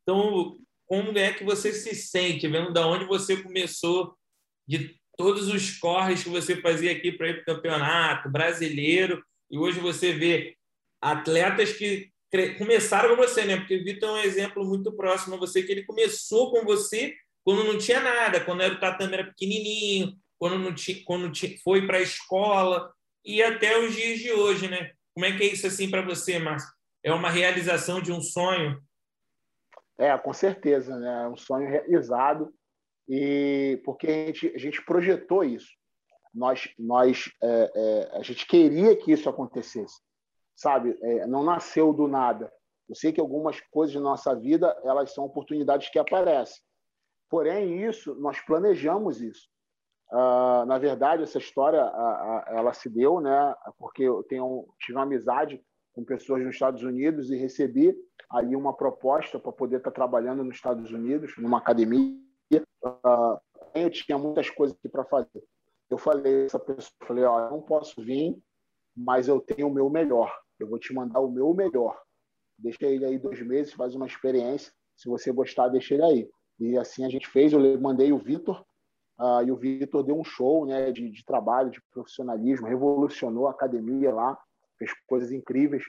Então, 0.01 0.57
como 0.87 1.17
é 1.17 1.33
que 1.33 1.43
você 1.43 1.73
se 1.73 1.93
sente 1.93 2.47
vendo 2.47 2.73
da 2.73 2.87
onde 2.87 3.05
você 3.05 3.37
começou, 3.37 4.15
de 4.67 4.95
todos 5.17 5.47
os 5.47 5.77
corres 5.77 6.23
que 6.23 6.29
você 6.29 6.61
fazia 6.61 6.91
aqui 6.91 7.11
para 7.11 7.29
ir 7.29 7.43
para 7.43 7.53
o 7.53 7.55
campeonato 7.55 8.29
brasileiro, 8.29 9.23
e 9.49 9.57
hoje 9.57 9.79
você 9.79 10.13
vê 10.13 10.55
atletas 11.01 11.73
que 11.73 12.09
começaram 12.57 13.09
com 13.09 13.15
você, 13.15 13.45
né? 13.45 13.57
Porque 13.57 13.77
o 13.77 13.83
Vitor 13.83 14.09
é 14.09 14.13
um 14.13 14.23
exemplo 14.23 14.65
muito 14.65 14.91
próximo 14.91 15.35
a 15.35 15.39
você, 15.39 15.63
que 15.63 15.71
ele 15.71 15.85
começou 15.85 16.51
com 16.51 16.63
você 16.63 17.15
quando 17.43 17.63
não 17.63 17.77
tinha 17.77 18.01
nada, 18.01 18.41
quando 18.41 18.61
era, 18.61 18.73
o 18.73 18.79
tatame 18.79 19.13
era 19.13 19.23
pequenininho, 19.23 20.17
quando, 20.37 20.59
não 20.59 20.73
tinha, 20.73 21.01
quando 21.05 21.31
foi 21.63 21.87
para 21.87 21.97
a 21.97 22.01
escola 22.01 22.91
e 23.23 23.41
até 23.41 23.79
os 23.79 23.95
dias 23.95 24.19
de 24.19 24.31
hoje, 24.33 24.67
né? 24.67 24.91
Como 25.13 25.25
é 25.25 25.35
que 25.35 25.43
é 25.43 25.47
isso 25.47 25.65
assim 25.65 25.89
para 25.89 26.01
você, 26.01 26.37
Márcio? 26.37 26.69
É 27.03 27.13
uma 27.13 27.29
realização 27.29 28.01
de 28.01 28.11
um 28.11 28.21
sonho? 28.21 28.81
É, 29.97 30.15
com 30.17 30.33
certeza, 30.33 30.97
né? 30.97 31.23
É 31.23 31.27
um 31.27 31.37
sonho 31.37 31.67
realizado 31.67 32.53
e 33.07 33.81
porque 33.83 34.07
a 34.07 34.25
gente, 34.27 34.53
a 34.55 34.57
gente 34.59 34.85
projetou 34.85 35.43
isso. 35.43 35.69
Nós, 36.33 36.69
nós 36.77 37.31
é, 37.41 37.71
é, 37.75 38.17
a 38.17 38.21
gente 38.21 38.45
queria 38.45 38.95
que 38.95 39.11
isso 39.11 39.27
acontecesse, 39.29 39.99
sabe? 40.55 40.97
É, 41.01 41.25
não 41.25 41.43
nasceu 41.43 41.91
do 41.93 42.07
nada. 42.07 42.51
Eu 42.87 42.95
sei 42.95 43.11
que 43.11 43.19
algumas 43.19 43.59
coisas 43.71 43.95
na 43.95 44.01
nossa 44.01 44.35
vida 44.35 44.77
elas 44.83 45.13
são 45.13 45.25
oportunidades 45.25 45.89
que 45.89 45.97
aparecem. 45.97 46.61
Porém, 47.29 47.83
isso 47.83 48.15
nós 48.15 48.39
planejamos 48.41 49.21
isso. 49.21 49.47
Uh, 50.11 50.65
na 50.65 50.77
verdade, 50.77 51.23
essa 51.23 51.37
história 51.37 51.83
uh, 51.85 52.55
ela 52.55 52.71
se 52.73 52.89
deu, 52.89 53.19
né? 53.19 53.53
Porque 53.77 54.03
eu 54.03 54.23
tenho, 54.23 54.65
tive 54.79 54.97
uma 54.97 55.03
amizade 55.03 55.61
com 55.91 56.05
pessoas 56.05 56.43
nos 56.43 56.53
Estados 56.53 56.81
Unidos 56.83 57.29
e 57.29 57.35
recebi 57.35 57.93
ali 58.29 58.55
uma 58.55 58.73
proposta 58.73 59.39
para 59.39 59.51
poder 59.51 59.77
estar 59.77 59.91
trabalhando 59.91 60.43
nos 60.43 60.55
Estados 60.55 60.91
Unidos, 60.91 61.33
numa 61.37 61.57
academia. 61.57 62.17
eu 63.73 63.89
tinha 63.89 64.17
muitas 64.17 64.49
coisas 64.49 64.75
aqui 64.77 64.89
para 64.89 65.05
fazer. 65.05 65.43
Eu 65.89 65.97
falei 65.97 66.45
essa 66.45 66.59
pessoa, 66.59 66.91
falei, 67.05 67.23
ó, 67.23 67.45
eu 67.45 67.51
não 67.51 67.61
posso 67.61 68.01
vir, 68.01 68.37
mas 68.95 69.27
eu 69.27 69.39
tenho 69.39 69.67
o 69.67 69.73
meu 69.73 69.89
melhor. 69.89 70.33
Eu 70.59 70.67
vou 70.67 70.79
te 70.79 70.93
mandar 70.93 71.19
o 71.19 71.31
meu 71.31 71.53
melhor. 71.53 71.97
Deixa 72.57 72.85
ele 72.85 73.05
aí 73.05 73.17
dois 73.17 73.41
meses, 73.41 73.73
faz 73.73 73.95
uma 73.95 74.07
experiência. 74.07 74.71
Se 74.95 75.07
você 75.07 75.31
gostar, 75.31 75.69
deixa 75.69 75.93
ele 75.93 76.03
aí. 76.03 76.29
E 76.59 76.77
assim 76.77 77.05
a 77.05 77.09
gente 77.09 77.27
fez. 77.27 77.53
Eu 77.53 77.79
mandei 77.79 78.11
o 78.11 78.17
Vitor 78.17 78.65
Uh, 79.19 79.41
e 79.47 79.51
o 79.51 79.55
Vitor 79.55 80.03
deu 80.03 80.19
um 80.19 80.23
show 80.23 80.65
né, 80.65 80.91
de, 80.91 81.09
de, 81.09 81.25
trabalho, 81.25 81.71
de 81.71 81.81
profissionalismo, 81.91 82.67
revolucionou 82.67 83.47
a 83.47 83.51
academia 83.51 84.13
lá, 84.13 84.37
fez 84.77 84.91
coisas 85.07 85.31
incríveis. 85.31 85.83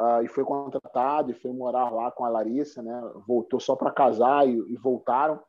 Uh, 0.00 0.22
e 0.24 0.28
foi 0.28 0.44
contratado 0.44 1.30
e 1.30 1.34
foi 1.34 1.52
morar 1.52 1.90
lá 1.90 2.10
com 2.10 2.24
a 2.24 2.28
Larissa, 2.28 2.82
né? 2.82 3.00
Voltou 3.26 3.60
só 3.60 3.76
para 3.76 3.92
casar 3.92 4.46
e, 4.48 4.52
e, 4.52 4.76
voltaram. 4.76 5.40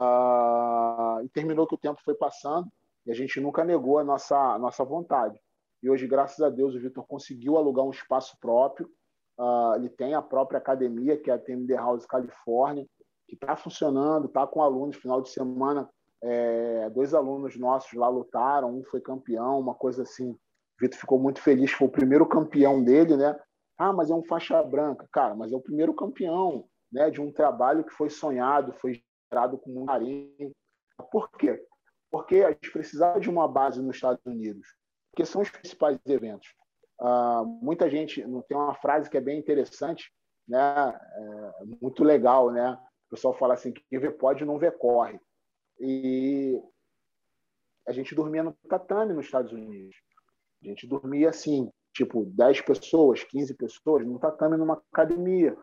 Uh, 0.00 1.20
e 1.24 1.28
terminou 1.30 1.66
que 1.66 1.74
o 1.74 1.78
tempo 1.78 2.00
foi 2.04 2.14
passando 2.14 2.68
e 3.04 3.10
a 3.10 3.14
gente 3.14 3.40
nunca 3.40 3.64
negou 3.64 3.98
a 3.98 4.04
nossa, 4.04 4.36
a 4.36 4.58
nossa 4.58 4.84
vontade. 4.84 5.40
E 5.82 5.90
hoje, 5.90 6.06
graças 6.06 6.40
a 6.40 6.48
Deus, 6.48 6.74
o 6.74 6.80
Vitor 6.80 7.04
conseguiu 7.06 7.56
alugar 7.56 7.84
um 7.84 7.90
espaço 7.90 8.36
próprio. 8.40 8.88
Uh, 9.36 9.74
ele 9.76 9.88
tem 9.88 10.14
a 10.14 10.22
própria 10.22 10.58
academia, 10.58 11.16
que 11.16 11.30
é 11.30 11.34
a 11.34 11.38
TMD 11.38 11.74
House 11.74 12.06
Califórnia, 12.06 12.86
que 13.26 13.34
está 13.34 13.56
funcionando, 13.56 14.26
está 14.26 14.46
com 14.46 14.62
alunos. 14.62 14.96
Final 14.96 15.20
de 15.20 15.30
semana, 15.30 15.88
é, 16.22 16.90
dois 16.90 17.14
alunos 17.14 17.56
nossos 17.56 17.92
lá 17.94 18.08
lutaram, 18.08 18.76
um 18.76 18.84
foi 18.84 19.00
campeão, 19.00 19.58
uma 19.58 19.74
coisa 19.74 20.02
assim. 20.02 20.30
O 20.30 20.38
Vitor 20.80 20.98
ficou 20.98 21.18
muito 21.18 21.40
feliz, 21.40 21.72
foi 21.72 21.88
o 21.88 21.90
primeiro 21.90 22.26
campeão 22.26 22.82
dele, 22.82 23.16
né? 23.16 23.38
Ah, 23.78 23.92
mas 23.92 24.10
é 24.10 24.14
um 24.14 24.24
faixa 24.24 24.60
branca. 24.62 25.08
Cara, 25.12 25.34
mas 25.34 25.52
é 25.52 25.56
o 25.56 25.60
primeiro 25.60 25.94
campeão 25.94 26.68
né, 26.92 27.10
de 27.10 27.20
um 27.20 27.32
trabalho 27.32 27.84
que 27.84 27.92
foi 27.92 28.10
sonhado, 28.10 28.72
foi 28.74 29.02
gerado 29.32 29.56
com 29.58 29.70
muito 29.70 29.86
carinho. 29.86 30.52
Por 31.12 31.30
quê? 31.30 31.64
Porque 32.10 32.36
a 32.42 32.50
gente 32.50 32.72
precisava 32.72 33.20
de 33.20 33.30
uma 33.30 33.46
base 33.46 33.80
nos 33.80 33.96
Estados 33.96 34.24
Unidos, 34.26 34.66
porque 35.10 35.24
são 35.24 35.42
os 35.42 35.50
principais 35.50 35.98
eventos. 36.06 36.48
Uh, 37.00 37.46
muita 37.62 37.88
gente 37.88 38.20
tem 38.48 38.56
uma 38.56 38.74
frase 38.74 39.08
que 39.08 39.16
é 39.16 39.20
bem 39.20 39.38
interessante, 39.38 40.12
né? 40.48 40.58
É 40.58 41.64
muito 41.80 42.02
legal, 42.02 42.50
né? 42.50 42.72
O 43.06 43.10
pessoal 43.10 43.34
fala 43.34 43.54
assim: 43.54 43.72
quem 43.72 44.00
vê 44.00 44.10
pode, 44.10 44.44
não 44.44 44.58
vê 44.58 44.70
corre. 44.70 45.20
E 45.78 46.60
a 47.86 47.92
gente 47.92 48.14
dormia 48.14 48.42
no 48.42 48.52
tatame 48.68 49.12
nos 49.12 49.26
Estados 49.26 49.52
Unidos. 49.52 49.94
A 50.62 50.66
gente 50.66 50.88
dormia 50.88 51.28
assim, 51.28 51.70
tipo 51.98 52.24
10 52.24 52.60
pessoas, 52.60 53.24
15 53.24 53.54
pessoas, 53.54 54.06
num 54.06 54.18
tatame 54.18 54.56
numa 54.56 54.80
academia, 54.92 55.56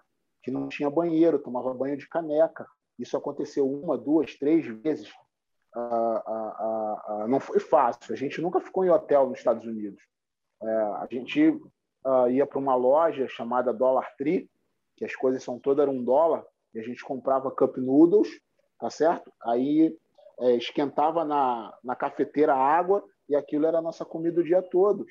que 0.44 0.52
não 0.52 0.68
tinha 0.68 0.90
banheiro, 0.90 1.40
tomava 1.40 1.74
banho 1.74 1.96
de 1.96 2.10
caneca. 2.10 2.68
Isso 3.00 3.16
aconteceu 3.16 3.66
uma, 3.66 3.98
duas, 3.98 4.36
três 4.36 4.66
vezes. 4.66 5.10
Ah, 5.74 6.24
ah, 6.28 7.04
ah, 7.08 7.28
não 7.30 7.40
foi 7.40 7.60
fácil. 7.62 8.14
A 8.14 8.18
gente 8.18 8.42
nunca 8.42 8.60
ficou 8.60 8.84
em 8.84 8.90
hotel 8.90 9.30
nos 9.30 9.38
Estados 9.38 9.66
Unidos. 9.66 10.04
É, 10.62 10.68
a 10.68 11.08
gente 11.10 11.58
ia 12.30 12.46
para 12.46 12.60
uma 12.60 12.76
loja 12.76 13.28
chamada 13.30 13.74
Dollar 13.74 14.14
Tree, 14.18 14.50
que 14.98 15.06
as 15.06 15.16
coisas 15.16 15.42
são 15.42 15.58
todas 15.58 15.88
um 15.88 16.04
dólar, 16.04 16.46
e 16.74 16.80
a 16.80 16.84
gente 16.84 17.04
comprava 17.04 17.50
cup 17.50 17.78
noodles, 17.78 18.28
tá 18.78 18.90
certo? 18.90 19.32
Aí 19.42 19.98
é, 20.40 20.56
esquentava 20.58 21.24
na, 21.24 21.74
na 21.82 21.96
cafeteira 21.96 22.54
água 22.54 23.04
e 23.30 23.36
aquilo 23.36 23.66
era 23.66 23.78
a 23.78 23.82
nossa 23.82 24.04
comida 24.04 24.42
o 24.42 24.44
dia 24.44 24.62
todo. 24.62 25.06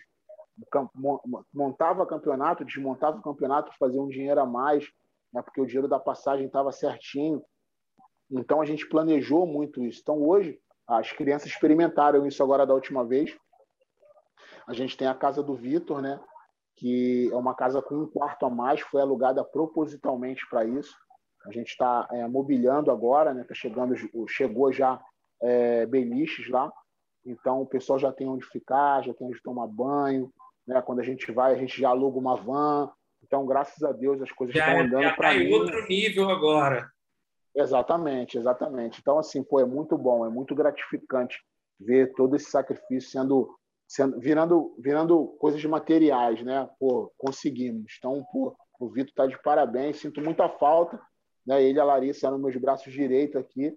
Montava 1.53 2.07
campeonato, 2.07 2.65
desmontava 2.65 3.19
o 3.19 3.23
campeonato, 3.23 3.77
fazia 3.79 4.01
um 4.01 4.09
dinheiro 4.09 4.41
a 4.41 4.47
mais, 4.47 4.89
né, 5.33 5.43
porque 5.43 5.61
o 5.61 5.67
dinheiro 5.67 5.89
da 5.89 5.99
passagem 5.99 6.47
estava 6.47 6.71
certinho. 6.71 7.43
Então 8.31 8.61
a 8.61 8.65
gente 8.65 8.89
planejou 8.89 9.47
muito 9.47 9.83
isso. 9.83 10.01
Então 10.01 10.23
hoje 10.23 10.59
as 10.87 11.11
crianças 11.13 11.49
experimentaram 11.49 12.27
isso 12.27 12.43
agora 12.43 12.67
da 12.67 12.75
última 12.75 13.05
vez. 13.05 13.37
A 14.67 14.73
gente 14.73 14.97
tem 14.97 15.09
a 15.09 15.15
casa 15.15 15.43
do 15.43 15.55
Vitor, 15.55 16.01
né? 16.01 16.21
Que 16.77 17.31
é 17.33 17.37
uma 17.37 17.55
casa 17.55 17.83
com 17.83 17.95
um 17.95 18.07
quarto 18.07 18.47
a 18.47 18.51
mais, 18.51 18.81
foi 18.81 19.01
alugada 19.01 19.45
propositalmente 19.45 20.47
para 20.49 20.65
isso. 20.65 20.95
A 21.47 21.53
gente 21.53 21.69
está 21.69 22.09
é, 22.11 22.27
mobiliando 22.27 22.91
agora, 22.91 23.35
né? 23.35 23.45
Tá 23.45 23.55
chegando, 23.55 23.95
chegou 24.29 24.73
já 24.73 25.01
é, 25.43 25.85
beliches 25.87 26.49
lá. 26.49 26.73
Então 27.25 27.63
o 27.63 27.67
pessoal 27.67 27.99
já 27.99 28.13
tem 28.13 28.29
onde 28.29 28.45
ficar, 28.47 29.03
já 29.03 29.13
tem 29.15 29.27
onde 29.27 29.43
tomar 29.43 29.67
banho. 29.67 30.33
Né? 30.67 30.81
Quando 30.83 31.01
a 31.01 31.05
gente 31.05 31.31
vai, 31.33 31.53
a 31.53 31.59
gente 31.59 31.81
já 31.81 31.91
aluga 31.91 32.19
uma 32.19 32.37
van. 32.37 32.91
Então, 33.23 33.47
graças 33.47 33.83
a 33.83 33.93
Deus, 33.93 34.21
as 34.21 34.33
coisas 34.33 34.55
já, 34.55 34.67
estão 34.67 34.81
é, 34.81 34.83
andando 34.83 35.17
para 35.17 35.33
tá 35.33 35.39
mim. 35.39 35.53
outro 35.53 35.87
nível 35.89 36.29
agora. 36.31 36.91
Exatamente, 37.55 38.37
exatamente. 38.37 39.01
Então, 39.01 39.19
assim, 39.19 39.43
pô, 39.43 39.61
é 39.61 39.65
muito 39.65 39.97
bom, 39.97 40.27
é 40.27 40.29
muito 40.29 40.55
gratificante 40.55 41.39
ver 41.79 42.13
todo 42.15 42.35
esse 42.35 42.51
sacrifício 42.51 43.11
sendo, 43.11 43.57
sendo 43.87 44.19
virando, 44.19 44.75
virando 44.79 45.29
coisas 45.39 45.65
materiais, 45.65 46.43
né? 46.43 46.69
Pô, 46.79 47.13
conseguimos. 47.17 47.95
Então, 47.99 48.25
pô, 48.33 48.57
o 48.81 48.89
Vitor 48.89 49.11
está 49.11 49.27
de 49.27 49.41
parabéns, 49.43 49.99
sinto 49.99 50.21
muita 50.21 50.49
falta, 50.49 51.01
né? 51.47 51.63
Ele 51.63 51.79
e 51.79 51.81
a 51.81 51.85
Larissa 51.85 52.27
eram 52.27 52.39
meus 52.39 52.57
braços 52.57 52.93
direitos 52.93 53.37
aqui, 53.37 53.77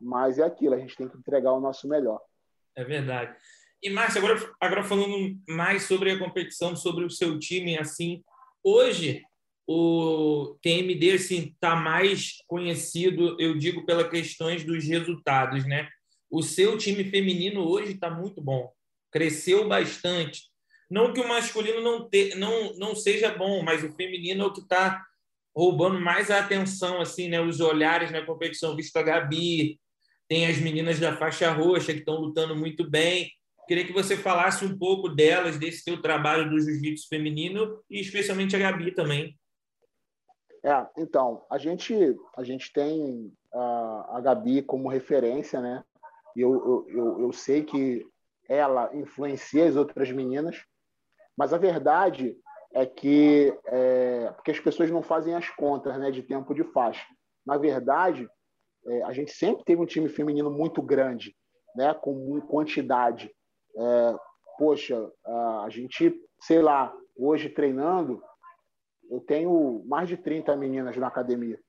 mas 0.00 0.38
é 0.38 0.44
aquilo, 0.44 0.74
a 0.74 0.78
gente 0.78 0.96
tem 0.96 1.08
que 1.08 1.16
entregar 1.16 1.52
o 1.52 1.60
nosso 1.60 1.88
melhor. 1.88 2.20
É 2.76 2.84
verdade. 2.84 3.34
E, 3.84 3.90
Márcio, 3.90 4.18
agora, 4.18 4.54
agora 4.58 4.82
falando 4.82 5.38
mais 5.46 5.82
sobre 5.82 6.10
a 6.10 6.18
competição, 6.18 6.74
sobre 6.74 7.04
o 7.04 7.10
seu 7.10 7.38
time, 7.38 7.78
assim, 7.78 8.24
hoje 8.62 9.22
o 9.66 10.56
TMD 10.62 11.12
assim 11.12 11.52
está 11.52 11.76
mais 11.76 12.38
conhecido, 12.46 13.36
eu 13.38 13.58
digo, 13.58 13.84
pelas 13.84 14.08
questões 14.08 14.64
dos 14.64 14.84
resultados, 14.84 15.66
né? 15.66 15.86
O 16.30 16.42
seu 16.42 16.78
time 16.78 17.04
feminino 17.04 17.60
hoje 17.60 17.92
está 17.92 18.08
muito 18.10 18.40
bom, 18.40 18.72
cresceu 19.12 19.68
bastante. 19.68 20.44
Não 20.90 21.12
que 21.12 21.20
o 21.20 21.28
masculino 21.28 21.82
não, 21.82 22.08
te, 22.08 22.34
não, 22.36 22.74
não 22.76 22.96
seja 22.96 23.34
bom, 23.34 23.62
mas 23.62 23.84
o 23.84 23.92
feminino 23.92 24.44
é 24.44 24.46
o 24.46 24.52
que 24.52 24.60
está 24.60 25.04
roubando 25.54 26.00
mais 26.00 26.30
a 26.30 26.40
atenção, 26.40 27.02
assim, 27.02 27.28
né? 27.28 27.38
Os 27.38 27.60
olhares 27.60 28.10
na 28.10 28.24
competição, 28.24 28.74
visto 28.74 28.96
a 28.96 29.02
Gabi, 29.02 29.78
tem 30.26 30.46
as 30.46 30.56
meninas 30.56 30.98
da 30.98 31.14
faixa 31.14 31.52
roxa 31.52 31.92
que 31.92 31.98
estão 32.00 32.16
lutando 32.16 32.56
muito 32.56 32.88
bem. 32.88 33.30
Queria 33.66 33.86
que 33.86 33.92
você 33.92 34.16
falasse 34.16 34.64
um 34.64 34.76
pouco 34.76 35.08
delas, 35.08 35.58
desse 35.58 35.82
seu 35.82 36.00
trabalho 36.00 36.50
do 36.50 36.60
jiu-jitsu 36.60 37.08
feminino 37.08 37.82
e 37.88 38.00
especialmente 38.00 38.54
a 38.54 38.58
Gabi 38.58 38.92
também. 38.92 39.38
É, 40.62 40.86
então, 40.96 41.44
a 41.50 41.58
gente, 41.58 41.94
a 42.36 42.42
gente 42.42 42.72
tem 42.72 43.32
a, 43.52 44.16
a 44.16 44.20
Gabi 44.20 44.62
como 44.62 44.88
referência, 44.88 45.60
né? 45.60 45.84
E 46.36 46.40
eu, 46.40 46.86
eu, 46.88 47.20
eu 47.20 47.32
sei 47.32 47.62
que 47.62 48.06
ela 48.48 48.94
influencia 48.94 49.66
as 49.66 49.76
outras 49.76 50.10
meninas, 50.10 50.62
mas 51.36 51.52
a 51.52 51.58
verdade 51.58 52.36
é 52.72 52.84
que 52.84 53.56
é, 53.66 54.32
porque 54.32 54.50
as 54.50 54.60
pessoas 54.60 54.90
não 54.90 55.02
fazem 55.02 55.34
as 55.34 55.48
contas 55.50 55.96
né, 55.98 56.10
de 56.10 56.22
tempo 56.22 56.52
de 56.54 56.64
faixa. 56.64 57.06
Na 57.46 57.56
verdade, 57.56 58.28
é, 58.86 59.02
a 59.04 59.12
gente 59.12 59.32
sempre 59.32 59.64
teve 59.64 59.80
um 59.80 59.86
time 59.86 60.08
feminino 60.08 60.50
muito 60.50 60.82
grande, 60.82 61.36
né, 61.76 61.94
com 61.94 62.40
quantidade. 62.40 63.30
É, 63.76 64.16
poxa, 64.58 65.10
a 65.64 65.68
gente, 65.68 66.14
sei 66.40 66.62
lá, 66.62 66.94
hoje 67.16 67.48
treinando, 67.48 68.22
eu 69.10 69.20
tenho 69.20 69.84
mais 69.86 70.08
de 70.08 70.16
30 70.16 70.56
meninas 70.56 70.96
na 70.96 71.06
academia, 71.06 71.60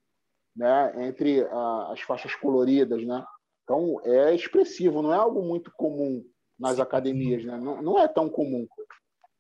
né? 0.56 1.08
entre 1.08 1.44
uh, 1.44 1.92
as 1.92 2.02
faixas 2.02 2.34
coloridas. 2.36 3.06
Né? 3.06 3.24
Então, 3.64 4.00
é 4.04 4.34
expressivo, 4.34 5.02
não 5.02 5.14
é 5.14 5.18
algo 5.18 5.42
muito 5.42 5.72
comum 5.76 6.24
nas 6.58 6.80
academias, 6.80 7.44
né? 7.44 7.58
não, 7.58 7.82
não 7.82 8.00
é 8.00 8.08
tão 8.08 8.30
comum. 8.30 8.68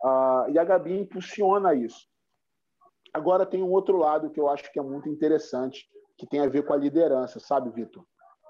Uh, 0.03 0.49
e 0.51 0.59
a 0.59 0.63
Gabi 0.63 0.99
impulsiona 0.99 1.73
isso. 1.73 2.07
Agora, 3.13 3.45
tem 3.45 3.63
um 3.63 3.71
outro 3.71 3.97
lado 3.97 4.29
que 4.29 4.39
eu 4.39 4.49
acho 4.49 4.71
que 4.71 4.79
é 4.79 4.83
muito 4.83 5.07
interessante, 5.07 5.87
que 6.17 6.27
tem 6.27 6.41
a 6.41 6.49
ver 6.49 6.65
com 6.65 6.73
a 6.73 6.77
liderança, 6.77 7.39
sabe, 7.39 7.69
Vitor? 7.69 8.05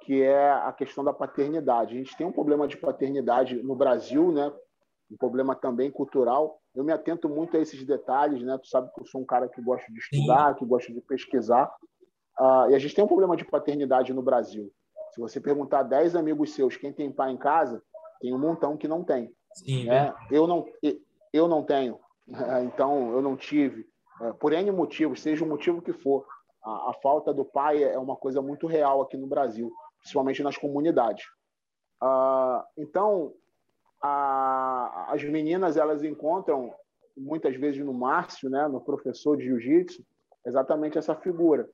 Que 0.06 0.22
é 0.22 0.52
a 0.52 0.72
questão 0.72 1.04
da 1.04 1.12
paternidade. 1.12 1.96
A 1.96 1.98
gente 1.98 2.16
tem 2.16 2.28
um 2.28 2.32
problema 2.32 2.68
de 2.68 2.78
paternidade 2.78 3.62
no 3.64 3.76
Brasil, 3.76 4.32
né? 4.32 4.52
um 5.12 5.18
problema 5.18 5.56
também 5.56 5.92
cultural. 5.92 6.60
Eu 6.74 6.84
me 6.84 6.92
atento 6.92 7.30
muito 7.30 7.56
a 7.56 7.60
esses 7.60 7.84
detalhes, 7.86 8.42
né? 8.42 8.58
Tu 8.58 8.68
sabe 8.68 8.92
que 8.94 9.02
eu 9.02 9.06
sou 9.06 9.22
um 9.22 9.26
cara 9.26 9.48
que 9.48 9.62
gosta 9.62 9.92
de 9.92 10.00
estudar, 10.00 10.54
Sim. 10.54 10.60
que 10.60 10.66
gosta 10.66 10.94
de 10.94 11.02
pesquisar. 11.02 11.72
Uh, 12.40 12.70
e 12.70 12.76
a 12.76 12.80
gente 12.80 12.96
tem 12.96 13.04
um 13.04 13.08
problema 13.08 13.36
de 13.36 13.46
paternidade 13.46 14.14
no 14.14 14.22
Brasil. 14.22 14.72
Se 15.14 15.22
você 15.22 15.40
perguntar 15.40 15.80
a 15.80 15.84
10 15.84 16.16
amigos 16.16 16.54
seus 16.54 16.76
quem 16.76 16.92
tem 16.92 17.12
pai 17.12 17.32
em 17.32 17.38
casa, 17.38 17.82
tem 18.20 18.34
um 18.34 18.40
montão 18.40 18.76
que 18.76 18.88
não 18.88 19.04
tem. 19.04 19.32
Sim, 19.54 19.86
né? 19.86 20.14
Eu 20.30 20.46
não 20.48 20.66
eu 21.32 21.48
não 21.48 21.64
tenho. 21.64 22.00
Então, 22.66 23.12
eu 23.12 23.22
não 23.22 23.38
tive. 23.38 23.86
É, 24.22 24.34
por 24.34 24.52
N 24.52 24.72
motivos, 24.72 25.22
seja 25.22 25.46
o 25.46 25.48
motivo 25.48 25.82
que 25.82 25.94
for, 25.94 26.26
a, 26.64 26.90
a 26.90 26.94
falta 27.02 27.34
do 27.34 27.46
pai 27.46 27.84
é 27.84 28.00
uma 28.00 28.16
coisa 28.16 28.42
muito 28.42 28.66
real 28.66 29.02
aqui 29.02 29.16
no 29.16 29.28
Brasil, 29.28 29.72
principalmente 30.06 30.44
nas 30.44 30.56
comunidades. 30.56 31.26
Uh, 32.02 32.62
então, 32.78 33.34
a, 34.02 35.08
as 35.10 35.24
meninas 35.24 35.78
elas 35.78 36.04
encontram 36.04 36.72
muitas 37.18 37.56
vezes 37.56 37.84
no 37.84 37.94
Márcio, 37.94 38.48
né, 38.48 38.68
no 38.68 38.80
professor 38.80 39.36
de 39.36 39.46
jiu-jitsu, 39.46 40.06
exatamente 40.46 40.98
essa 40.98 41.16
figura, 41.16 41.68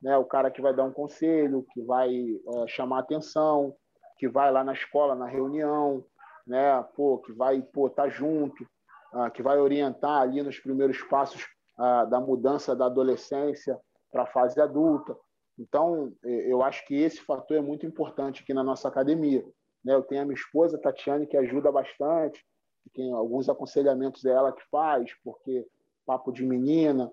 né, 0.00 0.16
o 0.16 0.24
cara 0.24 0.50
que 0.50 0.62
vai 0.62 0.74
dar 0.74 0.84
um 0.84 0.92
conselho, 0.92 1.66
que 1.74 1.82
vai 1.82 2.08
é, 2.08 2.66
chamar 2.68 3.00
atenção, 3.00 3.76
que 4.16 4.26
vai 4.26 4.50
lá 4.50 4.64
na 4.64 4.72
escola, 4.72 5.14
na 5.14 5.26
reunião, 5.26 6.02
né, 6.46 6.82
pô, 6.94 7.18
que 7.18 7.32
vai 7.32 7.60
pô, 7.60 7.90
tá 7.90 8.08
junto, 8.08 8.64
uh, 9.12 9.30
que 9.32 9.42
vai 9.42 9.58
orientar 9.58 10.22
ali 10.22 10.42
nos 10.42 10.58
primeiros 10.58 11.02
passos 11.02 11.42
uh, 11.78 12.08
da 12.08 12.20
mudança 12.20 12.74
da 12.74 12.86
adolescência 12.86 13.78
para 14.10 14.22
a 14.22 14.26
fase 14.26 14.58
adulta. 14.60 15.14
Então, 15.58 16.12
eu 16.22 16.62
acho 16.62 16.86
que 16.86 16.94
esse 16.94 17.20
fator 17.20 17.56
é 17.56 17.62
muito 17.62 17.86
importante 17.86 18.42
aqui 18.42 18.52
na 18.52 18.62
nossa 18.62 18.88
academia. 18.88 19.44
Né? 19.84 19.94
Eu 19.94 20.02
tenho 20.02 20.22
a 20.22 20.24
minha 20.24 20.34
esposa, 20.34 20.78
Tatiane, 20.78 21.26
que 21.26 21.36
ajuda 21.36 21.72
bastante, 21.72 22.44
tem 22.92 23.12
alguns 23.12 23.48
aconselhamentos 23.48 24.22
dela 24.22 24.52
que 24.52 24.62
faz, 24.70 25.12
porque 25.24 25.66
papo 26.06 26.32
de 26.32 26.44
menina. 26.44 27.10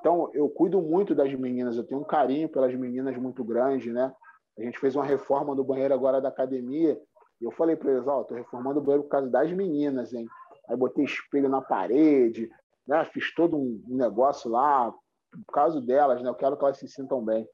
Então, 0.00 0.30
eu 0.34 0.48
cuido 0.48 0.80
muito 0.80 1.14
das 1.14 1.32
meninas, 1.34 1.76
eu 1.76 1.84
tenho 1.84 2.00
um 2.00 2.04
carinho 2.04 2.48
pelas 2.48 2.74
meninas 2.74 3.16
muito 3.16 3.42
grande, 3.42 3.92
né? 3.92 4.14
A 4.58 4.62
gente 4.62 4.78
fez 4.78 4.94
uma 4.94 5.04
reforma 5.04 5.54
no 5.54 5.64
banheiro 5.64 5.92
agora 5.92 6.20
da 6.20 6.28
academia. 6.28 7.00
E 7.40 7.44
eu 7.44 7.50
falei 7.50 7.76
para 7.76 7.92
eles: 7.92 8.06
Ó, 8.06 8.20
oh, 8.28 8.34
reformando 8.34 8.80
o 8.80 8.82
banheiro 8.82 9.02
por 9.02 9.10
causa 9.10 9.28
das 9.28 9.52
meninas, 9.52 10.12
hein? 10.14 10.26
Aí 10.68 10.76
botei 10.76 11.04
espelho 11.04 11.48
na 11.48 11.60
parede, 11.60 12.48
né? 12.86 13.04
Fiz 13.06 13.34
todo 13.34 13.56
um 13.56 13.82
negócio 13.88 14.50
lá, 14.50 14.92
por 15.46 15.52
causa 15.52 15.80
delas, 15.80 16.22
né? 16.22 16.28
Eu 16.28 16.34
quero 16.34 16.56
que 16.56 16.64
elas 16.64 16.78
se 16.78 16.88
sintam 16.88 17.22
bem. 17.22 17.46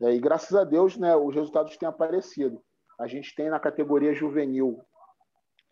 E 0.00 0.18
graças 0.18 0.54
a 0.56 0.64
Deus, 0.64 0.96
né, 0.96 1.14
os 1.14 1.34
resultados 1.34 1.76
têm 1.76 1.88
aparecido. 1.88 2.62
A 2.98 3.06
gente 3.06 3.34
tem 3.34 3.50
na 3.50 3.60
categoria 3.60 4.14
juvenil 4.14 4.80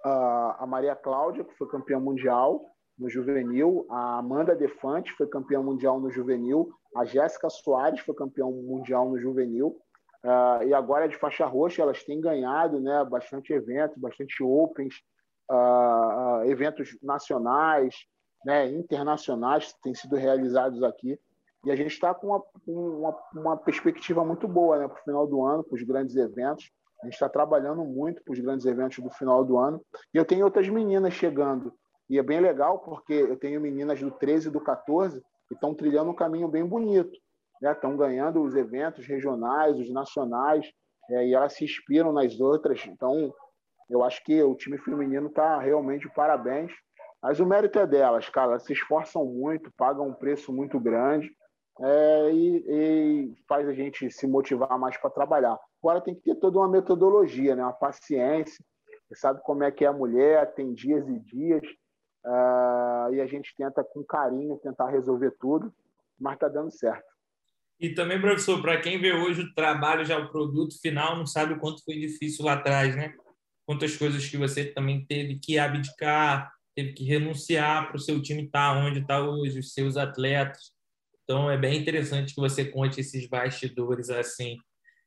a 0.05 0.65
Maria 0.67 0.95
Cláudia, 0.95 1.45
que 1.45 1.57
foi 1.57 1.69
campeã 1.69 1.99
mundial 1.99 2.65
no 2.99 3.09
juvenil, 3.09 3.87
a 3.89 4.19
Amanda 4.19 4.57
Defante 4.57 5.13
foi 5.13 5.27
campeã 5.29 5.63
mundial 5.63 6.01
no 6.01 6.11
juvenil, 6.11 6.71
a 6.97 7.05
Jéssica 7.05 7.49
Soares 7.49 8.01
foi 8.01 8.15
campeã 8.15 8.47
mundial 8.47 9.09
no 9.09 9.19
juvenil, 9.19 9.79
uh, 10.25 10.63
e 10.65 10.75
agora 10.75 11.09
de 11.09 11.17
faixa 11.17 11.47
roxa 11.47 11.83
elas 11.83 12.03
têm 12.03 12.21
ganhado 12.21 12.81
né, 12.81 13.05
bastante 13.05 13.53
eventos, 13.53 13.97
bastante 13.99 14.43
opens, 14.43 14.95
uh, 15.51 16.43
uh, 16.43 16.45
eventos 16.51 16.99
nacionais, 17.01 17.95
né, 18.45 18.67
internacionais 18.67 19.73
que 19.73 19.81
têm 19.83 19.95
sido 19.95 20.17
realizados 20.17 20.83
aqui. 20.83 21.19
E 21.69 21.71
a 21.71 21.77
gente 21.77 21.91
está 21.91 22.15
com 22.15 22.29
uma, 22.29 22.43
uma, 22.67 23.17
uma, 23.35 23.57
perspectiva 23.59 24.25
muito 24.25 24.49
boa 24.49 24.79
né, 24.79 24.89
para 24.89 24.99
o 24.99 25.05
final 25.05 25.27
do 25.27 25.45
ano, 25.45 25.63
para 25.63 25.77
os 25.77 25.83
grandes 25.83 26.17
eventos. 26.17 26.71
A 27.03 27.05
gente 27.05 27.13
está 27.13 27.29
trabalhando 27.29 27.85
muito 27.85 28.25
para 28.25 28.33
os 28.33 28.41
grandes 28.41 28.65
eventos 28.65 28.99
do 29.05 29.11
final 29.11 29.45
do 29.45 29.59
ano. 29.59 29.79
E 30.15 30.17
eu 30.17 30.25
tenho 30.25 30.47
outras 30.47 30.67
meninas 30.67 31.13
chegando. 31.13 31.71
E 32.09 32.19
é 32.19 32.23
bem 32.23 32.41
legal, 32.41 32.79
porque 32.79 33.13
eu 33.13 33.37
tenho 33.37 33.61
meninas 33.61 34.01
do 34.01 34.11
13 34.11 34.49
e 34.49 34.51
do 34.51 34.63
14 34.63 35.21
que 35.47 35.55
estão 35.55 35.75
trilhando 35.75 36.11
um 36.11 36.15
caminho 36.15 36.49
bem 36.49 36.65
bonito. 36.65 37.13
Né? 37.61 37.71
Estão 37.71 37.99
ganhando 37.99 38.43
os 38.43 38.57
eventos 38.57 39.07
regionais, 39.07 39.79
os 39.79 39.93
nacionais, 39.93 40.67
é, 41.11 41.27
e 41.27 41.35
elas 41.35 41.53
se 41.53 41.67
inspiram 41.67 42.15
nas 42.15 42.41
outras. 42.41 42.83
Então, 42.87 43.31
eu 43.91 44.03
acho 44.03 44.25
que 44.25 44.43
o 44.43 44.55
time 44.55 44.79
feminino 44.79 45.27
está 45.27 45.59
realmente 45.59 46.09
parabéns. 46.15 46.73
Mas 47.23 47.41
o 47.41 47.47
mérito 47.47 47.79
é 47.79 47.87
delas, 47.87 48.27
cara. 48.31 48.53
Elas 48.53 48.63
se 48.63 48.73
esforçam 48.73 49.27
muito, 49.27 49.71
pagam 49.77 50.09
um 50.09 50.15
preço 50.15 50.51
muito 50.51 50.81
grande 50.81 51.31
é, 51.81 52.33
e, 52.33 52.65
e, 52.69 53.37
faz 53.47 53.69
a 53.69 53.73
gente 53.73 54.11
se 54.11 54.27
motivar 54.27 54.79
mais 54.79 54.97
para 54.97 55.11
trabalhar. 55.11 55.59
Agora 55.83 56.01
tem 56.01 56.15
que 56.15 56.23
ter 56.23 56.35
toda 56.37 56.59
uma 56.59 56.69
metodologia, 56.69 57.55
né? 57.55 57.63
uma 57.63 57.73
paciência. 57.73 58.65
Você 59.09 59.21
sabe 59.21 59.41
como 59.43 59.63
é 59.63 59.71
que 59.71 59.85
é 59.85 59.89
a 59.89 59.93
mulher, 59.93 60.53
tem 60.55 60.75
dias 60.75 61.09
e 61.09 61.19
dias, 61.21 61.63
uh, 62.27 63.15
e 63.15 63.21
a 63.21 63.27
gente 63.27 63.55
tenta 63.57 63.83
com 63.83 64.05
carinho 64.05 64.59
tentar 64.59 64.91
resolver 64.91 65.31
tudo, 65.41 65.73
mas 66.19 66.35
está 66.35 66.49
dando 66.49 66.71
certo. 66.71 67.07
E 67.81 67.91
também, 67.91 68.21
professor, 68.21 68.61
para 68.61 68.81
quem 68.81 69.01
vê 69.01 69.13
hoje 69.13 69.43
o 69.43 69.55
trabalho, 69.55 70.05
já 70.05 70.19
o 70.19 70.31
produto 70.31 70.79
final, 70.81 71.17
não 71.17 71.27
sabe 71.27 71.55
o 71.55 71.61
quanto 71.61 71.85
foi 71.85 71.95
difícil 71.95 72.45
lá 72.45 72.55
atrás, 72.55 72.95
né? 72.97 73.15
Quantas 73.65 73.97
coisas 73.97 74.27
que 74.27 74.37
você 74.37 74.65
também 74.65 75.07
teve 75.07 75.39
que 75.39 75.59
abdicar, 75.59 76.53
teve 76.75 76.93
que 76.93 77.05
renunciar 77.05 77.87
para 77.87 77.97
o 77.97 78.01
seu 78.01 78.21
time 78.21 78.47
estar 78.47 78.75
tá 78.75 78.81
onde 78.81 78.99
está 78.99 79.21
hoje, 79.21 79.61
os 79.61 79.73
seus 79.73 79.97
atletas. 79.97 80.73
Então, 81.29 81.51
é 81.51 81.59
bem 81.59 81.79
interessante 81.79 82.35
que 82.35 82.41
você 82.41 82.65
conte 82.65 83.01
esses 83.01 83.29
bastidores 83.29 84.09
assim. 84.09 84.57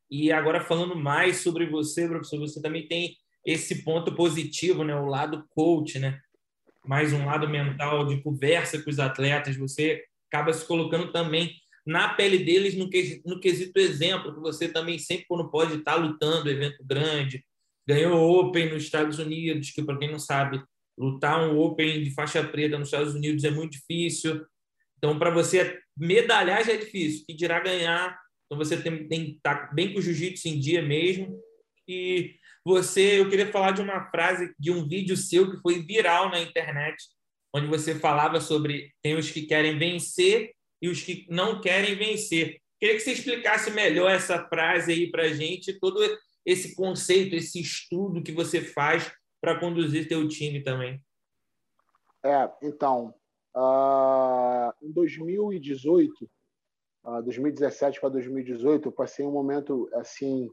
E 0.08 0.32
agora 0.32 0.62
falando 0.62 0.96
mais 0.96 1.38
sobre 1.38 1.66
você, 1.66 2.08
professor, 2.08 2.38
você 2.38 2.62
também 2.62 2.88
tem 2.88 3.18
esse 3.44 3.84
ponto 3.84 4.14
positivo, 4.14 4.84
né? 4.84 4.96
O 4.96 5.08
lado 5.08 5.44
coach, 5.50 5.98
né? 5.98 6.20
Mais 6.86 7.12
um 7.12 7.26
lado 7.26 7.50
mental 7.50 8.06
de 8.06 8.22
conversa 8.22 8.80
com 8.84 8.92
os 8.92 9.00
atletas. 9.00 9.58
Você 9.58 10.04
acaba 10.32 10.54
se 10.54 10.64
colocando 10.64 11.12
também 11.12 11.56
na 11.84 12.10
pele 12.10 12.38
deles 12.38 12.78
no 12.78 12.88
quesito, 12.88 13.28
no 13.28 13.40
quesito 13.40 13.80
exemplo, 13.80 14.32
que 14.32 14.40
você 14.42 14.70
também 14.70 15.00
sempre 15.00 15.26
quando 15.28 15.50
pode 15.50 15.78
estar 15.78 15.96
lutando 15.96 16.52
evento 16.52 16.86
grande, 16.86 17.44
ganhou 17.88 18.46
Open 18.46 18.72
nos 18.72 18.84
Estados 18.84 19.18
Unidos, 19.18 19.72
que 19.72 19.82
para 19.82 19.98
quem 19.98 20.12
não 20.12 20.20
sabe, 20.20 20.64
lutar 20.96 21.42
um 21.50 21.58
Open 21.58 22.04
de 22.04 22.14
faixa 22.14 22.44
preta 22.44 22.78
nos 22.78 22.90
Estados 22.90 23.16
Unidos 23.16 23.44
é 23.44 23.50
muito 23.50 23.72
difícil. 23.72 24.46
Então, 25.04 25.18
para 25.18 25.32
você 25.32 25.80
medalhar 25.98 26.64
já 26.64 26.74
é 26.74 26.78
difícil, 26.78 27.26
que 27.26 27.34
dirá 27.34 27.60
ganhar 27.60 28.20
então 28.52 28.58
você 28.58 28.76
tem, 28.76 29.08
tem 29.08 29.26
que 29.28 29.32
estar 29.38 29.74
bem 29.74 29.94
com 29.94 30.00
o 30.00 30.02
jiu-jitsu 30.02 30.50
em 30.50 30.60
dia 30.60 30.82
mesmo. 30.82 31.42
E 31.88 32.36
você, 32.66 33.22
eu 33.22 33.30
queria 33.30 33.50
falar 33.50 33.72
de 33.72 33.82
uma 33.82 34.12
frase 34.12 34.54
de 34.60 34.70
um 34.70 34.86
vídeo 34.86 35.16
seu 35.16 35.50
que 35.50 35.62
foi 35.62 35.82
viral 35.82 36.30
na 36.30 36.42
internet, 36.42 37.02
onde 37.56 37.68
você 37.68 37.96
falava 37.96 38.42
sobre 38.42 38.94
tem 39.02 39.16
os 39.16 39.32
que 39.32 39.44
querem 39.44 39.80
vencer 39.80 40.52
e 40.82 40.90
os 40.90 41.02
que 41.02 41.26
não 41.30 41.62
querem 41.62 41.96
vencer. 41.96 42.60
Queria 42.78 42.96
que 42.98 43.02
você 43.02 43.14
explicasse 43.14 43.72
melhor 43.72 44.12
essa 44.12 44.46
frase 44.50 44.92
aí 44.92 45.10
para 45.10 45.24
a 45.24 45.34
gente, 45.34 45.80
todo 45.80 46.02
esse 46.46 46.76
conceito, 46.76 47.34
esse 47.36 47.62
estudo 47.62 48.22
que 48.22 48.34
você 48.34 48.60
faz 48.60 49.10
para 49.40 49.58
conduzir 49.62 50.10
teu 50.10 50.28
time 50.28 50.62
também. 50.62 51.02
É, 52.26 52.52
então, 52.62 53.16
uh, 53.56 54.74
em 54.82 54.92
2018 54.92 56.30
2017 57.24 58.00
para 58.00 58.10
2018, 58.10 58.88
eu 58.88 58.92
passei 58.92 59.26
um 59.26 59.32
momento 59.32 59.90
assim 59.94 60.50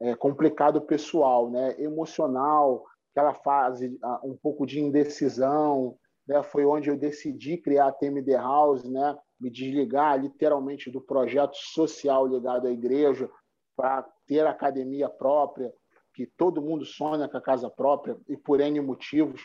é, 0.00 0.14
complicado 0.16 0.80
pessoal, 0.80 1.48
né, 1.50 1.80
emocional, 1.80 2.84
aquela 3.12 3.34
fase 3.34 3.98
um 4.24 4.36
pouco 4.36 4.66
de 4.66 4.80
indecisão, 4.80 5.96
né, 6.26 6.42
foi 6.42 6.64
onde 6.64 6.90
eu 6.90 6.96
decidi 6.96 7.56
criar 7.56 7.86
a 7.86 7.92
TMD 7.92 8.32
House, 8.32 8.84
né, 8.84 9.16
me 9.40 9.48
desligar 9.48 10.20
literalmente 10.20 10.90
do 10.90 11.00
projeto 11.00 11.54
social 11.54 12.26
ligado 12.26 12.66
à 12.66 12.70
igreja 12.70 13.30
para 13.76 14.02
ter 14.26 14.46
academia 14.46 15.08
própria, 15.08 15.72
que 16.14 16.26
todo 16.26 16.62
mundo 16.62 16.84
sonha 16.84 17.28
com 17.28 17.36
a 17.36 17.40
casa 17.40 17.70
própria 17.70 18.16
e 18.28 18.36
por 18.36 18.60
N 18.60 18.80
motivos. 18.80 19.40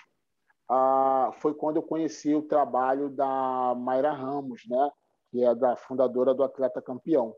Ah, 0.69 1.31
foi 1.39 1.53
quando 1.53 1.77
eu 1.77 1.83
conheci 1.83 2.35
o 2.35 2.41
trabalho 2.41 3.09
da 3.09 3.73
Mayra 3.75 4.11
Ramos, 4.11 4.63
né? 4.67 4.91
que 5.29 5.43
é 5.43 5.53
da 5.53 5.75
fundadora 5.75 6.33
do 6.33 6.43
Atleta 6.43 6.81
Campeão. 6.81 7.35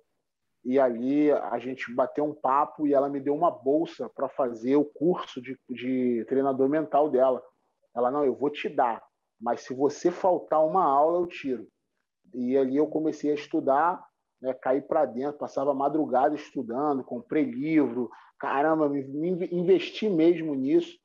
E 0.63 0.79
ali 0.79 1.31
a 1.31 1.57
gente 1.57 1.93
bateu 1.93 2.25
um 2.25 2.33
papo 2.33 2.85
e 2.85 2.93
ela 2.93 3.09
me 3.09 3.19
deu 3.19 3.33
uma 3.33 3.49
bolsa 3.49 4.09
para 4.09 4.27
fazer 4.27 4.75
o 4.75 4.85
curso 4.85 5.41
de, 5.41 5.57
de 5.69 6.25
treinador 6.27 6.67
mental 6.67 7.09
dela. 7.09 7.41
Ela, 7.95 8.11
não, 8.11 8.23
eu 8.23 8.35
vou 8.35 8.49
te 8.49 8.67
dar, 8.69 9.01
mas 9.39 9.61
se 9.61 9.73
você 9.73 10.11
faltar 10.11 10.65
uma 10.65 10.83
aula, 10.83 11.19
eu 11.19 11.27
tiro. 11.27 11.67
E 12.33 12.57
ali 12.57 12.75
eu 12.77 12.87
comecei 12.87 13.31
a 13.31 13.35
estudar, 13.35 14.05
né, 14.41 14.53
cair 14.53 14.85
para 14.85 15.05
dentro, 15.05 15.39
passava 15.39 15.73
madrugada 15.73 16.35
estudando, 16.35 17.03
comprei 17.03 17.45
livro, 17.45 18.09
caramba, 18.37 18.87
me, 18.87 19.03
me 19.03 19.47
investi 19.51 20.09
mesmo 20.09 20.53
nisso. 20.53 20.97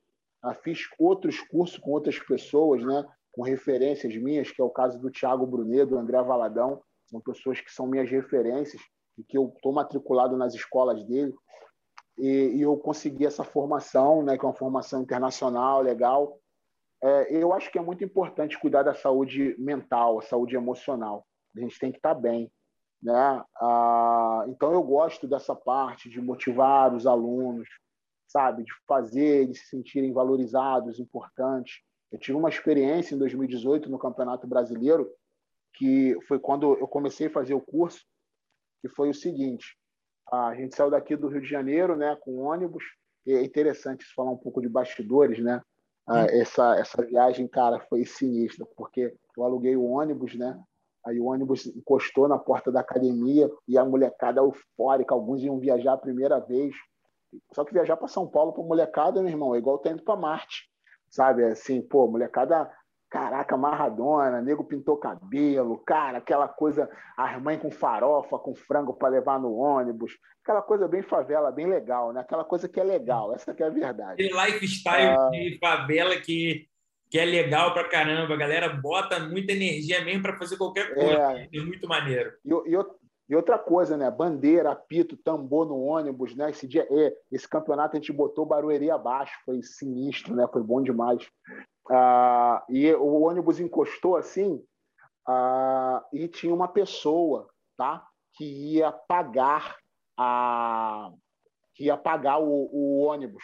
Ah, 0.44 0.54
fiz 0.54 0.80
outros 0.98 1.40
cursos 1.40 1.78
com 1.78 1.90
outras 1.90 2.18
pessoas, 2.18 2.85
né? 2.85 3.04
com 3.35 3.42
referências 3.42 4.14
minhas, 4.16 4.50
que 4.50 4.62
é 4.62 4.64
o 4.64 4.70
caso 4.70 4.98
do 4.98 5.11
Tiago 5.11 5.44
Brunet, 5.44 5.87
do 5.87 5.98
André 5.98 6.22
Valadão, 6.22 6.80
são 7.07 7.20
pessoas 7.20 7.61
que 7.61 7.70
são 7.70 7.87
minhas 7.87 8.09
referências 8.09 8.80
e 9.18 9.24
que 9.24 9.37
eu 9.37 9.52
estou 9.57 9.72
matriculado 9.72 10.37
nas 10.37 10.54
escolas 10.54 11.02
dele. 11.04 11.35
E, 12.16 12.52
e, 12.54 12.62
eu 12.62 12.76
consegui 12.76 13.26
essa 13.26 13.42
formação, 13.42 14.22
né, 14.22 14.38
que 14.38 14.44
é 14.44 14.48
uma 14.48 14.54
formação 14.54 15.02
internacional, 15.02 15.83
legal. 15.83 16.38
É, 17.02 17.37
eu 17.37 17.52
acho 17.52 17.72
que 17.72 17.78
é 17.78 17.83
muito 17.83 18.04
importante 18.04 18.59
cuidar 18.59 18.85
da 18.85 18.94
saúde 18.94 19.57
mental, 19.59 20.20
a 20.20 20.22
saúde 20.22 20.54
emocional. 20.54 21.26
A 21.57 21.61
gente 21.61 21.78
tem 21.78 21.90
que 21.90 21.98
estar 21.98 22.14
tá 22.14 22.20
bem. 22.20 22.50
Né? 23.02 23.44
Ah, 23.61 24.44
então, 24.48 24.72
eu 24.72 24.83
gosto 24.83 25.26
dessa 25.26 25.57
parte 25.57 26.09
de 26.09 26.20
motivar 26.20 26.94
os 26.94 27.04
alunos, 27.07 27.68
sabe? 28.26 28.64
De 28.64 28.72
fazer 28.87 29.42
eles 29.42 29.60
se 29.60 29.66
sentirem 29.66 30.12
valorizados, 30.12 30.98
importantes. 30.98 31.82
Eu 32.10 32.18
tive 32.18 32.37
uma 32.37 32.48
experiência 32.48 33.14
em 33.14 33.18
2018 33.18 33.90
no 33.90 33.98
Campeonato 33.98 34.46
Brasileiro, 34.46 35.10
que 35.74 36.16
foi 36.28 36.38
quando 36.38 36.74
eu 36.78 36.87
comecei 36.87 37.26
a 37.26 37.30
fazer 37.30 37.54
o 37.54 37.60
curso, 37.60 38.04
que 38.80 38.88
foi 38.88 39.10
o 39.10 39.14
seguinte: 39.14 39.76
a 40.30 40.54
gente 40.54 40.74
saiu 40.74 40.90
daqui 40.90 41.16
do 41.16 41.28
Rio 41.28 41.40
de 41.40 41.48
Janeiro, 41.48 41.96
né, 41.96 42.16
com 42.20 42.38
ônibus. 42.38 42.84
E 43.26 43.32
é 43.32 43.42
interessante 43.42 44.04
falar 44.14 44.30
um 44.30 44.37
pouco 44.37 44.60
de 44.60 44.68
bastidores, 44.68 45.38
né? 45.42 45.62
Ah, 46.06 46.26
essa 46.26 46.76
essa 46.76 47.02
viagem, 47.02 47.48
cara, 47.48 47.80
foi 47.88 48.04
sinistra, 48.04 48.66
porque 48.76 49.16
eu 49.37 49.42
aluguei 49.42 49.74
o 49.74 49.84
ônibus, 49.84 50.34
né? 50.34 50.62
Aí 51.06 51.18
o 51.18 51.26
ônibus 51.26 51.66
encostou 51.66 52.28
na 52.28 52.38
porta 52.38 52.70
da 52.70 52.80
academia 52.80 53.50
e 53.68 53.76
a 53.76 53.84
molecada 53.84 54.40
eufórica, 54.40 55.14
alguns 55.14 55.42
iam 55.42 55.58
viajar 55.58 55.94
a 55.94 55.98
primeira 55.98 56.38
vez. 56.38 56.74
Só 57.53 57.64
que 57.64 57.73
viajar 57.73 57.97
para 57.97 58.09
São 58.09 58.27
Paulo 58.27 58.53
para 58.53 58.62
molecada, 58.62 59.20
meu 59.20 59.31
irmão, 59.31 59.55
é 59.55 59.59
igual 59.59 59.79
tá 59.79 59.90
indo 59.90 60.03
para 60.03 60.16
Marte 60.16 60.73
sabe? 61.14 61.44
Assim, 61.44 61.81
pô, 61.81 62.09
molecada, 62.09 62.68
caraca, 63.09 63.57
marradona, 63.57 64.42
nego 64.42 64.64
pintou 64.64 64.97
cabelo, 64.97 65.79
cara, 65.87 66.18
aquela 66.18 66.49
coisa, 66.49 66.90
as 67.16 67.40
mães 67.40 67.61
com 67.61 67.70
farofa, 67.70 68.38
com 68.38 68.55
frango 68.55 68.94
para 68.94 69.11
levar 69.11 69.38
no 69.38 69.55
ônibus, 69.55 70.12
aquela 70.42 70.61
coisa 70.61 70.88
bem 70.88 71.03
favela, 71.03 71.53
bem 71.53 71.66
legal, 71.66 72.12
né? 72.12 72.20
Aquela 72.20 72.44
coisa 72.44 72.68
que 72.68 72.81
é 72.81 72.85
legal, 72.85 73.33
essa 73.33 73.55
que 73.55 73.62
é 73.62 73.66
a 73.66 73.70
verdade. 73.70 74.25
Aquele 74.25 74.44
lifestyle 74.44 75.16
ah... 75.16 75.31
de 75.31 75.57
favela 75.59 76.16
que, 76.16 76.66
que 77.09 77.18
é 77.18 77.25
legal 77.25 77.73
pra 77.73 77.88
caramba, 77.88 78.35
a 78.35 78.38
galera 78.38 78.68
bota 78.68 79.20
muita 79.20 79.53
energia 79.53 80.05
mesmo 80.05 80.23
para 80.23 80.37
fazer 80.37 80.57
qualquer 80.57 80.92
coisa, 80.94 81.33
é, 81.38 81.49
é 81.55 81.61
muito 81.61 81.87
maneiro. 81.87 82.33
E, 82.44 82.51
e, 82.51 82.77
E 83.28 83.34
outra 83.34 83.58
coisa, 83.58 83.96
né? 83.96 84.10
Bandeira, 84.10 84.72
apito, 84.72 85.16
tambor 85.16 85.66
no 85.66 85.80
ônibus, 85.80 86.34
né? 86.37 86.50
Esse 86.50 86.68
dia, 86.68 86.87
é, 86.90 87.16
esse 87.32 87.48
campeonato 87.48 87.96
a 87.96 88.00
gente 88.00 88.12
botou 88.12 88.44
Barueri 88.44 88.90
abaixo, 88.90 89.34
foi 89.44 89.62
sinistro, 89.62 90.34
né? 90.34 90.46
Foi 90.52 90.62
bom 90.62 90.82
demais. 90.82 91.26
Ah, 91.90 92.62
e 92.68 92.92
o 92.94 93.22
ônibus 93.22 93.60
encostou 93.60 94.16
assim, 94.16 94.62
ah, 95.26 96.04
e 96.12 96.28
tinha 96.28 96.54
uma 96.54 96.68
pessoa, 96.68 97.48
tá? 97.76 98.06
Que 98.34 98.44
ia 98.74 98.92
pagar 98.92 99.76
a, 100.18 101.10
que 101.74 101.84
ia 101.84 101.96
pagar 101.96 102.38
o, 102.38 102.68
o 102.72 103.00
ônibus. 103.00 103.42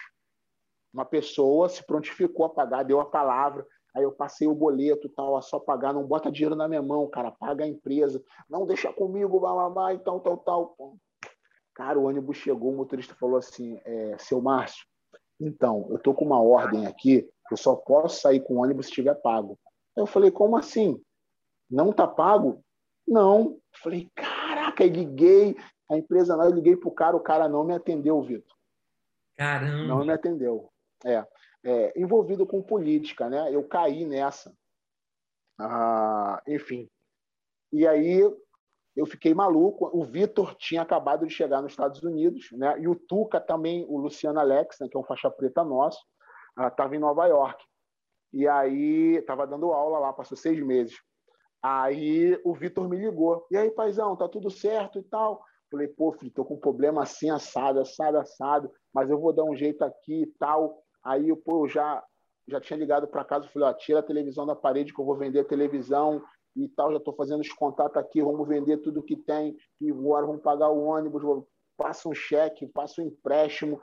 Uma 0.92 1.04
pessoa 1.04 1.68
se 1.68 1.84
prontificou 1.86 2.46
a 2.46 2.50
pagar, 2.50 2.82
deu 2.82 3.00
a 3.00 3.06
palavra. 3.06 3.66
Aí 3.94 4.02
eu 4.02 4.12
passei 4.12 4.46
o 4.46 4.54
boleto, 4.54 5.08
tal, 5.08 5.36
a 5.36 5.42
só 5.42 5.58
pagar, 5.58 5.92
não 5.92 6.06
bota 6.06 6.30
dinheiro 6.30 6.54
na 6.54 6.68
minha 6.68 6.82
mão, 6.82 7.08
cara, 7.08 7.30
paga 7.30 7.64
a 7.64 7.68
empresa, 7.68 8.22
não 8.48 8.66
deixa 8.66 8.92
comigo, 8.92 9.40
blá, 9.40 9.94
e 9.94 9.98
tal, 9.98 10.20
tal, 10.20 10.36
tal. 10.38 10.96
Cara, 11.74 11.98
o 11.98 12.04
ônibus 12.04 12.36
chegou, 12.36 12.72
o 12.72 12.76
motorista 12.76 13.14
falou 13.14 13.36
assim, 13.36 13.80
é, 13.84 14.16
seu 14.18 14.40
Márcio, 14.40 14.84
então, 15.40 15.86
eu 15.90 15.98
tô 15.98 16.12
com 16.12 16.24
uma 16.24 16.40
ordem 16.40 16.86
aqui, 16.86 17.28
eu 17.50 17.56
só 17.56 17.74
posso 17.74 18.20
sair 18.20 18.40
com 18.40 18.54
o 18.54 18.62
ônibus 18.62 18.86
se 18.86 18.92
tiver 18.92 19.14
pago. 19.14 19.58
Aí 19.96 20.02
eu 20.02 20.06
falei, 20.06 20.30
como 20.30 20.56
assim? 20.56 21.02
Não 21.68 21.92
tá 21.92 22.06
pago? 22.06 22.62
Não. 23.08 23.40
Eu 23.40 23.80
falei, 23.82 24.10
caraca, 24.14 24.84
aí 24.84 24.90
liguei, 24.90 25.56
a 25.90 25.96
empresa 25.96 26.36
não, 26.36 26.44
eu 26.44 26.52
liguei 26.52 26.76
pro 26.76 26.90
cara, 26.90 27.16
o 27.16 27.20
cara 27.20 27.48
não 27.48 27.64
me 27.64 27.74
atendeu, 27.74 28.20
Vitor. 28.20 28.54
Caramba. 29.36 29.86
Não 29.86 30.04
me 30.04 30.12
atendeu. 30.12 30.69
É 31.04 31.24
é, 31.64 31.92
envolvido 31.98 32.46
com 32.46 32.62
política, 32.62 33.28
né? 33.28 33.54
Eu 33.54 33.66
caí 33.66 34.04
nessa. 34.04 34.52
Ah, 35.58 36.42
enfim. 36.46 36.88
E 37.72 37.86
aí 37.86 38.20
eu 38.96 39.06
fiquei 39.06 39.34
maluco. 39.34 39.90
O 39.92 40.04
Vitor 40.04 40.54
tinha 40.56 40.82
acabado 40.82 41.26
de 41.26 41.32
chegar 41.32 41.62
nos 41.62 41.72
Estados 41.72 42.02
Unidos, 42.02 42.48
né? 42.52 42.80
E 42.80 42.88
o 42.88 42.94
Tuca 42.94 43.40
também, 43.40 43.84
o 43.88 43.98
Luciano 43.98 44.40
Alex, 44.40 44.78
né, 44.80 44.88
que 44.88 44.96
é 44.96 45.00
um 45.00 45.04
faixa 45.04 45.30
preta 45.30 45.62
nosso, 45.62 46.00
estava 46.58 46.94
ah, 46.94 46.96
em 46.96 47.00
Nova 47.00 47.26
York. 47.26 47.62
E 48.32 48.46
aí 48.46 49.16
estava 49.16 49.46
dando 49.46 49.72
aula 49.72 49.98
lá, 49.98 50.12
passou 50.12 50.36
seis 50.36 50.60
meses. 50.64 50.96
Aí 51.62 52.40
o 52.44 52.54
Vitor 52.54 52.88
me 52.88 52.96
ligou. 52.96 53.46
E 53.50 53.56
aí, 53.56 53.70
paizão, 53.70 54.16
tá 54.16 54.28
tudo 54.28 54.50
certo 54.50 54.98
e 54.98 55.02
tal? 55.02 55.44
Falei, 55.70 55.88
pô, 55.88 56.12
filho, 56.12 56.32
tô 56.32 56.44
com 56.44 56.54
um 56.54 56.60
problema 56.60 57.02
assim, 57.02 57.30
assado, 57.30 57.80
assado, 57.80 58.18
assado, 58.18 58.72
mas 58.92 59.10
eu 59.10 59.20
vou 59.20 59.32
dar 59.32 59.44
um 59.44 59.54
jeito 59.54 59.84
aqui 59.84 60.22
e 60.22 60.26
tal. 60.38 60.82
Aí 61.02 61.34
pô, 61.36 61.64
eu 61.64 61.68
já, 61.68 62.02
já 62.46 62.60
tinha 62.60 62.78
ligado 62.78 63.06
para 63.06 63.24
casa, 63.24 63.48
falei, 63.48 63.68
ó, 63.68 63.72
tira 63.72 64.00
a 64.00 64.02
televisão 64.02 64.46
da 64.46 64.54
parede 64.54 64.92
que 64.92 65.00
eu 65.00 65.04
vou 65.04 65.16
vender 65.16 65.40
a 65.40 65.44
televisão 65.44 66.22
e 66.56 66.68
tal, 66.68 66.90
já 66.90 66.98
estou 66.98 67.14
fazendo 67.14 67.40
os 67.40 67.52
contatos 67.52 67.96
aqui, 67.96 68.22
vamos 68.22 68.46
vender 68.46 68.78
tudo 68.78 69.02
que 69.02 69.16
tem, 69.16 69.56
e 69.80 69.90
agora 69.90 70.26
vamos 70.26 70.42
pagar 70.42 70.68
o 70.68 70.84
ônibus, 70.84 71.22
passa 71.76 72.08
um 72.08 72.14
cheque, 72.14 72.66
passa 72.66 73.00
um 73.00 73.06
empréstimo. 73.06 73.80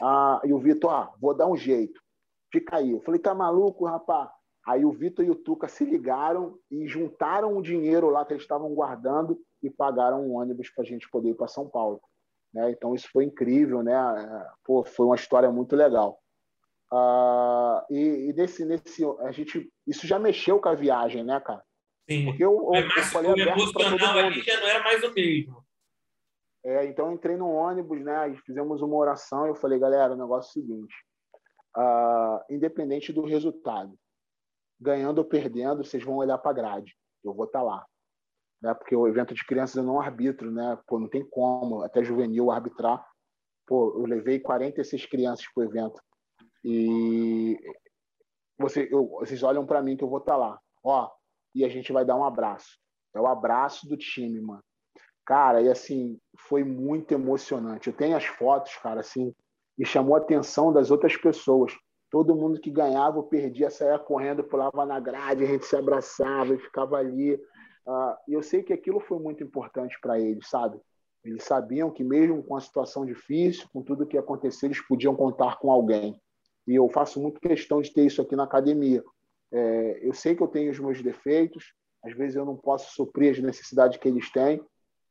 Ah, 0.00 0.40
e 0.44 0.52
o 0.52 0.58
Vitor, 0.58 0.90
ah, 0.90 1.12
vou 1.20 1.34
dar 1.34 1.46
um 1.46 1.56
jeito, 1.56 2.00
fica 2.52 2.76
aí. 2.76 2.92
Eu 2.92 3.00
falei, 3.00 3.20
tá 3.20 3.34
maluco, 3.34 3.86
rapaz? 3.86 4.30
Aí 4.66 4.84
o 4.84 4.92
Vitor 4.92 5.24
e 5.24 5.30
o 5.30 5.34
Tuca 5.34 5.66
se 5.66 5.84
ligaram 5.84 6.56
e 6.70 6.86
juntaram 6.86 7.56
o 7.56 7.62
dinheiro 7.62 8.10
lá 8.10 8.24
que 8.24 8.32
eles 8.32 8.44
estavam 8.44 8.72
guardando 8.74 9.40
e 9.60 9.68
pagaram 9.68 10.24
um 10.24 10.36
ônibus 10.36 10.70
para 10.70 10.84
a 10.84 10.86
gente 10.86 11.10
poder 11.10 11.30
ir 11.30 11.34
para 11.34 11.48
São 11.48 11.68
Paulo. 11.68 12.00
Né? 12.52 12.70
Então 12.70 12.94
isso 12.94 13.08
foi 13.10 13.24
incrível, 13.24 13.82
né? 13.82 13.94
Pô, 14.64 14.84
foi 14.84 15.06
uma 15.06 15.16
história 15.16 15.50
muito 15.50 15.74
legal. 15.74 16.20
Uh, 16.92 17.80
e, 17.90 18.28
e 18.28 18.32
nesse, 18.34 18.64
nesse, 18.66 19.02
a 19.20 19.32
gente, 19.32 19.72
isso 19.86 20.06
já 20.06 20.18
mexeu 20.18 20.60
com 20.60 20.68
a 20.68 20.74
viagem, 20.74 21.24
né, 21.24 21.40
cara? 21.40 21.62
Sim. 22.08 22.26
Porque 22.26 22.44
eu, 22.44 22.70
eu, 22.74 22.82
eu 22.82 23.02
falei 23.04 23.32
o 23.32 23.38
emocional 23.38 24.18
ali 24.18 24.42
já 24.42 24.60
não 24.60 24.66
era 24.66 24.84
mais 24.84 25.02
o 25.02 25.12
mesmo. 25.14 25.64
É, 26.64 26.84
então 26.84 27.06
eu 27.06 27.12
entrei 27.12 27.36
no 27.36 27.48
ônibus, 27.48 28.00
né? 28.04 28.36
Fizemos 28.44 28.82
uma 28.82 28.96
oração 28.96 29.46
e 29.46 29.48
eu 29.48 29.54
falei, 29.54 29.78
galera, 29.78 30.12
o 30.12 30.16
negócio 30.16 30.48
é 30.48 30.50
o 30.50 30.66
seguinte: 30.66 30.94
uh, 31.76 32.54
independente 32.54 33.12
do 33.12 33.24
resultado, 33.24 33.98
ganhando 34.78 35.18
ou 35.18 35.24
perdendo, 35.24 35.82
vocês 35.82 36.04
vão 36.04 36.16
olhar 36.16 36.38
para 36.38 36.50
a 36.50 36.54
grade. 36.54 36.94
Eu 37.24 37.32
vou 37.32 37.46
estar 37.46 37.60
tá 37.60 37.64
lá 37.64 37.86
né? 38.62 38.74
Porque 38.74 38.94
o 38.94 39.06
evento 39.06 39.34
de 39.34 39.44
crianças 39.44 39.76
eu 39.76 39.82
não 39.82 40.00
arbitro, 40.00 40.50
né? 40.50 40.78
Pô, 40.86 40.98
não 40.98 41.08
tem 41.08 41.26
como, 41.28 41.82
até 41.82 42.02
juvenil 42.02 42.50
arbitrar. 42.50 43.04
Pô, 43.66 43.94
eu 43.98 44.06
levei 44.06 44.38
46 44.38 45.06
crianças 45.06 45.46
para 45.52 45.62
o 45.62 45.64
evento 45.64 46.00
e 46.64 47.58
você, 48.58 48.88
eu, 48.90 49.06
vocês 49.08 49.42
olham 49.42 49.66
para 49.66 49.82
mim 49.82 49.96
que 49.96 50.04
eu 50.04 50.08
vou 50.08 50.18
estar 50.18 50.32
tá 50.32 50.38
lá, 50.38 50.60
ó, 50.84 51.10
e 51.54 51.64
a 51.64 51.68
gente 51.68 51.92
vai 51.92 52.04
dar 52.04 52.16
um 52.16 52.24
abraço. 52.24 52.78
É 53.14 53.20
o 53.20 53.26
abraço 53.26 53.88
do 53.88 53.96
time, 53.96 54.40
mano. 54.40 54.62
Cara, 55.26 55.60
e 55.60 55.68
assim, 55.68 56.18
foi 56.48 56.64
muito 56.64 57.12
emocionante. 57.12 57.88
Eu 57.88 57.96
tenho 57.96 58.16
as 58.16 58.24
fotos, 58.24 58.74
cara, 58.76 59.00
assim, 59.00 59.34
e 59.78 59.84
chamou 59.84 60.14
a 60.14 60.18
atenção 60.18 60.72
das 60.72 60.90
outras 60.90 61.16
pessoas. 61.16 61.72
Todo 62.10 62.36
mundo 62.36 62.60
que 62.60 62.70
ganhava 62.70 63.16
ou 63.16 63.24
perdia 63.24 63.70
saía 63.70 63.98
correndo, 63.98 64.44
pulava 64.44 64.84
na 64.84 65.00
grade, 65.00 65.44
a 65.44 65.46
gente 65.46 65.64
se 65.64 65.76
abraçava 65.76 66.54
e 66.54 66.58
ficava 66.58 66.96
ali. 66.96 67.40
Uh, 67.86 68.14
e 68.28 68.32
eu 68.34 68.42
sei 68.42 68.62
que 68.62 68.72
aquilo 68.72 69.00
foi 69.00 69.18
muito 69.18 69.42
importante 69.42 69.98
para 70.00 70.18
eles, 70.18 70.48
sabe? 70.48 70.80
Eles 71.24 71.44
sabiam 71.44 71.90
que 71.90 72.02
mesmo 72.02 72.42
com 72.42 72.56
a 72.56 72.60
situação 72.60 73.04
difícil, 73.04 73.68
com 73.72 73.82
tudo 73.82 74.06
que 74.06 74.18
aconteceu, 74.18 74.68
eles 74.68 74.80
podiam 74.86 75.14
contar 75.14 75.58
com 75.58 75.70
alguém. 75.70 76.20
E 76.66 76.74
eu 76.74 76.88
faço 76.88 77.20
muito 77.20 77.40
questão 77.40 77.80
de 77.80 77.92
ter 77.92 78.06
isso 78.06 78.20
aqui 78.20 78.36
na 78.36 78.44
academia. 78.44 79.02
É, 79.52 80.00
eu 80.02 80.12
sei 80.12 80.34
que 80.34 80.42
eu 80.42 80.48
tenho 80.48 80.70
os 80.70 80.78
meus 80.78 81.02
defeitos, 81.02 81.74
às 82.04 82.12
vezes 82.14 82.36
eu 82.36 82.44
não 82.44 82.56
posso 82.56 82.92
suprir 82.94 83.32
as 83.32 83.38
necessidades 83.38 83.98
que 83.98 84.08
eles 84.08 84.30
têm, 84.32 84.60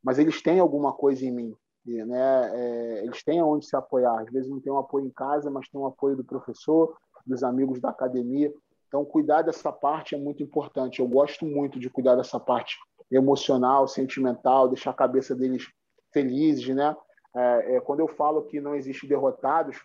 mas 0.02 0.18
eles 0.18 0.42
têm 0.42 0.58
alguma 0.58 0.92
coisa 0.92 1.24
em 1.24 1.30
mim. 1.30 1.56
Né? 1.84 2.50
É, 2.54 3.04
eles 3.04 3.22
têm 3.22 3.40
aonde 3.40 3.66
se 3.66 3.76
apoiar. 3.76 4.20
Às 4.20 4.30
vezes 4.30 4.50
não 4.50 4.60
tem 4.60 4.72
um 4.72 4.78
apoio 4.78 5.06
em 5.06 5.10
casa, 5.10 5.50
mas 5.50 5.68
tem 5.68 5.80
um 5.80 5.86
apoio 5.86 6.16
do 6.16 6.24
professor, 6.24 6.96
dos 7.26 7.42
amigos 7.42 7.80
da 7.80 7.90
academia. 7.90 8.52
Então, 8.92 9.06
cuidar 9.06 9.40
dessa 9.40 9.72
parte 9.72 10.14
é 10.14 10.18
muito 10.18 10.42
importante. 10.42 11.00
Eu 11.00 11.08
gosto 11.08 11.46
muito 11.46 11.80
de 11.80 11.88
cuidar 11.88 12.14
dessa 12.14 12.38
parte 12.38 12.76
emocional, 13.10 13.88
sentimental, 13.88 14.68
deixar 14.68 14.90
a 14.90 14.94
cabeça 14.94 15.34
deles 15.34 15.66
felizes, 16.12 16.68
né? 16.76 16.94
É, 17.34 17.76
é, 17.76 17.80
quando 17.80 18.00
eu 18.00 18.08
falo 18.08 18.44
que 18.44 18.60
não 18.60 18.74
existe 18.74 19.06
derrotados, 19.06 19.82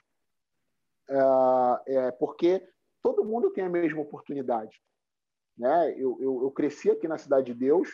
é, 1.10 1.16
é, 1.88 2.12
porque 2.12 2.62
todo 3.02 3.24
mundo 3.24 3.50
tem 3.52 3.64
a 3.64 3.70
mesma 3.70 4.02
oportunidade, 4.02 4.78
né? 5.58 5.94
Eu, 5.94 6.18
eu, 6.20 6.42
eu 6.44 6.52
cresci 6.52 6.92
aqui 6.92 7.08
na 7.08 7.18
cidade 7.18 7.54
de 7.54 7.54
Deus 7.54 7.88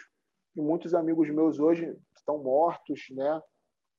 e 0.56 0.62
muitos 0.62 0.96
amigos 0.96 1.30
meus 1.30 1.60
hoje 1.60 1.96
estão 2.16 2.40
mortos, 2.40 3.06
né? 3.12 3.40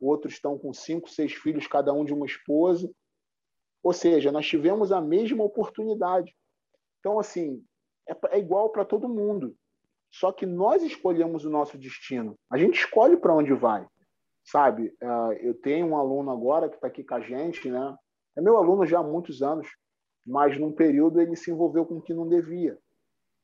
Outros 0.00 0.32
estão 0.32 0.58
com 0.58 0.72
cinco, 0.72 1.08
seis 1.08 1.32
filhos, 1.32 1.68
cada 1.68 1.92
um 1.92 2.04
de 2.04 2.12
uma 2.12 2.26
esposa. 2.26 2.90
Ou 3.84 3.92
seja, 3.92 4.32
nós 4.32 4.48
tivemos 4.48 4.90
a 4.90 5.00
mesma 5.00 5.44
oportunidade. 5.44 6.34
Então, 7.04 7.18
assim, 7.18 7.62
é, 8.08 8.16
é 8.30 8.38
igual 8.38 8.70
para 8.70 8.82
todo 8.82 9.06
mundo. 9.06 9.54
Só 10.10 10.32
que 10.32 10.46
nós 10.46 10.82
escolhemos 10.82 11.44
o 11.44 11.50
nosso 11.50 11.76
destino. 11.76 12.34
A 12.50 12.56
gente 12.56 12.78
escolhe 12.78 13.14
para 13.14 13.34
onde 13.34 13.52
vai, 13.52 13.86
sabe? 14.42 14.88
Uh, 15.02 15.32
eu 15.40 15.52
tenho 15.52 15.88
um 15.88 15.98
aluno 15.98 16.30
agora 16.30 16.66
que 16.66 16.76
está 16.76 16.86
aqui 16.86 17.04
com 17.04 17.16
a 17.16 17.20
gente, 17.20 17.70
né? 17.70 17.94
É 18.34 18.40
meu 18.40 18.56
aluno 18.56 18.86
já 18.86 19.00
há 19.00 19.02
muitos 19.02 19.42
anos, 19.42 19.68
mas 20.26 20.58
num 20.58 20.72
período 20.72 21.20
ele 21.20 21.36
se 21.36 21.50
envolveu 21.50 21.84
com 21.84 21.96
o 21.96 22.00
que 22.00 22.14
não 22.14 22.26
devia. 22.26 22.78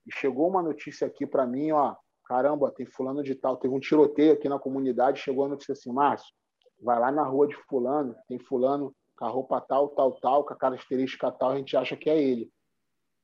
E 0.06 0.14
chegou 0.14 0.48
uma 0.48 0.62
notícia 0.62 1.06
aqui 1.06 1.26
para 1.26 1.46
mim, 1.46 1.70
ó, 1.70 1.94
caramba, 2.24 2.72
tem 2.72 2.86
fulano 2.86 3.22
de 3.22 3.34
tal, 3.34 3.58
teve 3.58 3.74
um 3.74 3.80
tiroteio 3.80 4.32
aqui 4.32 4.48
na 4.48 4.58
comunidade, 4.58 5.20
chegou 5.20 5.44
a 5.44 5.48
notícia 5.48 5.72
assim, 5.72 5.92
Márcio, 5.92 6.32
vai 6.80 6.98
lá 6.98 7.12
na 7.12 7.24
rua 7.24 7.46
de 7.46 7.56
fulano, 7.68 8.16
tem 8.26 8.38
fulano 8.38 8.94
com 9.18 9.26
a 9.26 9.28
roupa 9.28 9.60
tal, 9.60 9.90
tal, 9.90 10.12
tal, 10.12 10.44
com 10.44 10.54
a 10.54 10.56
característica 10.56 11.30
tal, 11.30 11.50
a 11.50 11.56
gente 11.58 11.76
acha 11.76 11.94
que 11.94 12.08
é 12.08 12.18
ele. 12.18 12.50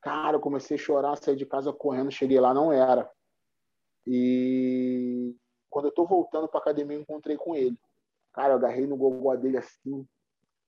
Cara, 0.01 0.37
eu 0.37 0.41
comecei 0.41 0.77
a 0.77 0.81
chorar, 0.81 1.17
saí 1.17 1.37
de 1.37 1.47
casa 1.47 1.73
correndo, 1.73 2.11
cheguei 2.11 2.41
lá, 2.41 2.55
não 2.55 2.73
era. 2.73 3.11
E 4.07 5.35
quando 5.69 5.87
eu 5.87 5.93
tô 5.93 6.07
voltando 6.07 6.49
para 6.49 6.61
academia, 6.61 6.97
encontrei 6.97 7.37
com 7.37 7.55
ele. 7.55 7.77
Cara, 8.33 8.53
eu 8.53 8.57
agarrei 8.57 8.87
no 8.87 8.97
gogó 8.97 9.35
dele 9.35 9.59
assim, 9.59 10.07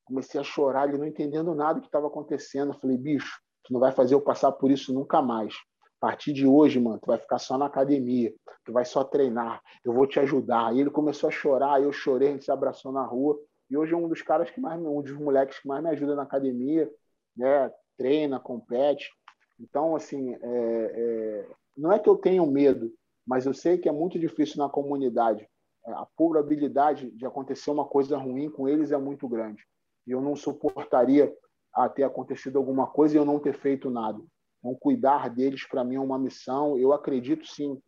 comecei 0.03 0.41
a 0.41 0.43
chorar, 0.43 0.89
ele 0.89 0.97
não 0.97 1.05
entendendo 1.05 1.53
nada 1.53 1.75
do 1.75 1.81
que 1.81 1.87
estava 1.87 2.07
acontecendo. 2.07 2.73
Eu 2.73 2.79
falei, 2.79 2.97
bicho, 2.97 3.39
tu 3.63 3.71
não 3.71 3.79
vai 3.79 3.91
fazer 3.91 4.15
eu 4.15 4.21
passar 4.21 4.51
por 4.51 4.71
isso 4.71 4.93
nunca 4.93 5.21
mais. 5.21 5.53
A 6.01 6.07
partir 6.07 6.33
de 6.33 6.47
hoje, 6.47 6.79
mano, 6.79 6.99
tu 6.99 7.07
vai 7.07 7.17
ficar 7.17 7.37
só 7.37 7.57
na 7.57 7.65
academia, 7.65 8.33
tu 8.65 8.71
vai 8.71 8.85
só 8.85 9.03
treinar, 9.03 9.61
eu 9.83 9.93
vou 9.93 10.07
te 10.07 10.19
ajudar. 10.19 10.75
E 10.75 10.79
ele 10.79 10.89
começou 10.89 11.27
a 11.27 11.31
chorar, 11.31 11.81
eu 11.81 11.91
chorei, 11.91 12.29
a 12.29 12.31
gente 12.31 12.45
se 12.45 12.51
abraçou 12.51 12.91
na 12.91 13.03
rua. 13.03 13.39
E 13.69 13.77
hoje 13.77 13.93
é 13.93 13.97
um 13.97 14.07
dos 14.07 14.21
caras 14.21 14.49
que 14.49 14.59
mais, 14.59 14.81
um 14.81 15.01
dos 15.01 15.11
moleques 15.11 15.59
que 15.59 15.67
mais 15.67 15.83
me 15.83 15.89
ajuda 15.89 16.15
na 16.15 16.23
academia, 16.23 16.89
né? 17.35 17.71
Treina, 17.97 18.39
compete. 18.39 19.11
Então, 19.59 19.95
assim, 19.95 20.33
é, 20.33 20.39
é, 20.41 21.49
não 21.77 21.91
é 21.91 21.99
que 21.99 22.09
eu 22.09 22.15
tenho 22.15 22.45
medo, 22.45 22.91
mas 23.27 23.45
eu 23.45 23.53
sei 23.53 23.77
que 23.77 23.89
é 23.89 23.91
muito 23.91 24.17
difícil 24.17 24.57
na 24.57 24.69
comunidade. 24.69 25.47
É, 25.85 25.91
a 25.91 26.07
probabilidade 26.15 27.11
de 27.11 27.25
acontecer 27.25 27.69
uma 27.71 27.85
coisa 27.85 28.17
ruim 28.17 28.49
com 28.49 28.67
eles 28.67 28.91
é 28.91 28.97
muito 28.97 29.27
grande. 29.27 29.63
E 30.07 30.11
eu 30.11 30.21
não 30.21 30.35
suportaria 30.35 31.33
a 31.73 31.87
ter 31.87 32.03
acontecido 32.03 32.57
alguma 32.57 32.87
coisa 32.87 33.15
e 33.15 33.17
eu 33.17 33.25
não 33.25 33.39
ter 33.39 33.53
feito 33.53 33.89
nada. 33.89 34.19
Então, 34.59 34.75
cuidar 34.75 35.29
deles, 35.29 35.67
para 35.67 35.83
mim, 35.83 35.95
é 35.95 35.99
uma 35.99 36.17
missão. 36.17 36.77
Eu 36.77 36.91
acredito, 36.93 37.45
sim, 37.45 37.79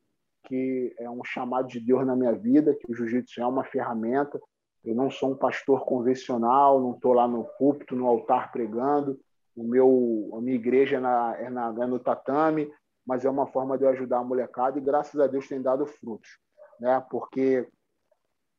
que 0.45 0.93
é 0.99 1.09
um 1.09 1.24
chamado 1.24 1.67
de 1.67 1.80
Deus 1.80 2.05
na 2.05 2.15
minha 2.15 2.34
vida, 2.34 2.76
que 2.76 2.91
o 2.91 2.95
jiu-jitsu 2.95 3.41
é 3.41 3.47
uma 3.47 3.63
ferramenta. 3.63 4.39
Eu 4.84 4.95
não 4.95 5.11
sou 5.11 5.32
um 5.32 5.38
pastor 5.38 5.86
convencional, 5.86 6.82
não 6.82 6.93
estou 6.93 7.13
lá 7.13 7.28
no 7.28 7.43
púlpito, 7.57 7.95
no 7.95 8.07
altar 8.07 8.51
pregando. 8.51 9.19
O 9.56 9.64
meu, 9.64 10.32
a 10.34 10.41
minha 10.41 10.56
igreja 10.56 10.97
é, 10.97 10.99
na, 10.99 11.36
é, 11.38 11.49
na, 11.49 11.68
é 11.68 11.86
no 11.86 11.99
tatame, 11.99 12.72
mas 13.06 13.26
é 13.26 13.30
uma 13.30 13.47
forma 13.47 13.78
de 13.78 13.84
eu 13.84 13.89
ajudar 13.89 14.20
a 14.20 14.24
molecada 14.24 14.78
e 14.78 14.82
graças 14.82 15.20
a 15.20 15.28
Deus 15.28 15.47
tem 15.47 15.62
dado 15.62 15.86
frutos, 15.86 16.30
né? 16.80 17.04
Porque, 17.10 17.68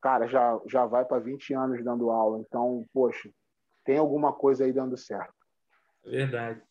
cara, 0.01 0.26
já, 0.26 0.61
já 0.68 0.84
vai 0.84 1.05
para 1.05 1.18
20 1.18 1.55
anos 1.55 1.84
dando 1.84 2.11
aula, 2.11 2.40
então, 2.40 2.86
poxa, 2.93 3.30
tem 3.84 3.99
alguma 3.99 4.32
coisa 4.32 4.64
aí 4.64 4.72
dando 4.72 4.97
certo. 4.97 5.34
É 6.05 6.11
verdade. 6.11 6.62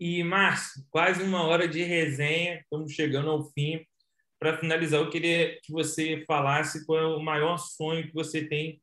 E, 0.00 0.24
Márcio, 0.24 0.84
quase 0.90 1.22
uma 1.22 1.44
hora 1.44 1.68
de 1.68 1.82
resenha, 1.82 2.60
estamos 2.60 2.92
chegando 2.92 3.30
ao 3.30 3.44
fim. 3.52 3.86
Para 4.38 4.58
finalizar, 4.58 5.00
eu 5.00 5.10
queria 5.10 5.60
que 5.62 5.70
você 5.70 6.24
falasse 6.26 6.84
qual 6.84 6.98
é 6.98 7.06
o 7.06 7.20
maior 7.20 7.56
sonho 7.56 8.08
que 8.08 8.12
você 8.12 8.44
tem 8.44 8.82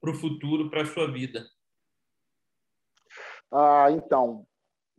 para 0.00 0.12
o 0.12 0.14
futuro, 0.14 0.70
para 0.70 0.82
a 0.82 0.86
sua 0.86 1.10
vida. 1.10 1.44
Ah, 3.52 3.88
então, 3.90 4.46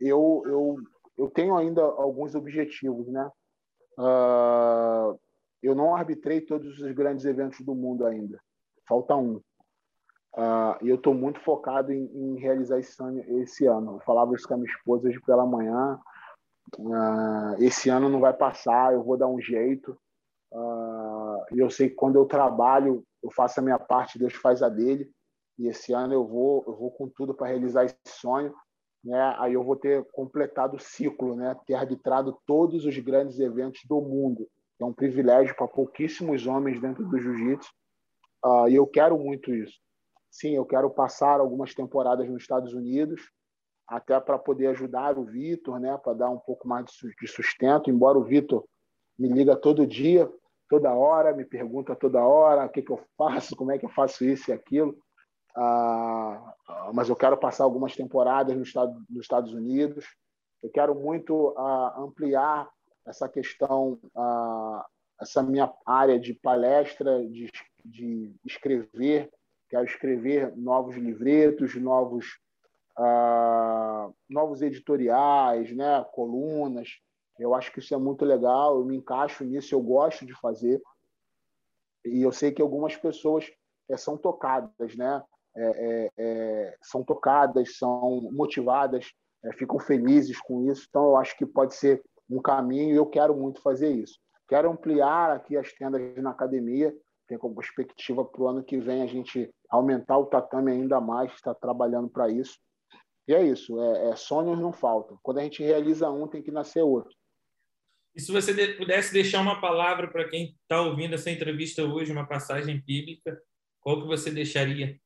eu, 0.00 0.42
eu, 0.46 0.76
eu 1.18 1.30
tenho 1.30 1.56
ainda 1.56 1.82
alguns 1.82 2.34
objetivos, 2.34 3.08
né? 3.08 3.30
Ah, 3.98 5.14
eu 5.62 5.74
não 5.74 5.94
arbitrei 5.94 6.40
todos 6.40 6.80
os 6.80 6.92
grandes 6.92 7.24
eventos 7.24 7.60
do 7.60 7.74
mundo 7.74 8.04
ainda. 8.04 8.40
Falta 8.88 9.14
um. 9.14 9.40
Uh, 10.34 10.74
e 10.80 10.88
eu 10.88 10.96
estou 10.96 11.12
muito 11.12 11.40
focado 11.40 11.92
em, 11.92 12.04
em, 12.06 12.38
realizar 12.38 12.78
esse 12.78 13.66
ano. 13.66 13.96
Eu 13.96 14.00
falava 14.00 14.34
isso 14.34 14.48
com 14.48 14.54
a 14.54 14.56
minha 14.56 14.70
esposa 14.70 15.08
hoje 15.08 15.20
pela 15.20 15.46
manhã. 15.46 16.00
Uh, 16.78 17.62
esse 17.62 17.90
ano 17.90 18.08
não 18.08 18.18
vai 18.18 18.32
passar, 18.32 18.94
eu 18.94 19.04
vou 19.04 19.16
dar 19.16 19.28
um 19.28 19.40
jeito. 19.40 19.96
Uh, 20.50 21.54
e 21.54 21.58
eu 21.58 21.70
sei 21.70 21.90
que 21.90 21.94
quando 21.94 22.16
eu 22.16 22.24
trabalho, 22.24 23.04
eu 23.22 23.30
faço 23.30 23.60
a 23.60 23.62
minha 23.62 23.78
parte, 23.78 24.18
Deus 24.18 24.34
faz 24.34 24.62
a 24.62 24.68
dele. 24.68 25.10
E 25.58 25.68
esse 25.68 25.92
ano 25.92 26.12
eu 26.14 26.26
vou, 26.26 26.64
eu 26.66 26.74
vou 26.76 26.90
com 26.90 27.08
tudo 27.08 27.34
para 27.34 27.48
realizar 27.48 27.84
esse 27.84 27.96
sonho. 28.06 28.54
Né? 29.04 29.36
Aí 29.38 29.54
eu 29.54 29.64
vou 29.64 29.76
ter 29.76 30.04
completado 30.12 30.76
o 30.76 30.80
ciclo, 30.80 31.36
né? 31.36 31.56
ter 31.66 31.74
arbitrado 31.74 32.38
todos 32.46 32.84
os 32.84 32.98
grandes 32.98 33.38
eventos 33.38 33.82
do 33.84 34.00
mundo. 34.00 34.48
É 34.80 34.84
um 34.84 34.92
privilégio 34.92 35.54
para 35.54 35.68
pouquíssimos 35.68 36.46
homens 36.46 36.80
dentro 36.80 37.06
do 37.06 37.18
jiu-jitsu. 37.18 37.70
e 38.68 38.74
eu 38.74 38.86
quero 38.86 39.18
muito 39.18 39.54
isso 39.54 39.82
sim, 40.32 40.56
eu 40.56 40.64
quero 40.64 40.88
passar 40.88 41.38
algumas 41.38 41.74
temporadas 41.74 42.26
nos 42.28 42.42
Estados 42.42 42.72
Unidos, 42.72 43.30
até 43.86 44.18
para 44.18 44.38
poder 44.38 44.68
ajudar 44.68 45.18
o 45.18 45.24
Vitor, 45.24 45.78
né, 45.78 45.96
para 46.02 46.14
dar 46.14 46.30
um 46.30 46.38
pouco 46.38 46.66
mais 46.66 46.86
de 47.20 47.26
sustento, 47.28 47.90
embora 47.90 48.18
o 48.18 48.24
Vitor 48.24 48.64
me 49.18 49.28
liga 49.28 49.54
todo 49.54 49.86
dia, 49.86 50.28
toda 50.70 50.94
hora, 50.94 51.34
me 51.34 51.44
pergunta 51.44 51.94
toda 51.94 52.24
hora 52.24 52.64
o 52.64 52.70
que, 52.70 52.80
que 52.80 52.90
eu 52.90 52.98
faço, 53.18 53.54
como 53.54 53.70
é 53.70 53.78
que 53.78 53.84
eu 53.84 53.90
faço 53.90 54.24
isso 54.24 54.50
e 54.50 54.54
aquilo. 54.54 54.96
Ah, 55.54 56.54
mas 56.92 57.08
eu 57.08 57.16
quero 57.16 57.36
passar 57.36 57.64
algumas 57.64 57.94
temporadas 57.94 58.56
no 58.56 58.62
estado, 58.62 59.04
nos 59.08 59.22
Estados 59.22 59.52
Unidos. 59.52 60.06
Eu 60.62 60.70
quero 60.70 60.94
muito 60.94 61.54
ah, 61.56 61.94
ampliar 61.98 62.68
essa 63.06 63.28
questão, 63.28 63.98
ah, 64.16 64.86
essa 65.20 65.42
minha 65.42 65.72
área 65.84 66.18
de 66.18 66.34
palestra, 66.34 67.26
de, 67.26 67.50
de 67.84 68.34
escrever 68.44 69.30
quero 69.72 69.86
escrever 69.86 70.54
novos 70.54 70.96
livretos, 70.96 71.74
novos, 71.76 72.38
uh, 72.98 74.14
novos 74.28 74.60
editoriais, 74.60 75.74
né, 75.74 76.04
colunas. 76.12 76.98
Eu 77.38 77.54
acho 77.54 77.72
que 77.72 77.78
isso 77.78 77.94
é 77.94 77.96
muito 77.96 78.22
legal, 78.22 78.76
eu 78.76 78.84
me 78.84 78.96
encaixo 78.96 79.42
nisso, 79.44 79.74
eu 79.74 79.80
gosto 79.80 80.26
de 80.26 80.34
fazer. 80.34 80.82
E 82.04 82.20
eu 82.20 82.30
sei 82.30 82.52
que 82.52 82.60
algumas 82.60 82.94
pessoas 82.98 83.50
é, 83.88 83.96
são 83.96 84.18
tocadas, 84.18 84.94
né? 84.94 85.24
É, 85.54 85.62
é, 85.64 86.10
é 86.18 86.76
são 86.82 87.04
tocadas, 87.04 87.76
são 87.76 88.28
motivadas, 88.32 89.12
é, 89.44 89.52
ficam 89.52 89.78
felizes 89.78 90.40
com 90.40 90.70
isso. 90.70 90.86
Então, 90.88 91.04
eu 91.04 91.16
acho 91.16 91.36
que 91.36 91.44
pode 91.44 91.74
ser 91.74 92.02
um 92.28 92.40
caminho 92.40 92.92
e 92.92 92.96
eu 92.96 93.06
quero 93.06 93.36
muito 93.36 93.60
fazer 93.60 93.90
isso. 93.90 94.18
Quero 94.48 94.70
ampliar 94.70 95.30
aqui 95.30 95.56
as 95.56 95.72
tendas 95.72 96.00
na 96.16 96.30
academia, 96.30 96.94
tem 97.26 97.38
como 97.38 97.54
perspectiva 97.54 98.24
para 98.24 98.42
o 98.42 98.48
ano 98.48 98.62
que 98.62 98.78
vem 98.78 99.02
a 99.02 99.06
gente 99.06 99.50
aumentar 99.70 100.18
o 100.18 100.26
tatame 100.26 100.72
ainda 100.72 101.00
mais, 101.00 101.32
está 101.32 101.54
trabalhando 101.54 102.08
para 102.08 102.28
isso. 102.28 102.58
E 103.26 103.34
é 103.34 103.42
isso, 103.42 103.80
é, 103.80 104.10
é, 104.10 104.16
sonhos 104.16 104.58
não 104.58 104.72
faltam. 104.72 105.18
Quando 105.22 105.38
a 105.38 105.42
gente 105.42 105.62
realiza 105.62 106.10
um, 106.10 106.26
tem 106.26 106.42
que 106.42 106.50
nascer 106.50 106.82
outro. 106.82 107.14
E 108.14 108.20
se 108.20 108.30
você 108.30 108.74
pudesse 108.74 109.12
deixar 109.12 109.40
uma 109.40 109.60
palavra 109.60 110.08
para 110.10 110.28
quem 110.28 110.54
está 110.62 110.82
ouvindo 110.82 111.14
essa 111.14 111.30
entrevista 111.30 111.82
hoje, 111.82 112.12
uma 112.12 112.26
passagem 112.26 112.82
bíblica, 112.84 113.40
qual 113.80 114.02
que 114.02 114.06
você 114.06 114.30
deixaria? 114.30 114.98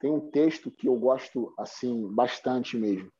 Tem 0.00 0.10
um 0.10 0.30
texto 0.30 0.70
que 0.70 0.88
eu 0.88 0.96
gosto 0.96 1.54
assim 1.58 2.08
bastante 2.12 2.76
mesmo. 2.76 3.12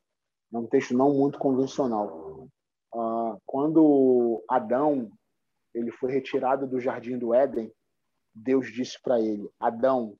É 0.53 0.57
um 0.57 0.67
texto 0.67 0.97
não 0.97 1.13
muito 1.13 1.37
convencional. 1.37 2.47
Ah, 2.93 3.37
quando 3.45 4.43
Adão 4.49 5.09
ele 5.73 5.91
foi 5.91 6.11
retirado 6.11 6.67
do 6.67 6.79
jardim 6.79 7.17
do 7.17 7.33
Éden, 7.33 7.71
Deus 8.33 8.71
disse 8.73 8.99
para 9.01 9.21
ele: 9.21 9.49
Adão, 9.59 10.17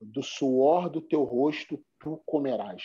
do 0.00 0.22
suor 0.22 0.90
do 0.90 1.00
teu 1.00 1.24
rosto 1.24 1.82
tu 1.98 2.22
comerás. 2.26 2.82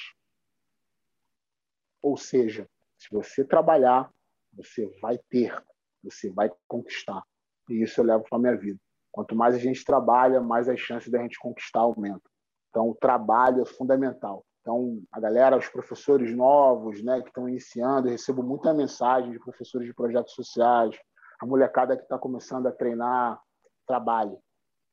Ou 2.01 2.15
seja, 2.15 2.67
se 2.97 3.09
você 3.11 3.43
trabalhar, 3.43 4.09
você 4.53 4.87
vai 5.01 5.17
ter, 5.29 5.61
você 6.01 6.31
vai 6.31 6.49
conquistar. 6.67 7.21
E 7.69 7.83
isso 7.83 7.99
eu 7.99 8.05
levo 8.05 8.23
para 8.29 8.39
minha 8.39 8.55
vida. 8.55 8.79
Quanto 9.11 9.35
mais 9.35 9.55
a 9.55 9.59
gente 9.59 9.83
trabalha, 9.83 10.39
mais 10.39 10.69
as 10.69 10.79
chances 10.79 11.11
da 11.11 11.21
gente 11.21 11.37
conquistar 11.37 11.81
aumentam. 11.81 12.31
Então, 12.69 12.89
o 12.89 12.95
trabalho 12.95 13.61
é 13.61 13.65
fundamental. 13.65 14.45
Então, 14.61 15.01
a 15.11 15.19
galera, 15.19 15.57
os 15.57 15.67
professores 15.67 16.35
novos, 16.35 17.03
né, 17.03 17.21
que 17.21 17.29
estão 17.29 17.49
iniciando, 17.49 18.07
eu 18.07 18.11
recebo 18.11 18.43
muita 18.43 18.73
mensagem 18.73 19.31
de 19.31 19.39
professores 19.39 19.87
de 19.87 19.93
projetos 19.93 20.33
sociais, 20.33 20.95
a 21.39 21.45
molecada 21.45 21.95
que 21.95 22.03
está 22.03 22.17
começando 22.19 22.67
a 22.67 22.71
treinar, 22.71 23.39
trabalhe. 23.87 24.37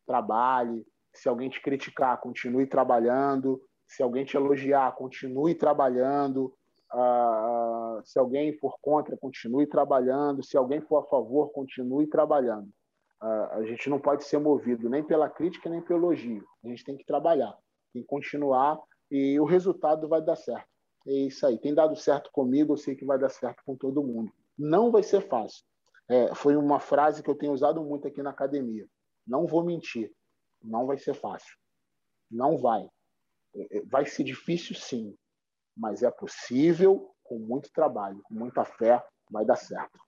Trabalhe. 0.07 0.87
Se 1.13 1.29
alguém 1.29 1.51
te 1.51 1.61
criticar, 1.61 2.21
continue 2.21 2.67
trabalhando. 2.67 3.61
Se 3.87 4.03
alguém 4.03 4.25
te 4.25 4.37
elogiar, 4.37 4.95
continue 4.95 5.55
trabalhando. 5.55 6.55
Uh, 6.93 8.01
se 8.05 8.19
alguém 8.19 8.57
for 8.59 8.79
contra, 8.81 9.17
continue 9.17 9.67
trabalhando. 9.67 10.43
Se 10.43 10.57
alguém 10.57 10.81
for 10.81 10.99
a 10.99 11.05
favor, 11.05 11.53
continue 11.53 12.07
trabalhando. 12.07 12.69
Uh, 13.21 13.53
a 13.53 13.65
gente 13.65 13.91
não 13.91 13.99
pode 13.99 14.25
ser 14.25 14.39
movido 14.39 14.89
nem 14.89 15.03
pela 15.03 15.29
crítica 15.29 15.69
nem 15.69 15.81
pelo 15.81 16.07
elogio. 16.07 16.45
A 16.65 16.69
gente 16.69 16.85
tem 16.85 16.97
que 16.97 17.05
trabalhar, 17.05 17.57
tem 17.97 18.03
que 18.03 18.09
continuar 18.09 18.79
e 19.11 19.39
o 19.41 19.45
resultado 19.45 20.09
vai 20.09 20.23
dar 20.23 20.37
certo. 20.37 20.69
É 21.07 21.13
isso 21.13 21.47
aí. 21.47 21.59
Tem 21.59 21.75
dado 21.75 21.97
certo 21.97 22.31
comigo, 22.33 22.73
eu 22.73 22.77
sei 22.77 22.95
que 22.97 23.05
vai 23.05 23.19
dar 23.19 23.29
certo 23.29 23.63
com 23.65 23.77
todo 23.77 24.03
mundo. 24.03 24.33
Não 24.59 24.91
vai 24.91 25.03
ser 25.03 25.21
fácil 25.21 25.65
é, 26.09 26.35
foi 26.35 26.57
uma 26.57 26.79
frase 26.79 27.23
que 27.23 27.29
eu 27.29 27.35
tenho 27.35 27.53
usado 27.53 27.83
muito 27.83 28.07
aqui 28.07 28.23
na 28.23 28.31
academia. 28.31 28.87
Não 29.27 29.47
vou 29.47 29.65
mentir, 29.65 30.13
não 30.63 30.87
vai 30.87 30.99
ser 30.99 31.15
fácil. 31.15 31.57
Não 32.31 32.57
vai. 32.57 32.89
É, 33.55 33.83
vai 33.83 34.07
ser 34.07 34.25
difícil, 34.25 34.77
sim, 34.77 35.17
mas 35.77 36.03
é 36.03 36.11
possível 36.11 37.13
com 37.25 37.39
muito 37.39 37.71
trabalho, 37.73 38.23
com 38.23 38.35
muita 38.35 38.65
fé, 38.65 39.05
vai 39.31 39.45
dar 39.45 39.57
certo. 39.57 39.99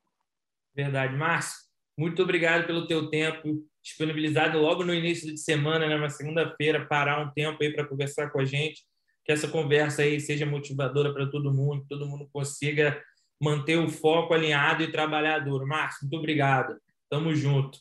Verdade, 0.73 1.17
Márcio. 1.17 1.68
Muito 1.99 2.23
obrigado 2.23 2.65
pelo 2.65 2.87
teu 2.87 3.11
tempo 3.11 3.67
disponibilizado 3.83 4.59
logo 4.61 4.85
no 4.85 4.95
início 4.95 5.33
de 5.33 5.41
semana, 5.41 5.89
né, 5.89 5.97
na 5.97 6.09
segunda-feira, 6.09 6.87
parar 6.87 7.21
um 7.21 7.33
tempo 7.33 7.61
aí 7.61 7.73
para 7.73 7.87
conversar 7.87 8.31
com 8.31 8.41
a 8.41 8.45
gente, 8.45 8.85
que 9.25 9.33
essa 9.33 9.49
conversa 9.49 10.03
aí 10.03 10.21
seja 10.21 10.47
motivadora 10.47 11.13
para 11.13 11.29
todo 11.29 11.53
mundo, 11.53 11.83
que 11.83 11.89
todo 11.89 12.07
mundo 12.07 12.29
consiga 12.33 13.03
manter 13.43 13.79
o 13.79 13.89
foco 13.89 14.33
alinhado 14.33 14.85
e 14.85 14.93
trabalhador. 14.93 15.67
Márcio, 15.67 16.03
muito 16.03 16.17
obrigado. 16.19 16.79
Tamo 17.11 17.35
junto. 17.35 17.79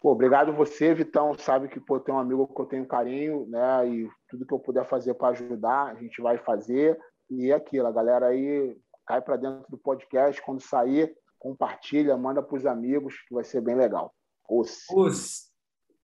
Pô, 0.00 0.10
obrigado 0.10 0.52
você, 0.52 0.92
Vitão. 0.92 1.32
Sabe 1.38 1.68
que 1.68 1.78
pô, 1.78 2.00
tem 2.00 2.12
um 2.12 2.18
amigo 2.18 2.52
que 2.52 2.60
eu 2.60 2.66
tenho 2.66 2.86
carinho, 2.86 3.46
né? 3.48 3.88
E 3.88 4.10
tudo 4.28 4.44
que 4.44 4.52
eu 4.52 4.58
puder 4.58 4.84
fazer 4.84 5.14
para 5.14 5.28
ajudar, 5.28 5.92
a 5.92 5.94
gente 5.94 6.20
vai 6.20 6.38
fazer. 6.38 6.98
E 7.30 7.52
é 7.52 7.54
aquilo, 7.54 7.86
a 7.86 7.92
galera 7.92 8.26
aí 8.26 8.76
cai 9.06 9.20
para 9.20 9.36
dentro 9.36 9.64
do 9.68 9.78
podcast. 9.78 10.42
Quando 10.42 10.60
sair, 10.60 11.14
compartilha, 11.40 12.16
manda 12.16 12.42
para 12.42 12.56
os 12.56 12.66
amigos, 12.66 13.14
que 13.26 13.34
vai 13.34 13.42
ser 13.42 13.60
bem 13.62 13.74
legal. 13.74 14.14
Os. 14.48 14.84
Os. 14.90 15.49